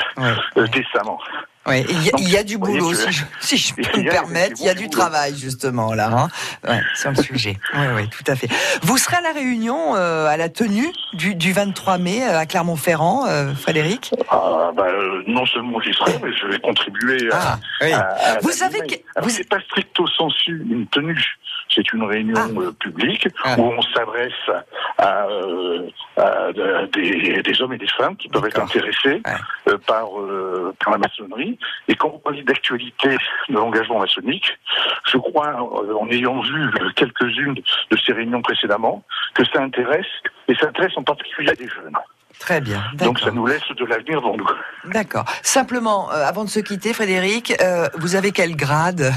euh, 0.57 0.67
décemment. 0.67 1.19
Ouais, 1.67 1.85
il 1.87 2.03
y, 2.03 2.07
a- 2.07 2.11
Donc, 2.13 2.21
il 2.21 2.29
y 2.31 2.37
a 2.37 2.43
du 2.43 2.55
vous 2.55 2.61
boulot, 2.65 2.89
que- 2.89 2.95
si 2.95 3.11
je, 3.11 3.23
si 3.39 3.57
je 3.57 3.75
peux 3.91 3.99
me 4.01 4.09
permettre, 4.09 4.55
il 4.59 4.65
y 4.65 4.69
a 4.69 4.73
du 4.73 4.89
travail 4.89 5.35
justement 5.37 5.93
là, 5.93 6.09
hein 6.11 6.27
ouais, 6.67 6.81
sur 6.95 7.11
le 7.11 7.17
sujet. 7.17 7.57
Oui, 7.75 7.85
oui, 7.95 8.09
tout 8.09 8.23
à 8.31 8.35
fait. 8.35 8.47
Vous 8.81 8.97
serez 8.97 9.17
à 9.17 9.21
la 9.21 9.31
réunion, 9.33 9.95
euh, 9.95 10.25
à 10.25 10.37
la 10.37 10.49
tenue 10.49 10.91
du, 11.13 11.35
du 11.35 11.51
23 11.53 11.99
mai 11.99 12.23
euh, 12.23 12.39
à 12.39 12.45
Clermont-Ferrand, 12.47 13.27
euh, 13.27 13.53
Frédéric? 13.53 14.11
Ah, 14.29 14.71
bah, 14.75 14.87
non 15.27 15.45
seulement 15.45 15.79
j'y 15.81 15.93
serai, 15.93 16.13
mais 16.23 16.33
je 16.33 16.47
vais 16.47 16.59
contribuer 16.59 17.29
à. 17.31 17.59
oui. 17.81 17.93
à- 17.93 17.99
à 17.99 18.39
Vous 18.39 18.51
savez 18.51 18.79
que- 18.79 18.95
Alors, 19.15 19.29
c'est 19.29 19.47
pas 19.47 19.59
stricto 19.59 20.07
sensu 20.07 20.65
une 20.67 20.87
tenue. 20.87 21.23
C'est 21.73 21.93
une 21.93 22.03
réunion 22.03 22.35
Ah. 22.37 22.47
euh, 22.59 22.71
publique 22.73 23.27
où 23.57 23.61
on 23.61 23.81
s'adresse 23.81 24.33
à, 24.97 25.25
euh, 25.27 25.87
à 26.17 26.51
des, 26.93 27.41
des 27.41 27.61
hommes 27.61 27.73
et 27.73 27.77
des 27.77 27.87
femmes 27.87 28.15
qui 28.17 28.27
peuvent 28.27 28.45
être 28.45 28.59
intéressés 28.61 29.21
euh, 29.67 29.77
par, 29.87 30.07
par 30.83 30.91
la 30.91 30.97
maçonnerie. 30.97 31.57
Et 31.87 31.95
quand 31.95 32.09
vous 32.09 32.19
parlez 32.19 32.43
d'actualité 32.43 33.17
de 33.49 33.53
l'engagement 33.53 33.99
maçonnique, 33.99 34.57
je 35.05 35.17
crois, 35.17 35.53
en 35.55 36.07
ayant 36.09 36.41
vu 36.41 36.69
quelques-unes 36.95 37.55
de 37.91 37.97
ces 38.05 38.13
réunions 38.13 38.41
précédemment, 38.41 39.03
que 39.33 39.43
ça 39.45 39.61
intéresse, 39.61 40.05
et 40.47 40.55
ça 40.55 40.67
intéresse 40.67 40.97
en 40.97 41.03
particulier 41.03 41.53
des 41.53 41.67
jeunes. 41.67 41.95
Très 42.39 42.59
bien. 42.61 42.83
Donc 42.95 43.19
ça 43.19 43.31
nous 43.31 43.45
laisse 43.45 43.61
de 43.77 43.85
l'avenir 43.85 44.19
devant 44.21 44.35
nous. 44.37 44.47
D'accord. 44.85 45.25
Simplement, 45.43 46.11
euh, 46.11 46.25
avant 46.25 46.43
de 46.43 46.49
se 46.49 46.59
quitter, 46.59 46.93
Frédéric, 46.93 47.53
euh, 47.61 47.87
vous 47.97 48.15
avez 48.15 48.31
quel 48.31 48.55
grade 48.55 49.11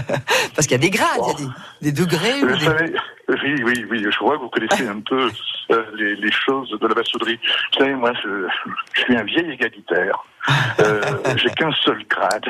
Parce 0.54 0.66
qu'il 0.66 0.72
y 0.72 0.74
a 0.74 0.78
des 0.78 0.90
grades, 0.90 1.20
il 1.38 1.44
y 1.44 1.48
a 1.48 1.50
des, 1.82 1.92
des 1.92 1.92
degrés. 1.92 2.42
ou 2.42 2.46
des- 2.56 2.64
savez, 2.64 2.92
oui, 3.28 3.62
oui, 3.64 3.86
oui. 3.90 4.06
Je 4.10 4.18
vois 4.18 4.36
que 4.36 4.42
vous 4.42 4.48
connaissez 4.50 4.86
un 4.88 5.00
peu 5.00 5.30
euh, 5.70 5.84
les, 5.94 6.16
les 6.16 6.32
choses 6.32 6.70
de 6.70 6.86
la 6.86 6.94
maçonnerie. 6.94 7.38
Vous 7.72 7.78
savez, 7.78 7.94
moi, 7.94 8.12
je, 8.22 8.46
je 8.94 9.00
suis 9.02 9.16
un 9.16 9.22
vieil 9.22 9.50
égalitaire. 9.52 10.24
J'ai 11.36 11.50
qu'un 11.50 11.72
seul 11.84 12.04
grade. 12.08 12.44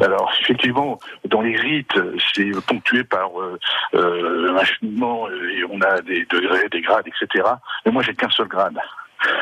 Alors, 0.00 0.32
effectivement, 0.40 0.98
dans 1.26 1.42
les 1.42 1.56
rites, 1.56 1.92
c'est 2.34 2.50
ponctué 2.66 3.04
par 3.04 3.28
un 3.92 4.64
cheminement 4.64 5.28
et 5.28 5.62
on 5.70 5.78
a 5.82 6.00
des 6.00 6.24
degrés, 6.30 6.68
des 6.70 6.80
grades, 6.80 7.06
etc. 7.06 7.44
Mais 7.84 7.92
moi, 7.92 8.02
j'ai 8.02 8.14
qu'un 8.14 8.30
seul 8.30 8.48
grade, 8.48 8.78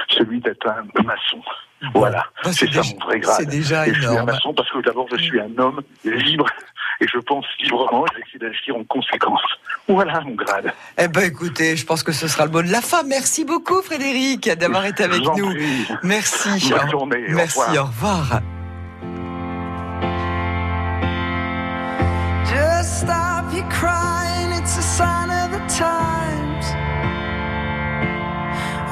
celui 0.09 0.41
d'être 0.41 0.67
un 0.69 1.03
maçon. 1.03 1.41
Voilà, 1.95 2.25
Ah, 2.43 2.53
c'est 2.53 2.73
ça 2.73 2.81
mon 2.83 3.05
vrai 3.05 3.21
grade. 3.21 3.37
c'est 3.39 3.47
déjà 3.49 3.87
et 3.87 3.93
je 3.93 4.01
suis 4.01 4.17
un 4.17 4.25
maçon 4.25 4.55
parce 4.55 4.71
que 4.71 4.79
d'abord, 4.81 5.07
je 5.13 5.17
suis 5.23 5.39
un 5.39 5.51
homme 5.59 5.83
libre 6.05 6.47
et 7.01 7.07
je 7.07 7.19
pense 7.19 7.45
librement 7.61 8.07
et 8.07 8.23
j'essaie 8.25 8.39
d'agir 8.39 8.77
en 8.77 8.85
conséquence. 8.85 9.43
Voilà 9.87 10.21
mon 10.23 10.35
grade. 10.35 10.73
Eh 10.99 11.07
ben 11.09 11.25
écoutez, 11.31 11.77
je 11.77 11.85
pense 11.85 12.03
que 12.03 12.13
ce 12.13 12.29
sera 12.29 12.47
le 12.47 12.51
mot 12.51 12.63
de 12.63 12.73
la 12.73 12.81
fin. 12.81 13.03
Merci 13.05 13.45
beaucoup 13.45 13.83
Frédéric 13.83 14.49
d'avoir 14.59 14.87
été 14.87 15.05
avec 15.05 15.21
nous. 15.37 15.51
prie. 15.55 15.87
Merci. 16.03 16.71
Bonne 16.71 16.91
journée, 16.91 17.25
au 17.29 17.35
Merci, 17.35 17.61
revoir. 17.61 17.85
au 17.85 17.87
revoir. 17.89 18.41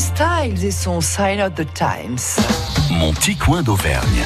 Styles 0.00 0.64
et 0.64 0.70
son 0.70 1.02
Sign 1.02 1.42
of 1.42 1.54
the 1.56 1.66
Times. 1.74 2.40
Mon 2.90 3.12
petit 3.12 3.36
coin 3.36 3.62
d'Auvergne. 3.62 4.24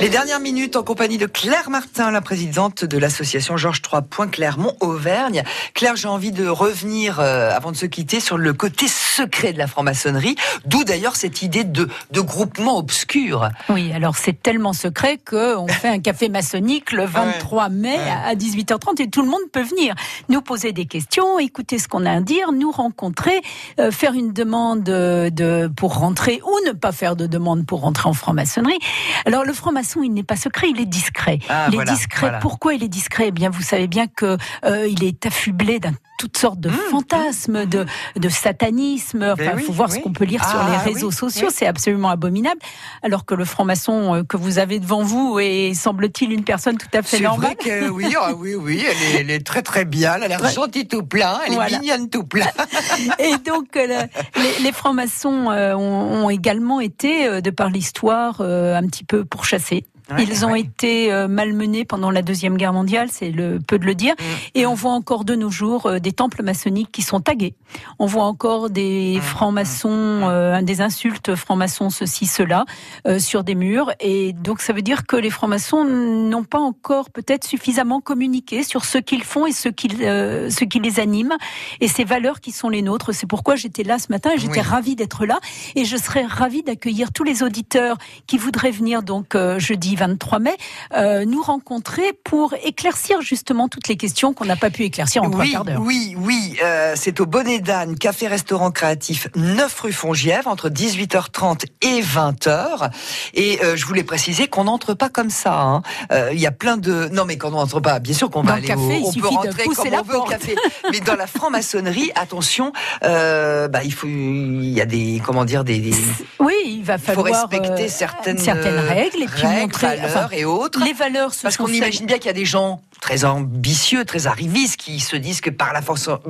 Les 0.00 0.08
dernières 0.10 0.38
minutes 0.38 0.76
en 0.76 0.84
compagnie 0.84 1.18
de 1.18 1.26
Claire 1.26 1.70
Martin, 1.70 2.12
la 2.12 2.20
présidente 2.20 2.84
de 2.84 2.98
l'association 2.98 3.56
Georges 3.56 3.82
III 3.92 4.30
Clermont 4.30 4.76
Auvergne. 4.78 5.42
Claire, 5.74 5.96
j'ai 5.96 6.06
envie 6.06 6.30
de 6.30 6.46
revenir 6.46 7.18
euh, 7.18 7.50
avant 7.52 7.72
de 7.72 7.76
se 7.76 7.84
quitter 7.84 8.20
sur 8.20 8.38
le 8.38 8.52
côté 8.52 8.86
secrets 8.86 9.52
de 9.52 9.58
la 9.58 9.66
franc-maçonnerie, 9.66 10.36
d'où 10.66 10.84
d'ailleurs 10.84 11.16
cette 11.16 11.42
idée 11.42 11.64
de, 11.64 11.88
de 12.12 12.20
groupement 12.20 12.78
obscur. 12.78 13.48
Oui, 13.70 13.90
alors 13.92 14.16
c'est 14.16 14.40
tellement 14.40 14.72
secret 14.72 15.18
qu'on 15.28 15.66
fait 15.66 15.88
un 15.88 15.98
café 15.98 16.28
maçonnique 16.28 16.92
le 16.92 17.04
23 17.06 17.68
mai 17.68 17.98
à 18.24 18.36
18h30 18.36 19.02
et 19.02 19.10
tout 19.10 19.22
le 19.22 19.28
monde 19.28 19.40
peut 19.52 19.62
venir 19.64 19.96
nous 20.28 20.42
poser 20.42 20.70
des 20.70 20.86
questions, 20.86 21.40
écouter 21.40 21.80
ce 21.80 21.88
qu'on 21.88 22.06
a 22.06 22.12
à 22.12 22.20
dire, 22.20 22.52
nous 22.52 22.70
rencontrer, 22.70 23.42
euh, 23.80 23.90
faire 23.90 24.12
une 24.12 24.32
demande 24.32 24.84
de, 24.84 25.28
de- 25.32 25.68
pour 25.76 25.96
rentrer 25.98 26.40
ou 26.46 26.68
ne 26.68 26.72
pas 26.72 26.92
faire 26.92 27.16
de 27.16 27.26
demande 27.26 27.66
pour 27.66 27.80
rentrer 27.80 28.08
en 28.08 28.12
franc-maçonnerie. 28.12 28.78
Alors 29.26 29.44
le 29.44 29.52
il 29.96 30.12
n'est 30.12 30.22
pas 30.22 30.36
secret, 30.36 30.70
il 30.70 30.80
est 30.80 30.86
discret. 30.86 31.38
Ah, 31.48 31.68
il 31.72 31.80
est 31.80 31.84
discret. 31.84 32.20
voilà. 32.20 32.38
Pourquoi 32.38 32.74
il 32.74 32.82
est 32.82 32.88
discret? 32.88 33.28
Eh 33.28 33.30
bien, 33.30 33.50
vous 33.50 33.62
savez 33.62 33.86
bien 33.86 34.06
que 34.06 34.36
euh, 34.64 34.86
il 34.88 35.04
est 35.04 35.26
affublé 35.26 35.78
d'un 35.80 35.94
toutes 36.18 36.36
sortes 36.36 36.60
de 36.60 36.68
fantasmes, 36.68 37.64
de, 37.64 37.86
de 38.16 38.28
satanisme. 38.28 39.22
Enfin, 39.22 39.34
il 39.42 39.46
Ben 39.48 39.56
oui, 39.56 39.62
faut 39.62 39.72
voir 39.72 39.88
oui. 39.88 39.96
ce 39.96 40.02
qu'on 40.02 40.12
peut 40.12 40.24
lire 40.24 40.46
sur 40.46 40.58
Ah, 40.60 40.68
les 40.84 40.92
réseaux 40.92 41.08
oui, 41.08 41.14
sociaux. 41.14 41.48
C'est 41.50 41.66
absolument 41.66 42.10
abominable. 42.10 42.60
Alors 43.02 43.24
que 43.24 43.34
le 43.34 43.44
franc-maçon 43.46 44.16
euh, 44.16 44.22
que 44.24 44.36
vous 44.36 44.58
avez 44.58 44.80
devant 44.80 45.02
vous 45.02 45.38
est, 45.40 45.72
semble-t-il, 45.74 46.32
une 46.32 46.44
personne 46.44 46.76
tout 46.76 46.88
à 46.92 47.02
fait 47.02 47.16
C'est 47.18 47.22
normale. 47.22 47.54
vrai 47.54 47.56
que 47.56 47.88
oui, 47.88 48.14
ah 48.20 48.32
oui, 48.36 48.54
oui, 48.54 48.84
elle 48.84 49.16
est, 49.16 49.20
elle 49.20 49.30
est 49.30 49.46
très 49.46 49.62
très 49.62 49.84
bien, 49.86 50.16
elle 50.16 50.24
a 50.24 50.28
l'air 50.28 50.48
gentille 50.50 50.86
tout 50.88 51.04
plein, 51.04 51.38
elle 51.46 51.54
Voilà. 51.54 51.76
est 51.76 51.80
mignonne 51.80 52.10
tout 52.10 52.24
plein. 52.24 52.46
Et 53.18 53.36
donc, 53.46 53.76
euh, 53.76 53.86
le- 53.86 54.42
les, 54.42 54.64
les 54.64 54.72
francs-maçons 54.72 55.50
euh, 55.50 55.74
ont, 55.74 56.24
ont 56.24 56.30
également 56.30 56.80
été, 56.80 57.26
euh, 57.26 57.40
de 57.40 57.50
par 57.50 57.70
l'histoire, 57.70 58.40
un 58.40 58.86
petit 58.86 59.04
peu 59.04 59.24
pourchassés. 59.24 59.84
Ouais, 60.10 60.24
Ils 60.24 60.46
ont 60.46 60.54
été 60.54 61.12
euh, 61.12 61.28
malmenés 61.28 61.84
pendant 61.84 62.10
la 62.10 62.22
Deuxième 62.22 62.56
Guerre 62.56 62.72
mondiale, 62.72 63.08
c'est 63.12 63.30
le 63.30 63.58
peu 63.60 63.78
de 63.78 63.84
le 63.84 63.94
dire. 63.94 64.14
Et 64.54 64.64
on 64.66 64.74
voit 64.74 64.92
encore 64.92 65.24
de 65.24 65.34
nos 65.34 65.50
jours 65.50 65.86
euh, 65.86 65.98
des 65.98 66.12
temples 66.12 66.42
maçonniques 66.42 66.90
qui 66.90 67.02
sont 67.02 67.20
tagués. 67.20 67.54
On 67.98 68.06
voit 68.06 68.24
encore 68.24 68.70
des 68.70 69.18
francs-maçons, 69.22 69.90
euh, 69.90 70.62
des 70.62 70.80
insultes 70.80 71.34
francs-maçons, 71.34 71.90
ceci, 71.90 72.24
cela, 72.26 72.64
euh, 73.06 73.18
sur 73.18 73.44
des 73.44 73.54
murs. 73.54 73.92
Et 74.00 74.32
donc 74.32 74.60
ça 74.62 74.72
veut 74.72 74.80
dire 74.82 75.06
que 75.06 75.16
les 75.16 75.30
francs-maçons 75.30 75.84
n'ont 75.84 76.44
pas 76.44 76.58
encore 76.60 77.10
peut-être 77.10 77.44
suffisamment 77.46 78.00
communiqué 78.00 78.62
sur 78.62 78.84
ce 78.86 78.98
qu'ils 78.98 79.24
font 79.24 79.44
et 79.46 79.52
ce 79.52 79.68
qui, 79.68 79.88
euh, 80.00 80.48
ce 80.48 80.64
qui 80.64 80.80
les 80.80 81.00
anime 81.00 81.34
et 81.80 81.88
ces 81.88 82.04
valeurs 82.04 82.40
qui 82.40 82.52
sont 82.52 82.70
les 82.70 82.80
nôtres. 82.82 83.12
C'est 83.14 83.26
pourquoi 83.26 83.56
j'étais 83.56 83.82
là 83.82 83.98
ce 83.98 84.06
matin 84.10 84.30
et 84.34 84.38
j'étais 84.38 84.60
Oui. 84.60 84.66
ravie 84.66 84.96
d'être 84.96 85.26
là. 85.26 85.38
Et 85.76 85.84
je 85.84 85.96
serais 85.98 86.24
ravie 86.24 86.62
d'accueillir 86.62 87.12
tous 87.12 87.24
les 87.24 87.42
auditeurs 87.42 87.98
qui 88.26 88.38
voudraient 88.38 88.70
venir 88.70 89.02
donc 89.02 89.34
euh, 89.34 89.58
jeudi 89.58 89.96
23 89.98 90.38
mai 90.38 90.56
euh, 90.96 91.24
nous 91.24 91.42
rencontrer 91.42 92.12
pour 92.24 92.54
éclaircir 92.64 93.20
justement 93.20 93.68
toutes 93.68 93.88
les 93.88 93.96
questions 93.96 94.32
qu'on 94.32 94.44
n'a 94.44 94.56
pas 94.56 94.70
pu 94.70 94.84
éclaircir 94.84 95.22
en 95.22 95.30
trois 95.30 95.44
Oui, 95.44 95.52
quarts 95.52 95.64
d'heure. 95.64 95.80
oui, 95.80 96.14
oui, 96.18 96.56
euh, 96.62 96.94
c'est 96.96 97.20
au 97.20 97.26
Bonnet 97.26 97.58
d'Âne, 97.58 97.96
café-restaurant 97.98 98.70
créatif, 98.70 99.28
9 99.36 99.80
rue 99.80 99.92
Fongièvre, 99.92 100.48
entre 100.48 100.68
18h30 100.70 101.64
et 101.82 102.00
20h. 102.00 102.90
Et 103.34 103.58
euh, 103.62 103.76
je 103.76 103.84
voulais 103.86 104.04
préciser 104.04 104.46
qu'on 104.48 104.64
n'entre 104.64 104.94
pas 104.94 105.08
comme 105.08 105.30
ça. 105.30 105.60
hein. 105.60 105.82
Euh, 106.12 106.30
Il 106.32 106.40
y 106.40 106.46
a 106.46 106.52
plein 106.52 106.76
de... 106.76 107.08
Non, 107.12 107.24
mais 107.24 107.36
quand 107.36 107.48
on 107.48 107.52
n'entre 107.58 107.80
pas, 107.80 107.98
bien 107.98 108.14
sûr 108.14 108.30
qu'on 108.30 108.42
va 108.42 108.54
aller 108.54 108.66
café, 108.68 108.80
au... 108.80 108.88
il 108.90 109.04
on 109.06 109.12
peut 109.12 109.20
de 109.20 109.26
rentrer 109.26 109.62
pousser 109.64 109.82
comme 109.82 109.90
la 109.90 110.00
on 110.00 110.04
veut 110.04 110.18
au 110.18 110.22
café. 110.24 110.54
Mais 110.92 111.00
dans 111.00 111.16
la 111.16 111.26
franc-maçonnerie, 111.26 112.10
attention, 112.14 112.72
bah, 113.02 113.80
il 113.84 113.92
faut... 113.92 114.06
Il 114.08 114.70
y 114.70 114.80
a 114.80 114.86
des... 114.86 115.20
Comment 115.24 115.44
dire 115.44 115.64
des... 115.64 115.78
des- 115.78 115.94
Oui, 116.38 116.54
il 116.66 116.84
va 116.84 116.94
Il 116.94 117.00
faut 117.00 117.12
falloir 117.22 117.48
respecter 117.48 117.88
certaines, 117.88 118.38
certaines 118.38 118.78
règles 118.78 119.22
et 119.22 119.26
puis 119.26 119.42
règles, 119.46 119.60
montrer 119.62 119.86
valeurs 119.96 120.04
enfin, 120.04 120.28
et 120.32 120.44
autres. 120.44 120.84
Les 120.84 120.92
valeurs, 120.92 121.34
ce 121.34 121.42
Parce 121.42 121.56
qu'on 121.56 121.68
imagine 121.68 122.06
bien 122.06 122.16
qu'il 122.18 122.26
y 122.26 122.30
a 122.30 122.34
des 122.34 122.44
gens 122.44 122.80
très 123.00 123.24
ambitieux, 123.24 124.04
très 124.04 124.26
arrivistes, 124.26 124.76
qui 124.76 125.00
se 125.00 125.16
disent 125.16 125.40
que 125.40 125.50
par 125.50 125.72
la, 125.72 125.80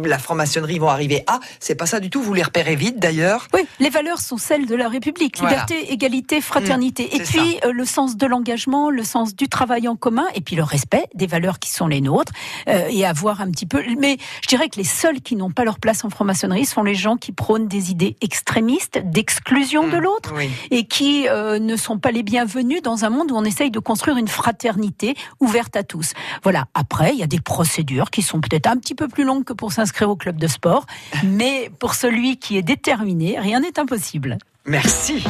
la 0.05 0.19
franc-maçonnerie 0.19 0.75
ils 0.75 0.81
vont 0.81 0.89
arriver 0.89 1.25
à. 1.27 1.41
C'est 1.61 1.75
pas 1.75 1.87
ça 1.87 2.01
du 2.01 2.11
tout. 2.11 2.23
Vous 2.23 2.35
les 2.35 2.43
repérez 2.43 2.77
vite 2.77 2.99
d'ailleurs. 2.99 3.49
Oui, 3.55 3.67
les 3.81 3.91
valeurs 3.91 4.21
sont 4.21 4.37
celles 4.37 4.67
de 4.67 4.75
la 4.75 4.89
République. 4.89 5.39
Voilà. 5.39 5.65
Liberté, 5.67 5.93
égalité, 5.93 6.41
fraternité. 6.41 7.05
Mmh, 7.05 7.17
et 7.17 7.23
puis 7.23 7.59
euh, 7.65 7.73
le 7.73 7.85
sens 7.85 8.17
de 8.17 8.27
l'engagement, 8.27 8.91
le 8.91 9.05
sens 9.05 9.35
du 9.35 9.49
travail 9.49 9.89
en 9.89 9.97
commun, 9.97 10.27
et 10.35 10.41
puis 10.41 10.57
le 10.57 10.63
respect 10.63 11.05
des 11.15 11.27
valeurs 11.27 11.59
qui 11.59 11.71
sont 11.71 11.87
les 11.87 12.01
nôtres, 12.01 12.33
euh, 12.69 12.89
et 12.91 13.07
avoir 13.07 13.41
un 13.41 13.51
petit 13.51 13.67
peu... 13.67 13.83
Mais 13.99 14.19
je 14.43 14.49
dirais 14.49 14.69
que 14.69 14.77
les 14.77 14.85
seuls 14.85 15.21
qui 15.21 15.37
n'ont 15.37 15.51
pas 15.51 15.65
leur 15.65 15.79
place 15.79 16.05
en 16.05 16.11
franc-maçonnerie 16.11 16.67
sont 16.67 16.83
les 16.83 16.95
gens 16.95 17.17
qui 17.17 17.33
prônent 17.33 17.69
des 17.69 17.91
idées 17.91 18.17
extrémistes, 18.21 19.01
d'exclusion 19.05 19.89
de 19.89 19.97
l'autre, 19.97 20.33
Oui. 20.37 20.51
et 20.71 20.85
qui 20.85 21.29
euh, 21.29 21.59
ne 21.59 21.77
sont 21.77 21.99
pas 21.99 22.11
les 22.11 22.23
bienvenus 22.23 22.83
dans 22.83 23.05
un 23.05 23.11
monde 23.11 23.31
où 23.33 23.37
on 23.37 23.45
essaye 23.49 23.73
de 23.73 23.81
construire 23.81 24.17
une 24.17 24.29
fraternité 24.29 25.17
ouverte 25.41 25.75
à 25.75 25.83
tous. 25.83 26.13
Voilà. 26.45 26.67
Après, 26.75 27.13
il 27.13 27.19
y 27.19 27.25
a 27.25 27.27
des 27.27 27.41
procédures 27.41 28.11
qui 28.11 28.23
sont 28.23 28.41
peut-être 28.41 28.69
un 28.69 28.77
petit 28.77 28.95
peu 28.95 29.09
plus 29.09 29.25
longues 29.25 29.45
que 29.45 29.53
pour 29.53 29.73
s'inscrire 29.73 30.11
au 30.11 30.17
club 30.17 30.37
de 30.37 30.47
sport, 30.47 30.87
mais 31.25 31.71
pour 31.81 31.95
celui 31.95 32.37
qui 32.37 32.57
est 32.57 32.63
déterminé, 32.63 33.41
rien 33.41 33.61
n'est 33.61 33.81
impossible. 33.81 34.39
Merci. 34.67 35.25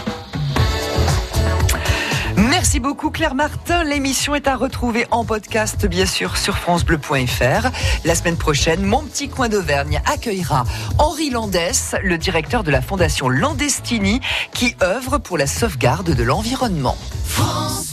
Merci 2.36 2.78
beaucoup 2.78 3.10
Claire 3.10 3.34
Martin. 3.34 3.82
L'émission 3.82 4.34
est 4.34 4.46
à 4.46 4.54
retrouver 4.54 5.06
en 5.10 5.24
podcast 5.24 5.86
bien 5.86 6.06
sûr 6.06 6.36
sur 6.36 6.56
francebleu.fr. 6.56 7.68
La 8.04 8.14
semaine 8.14 8.36
prochaine, 8.36 8.84
mon 8.84 9.02
petit 9.02 9.28
coin 9.28 9.48
d'Auvergne 9.48 10.00
accueillera 10.06 10.64
Henri 10.98 11.30
Landès, 11.30 11.96
le 12.02 12.16
directeur 12.16 12.62
de 12.62 12.70
la 12.70 12.80
fondation 12.80 13.28
Landestini 13.28 14.20
qui 14.52 14.76
œuvre 14.82 15.18
pour 15.18 15.36
la 15.36 15.46
sauvegarde 15.46 16.14
de 16.14 16.22
l'environnement. 16.22 16.96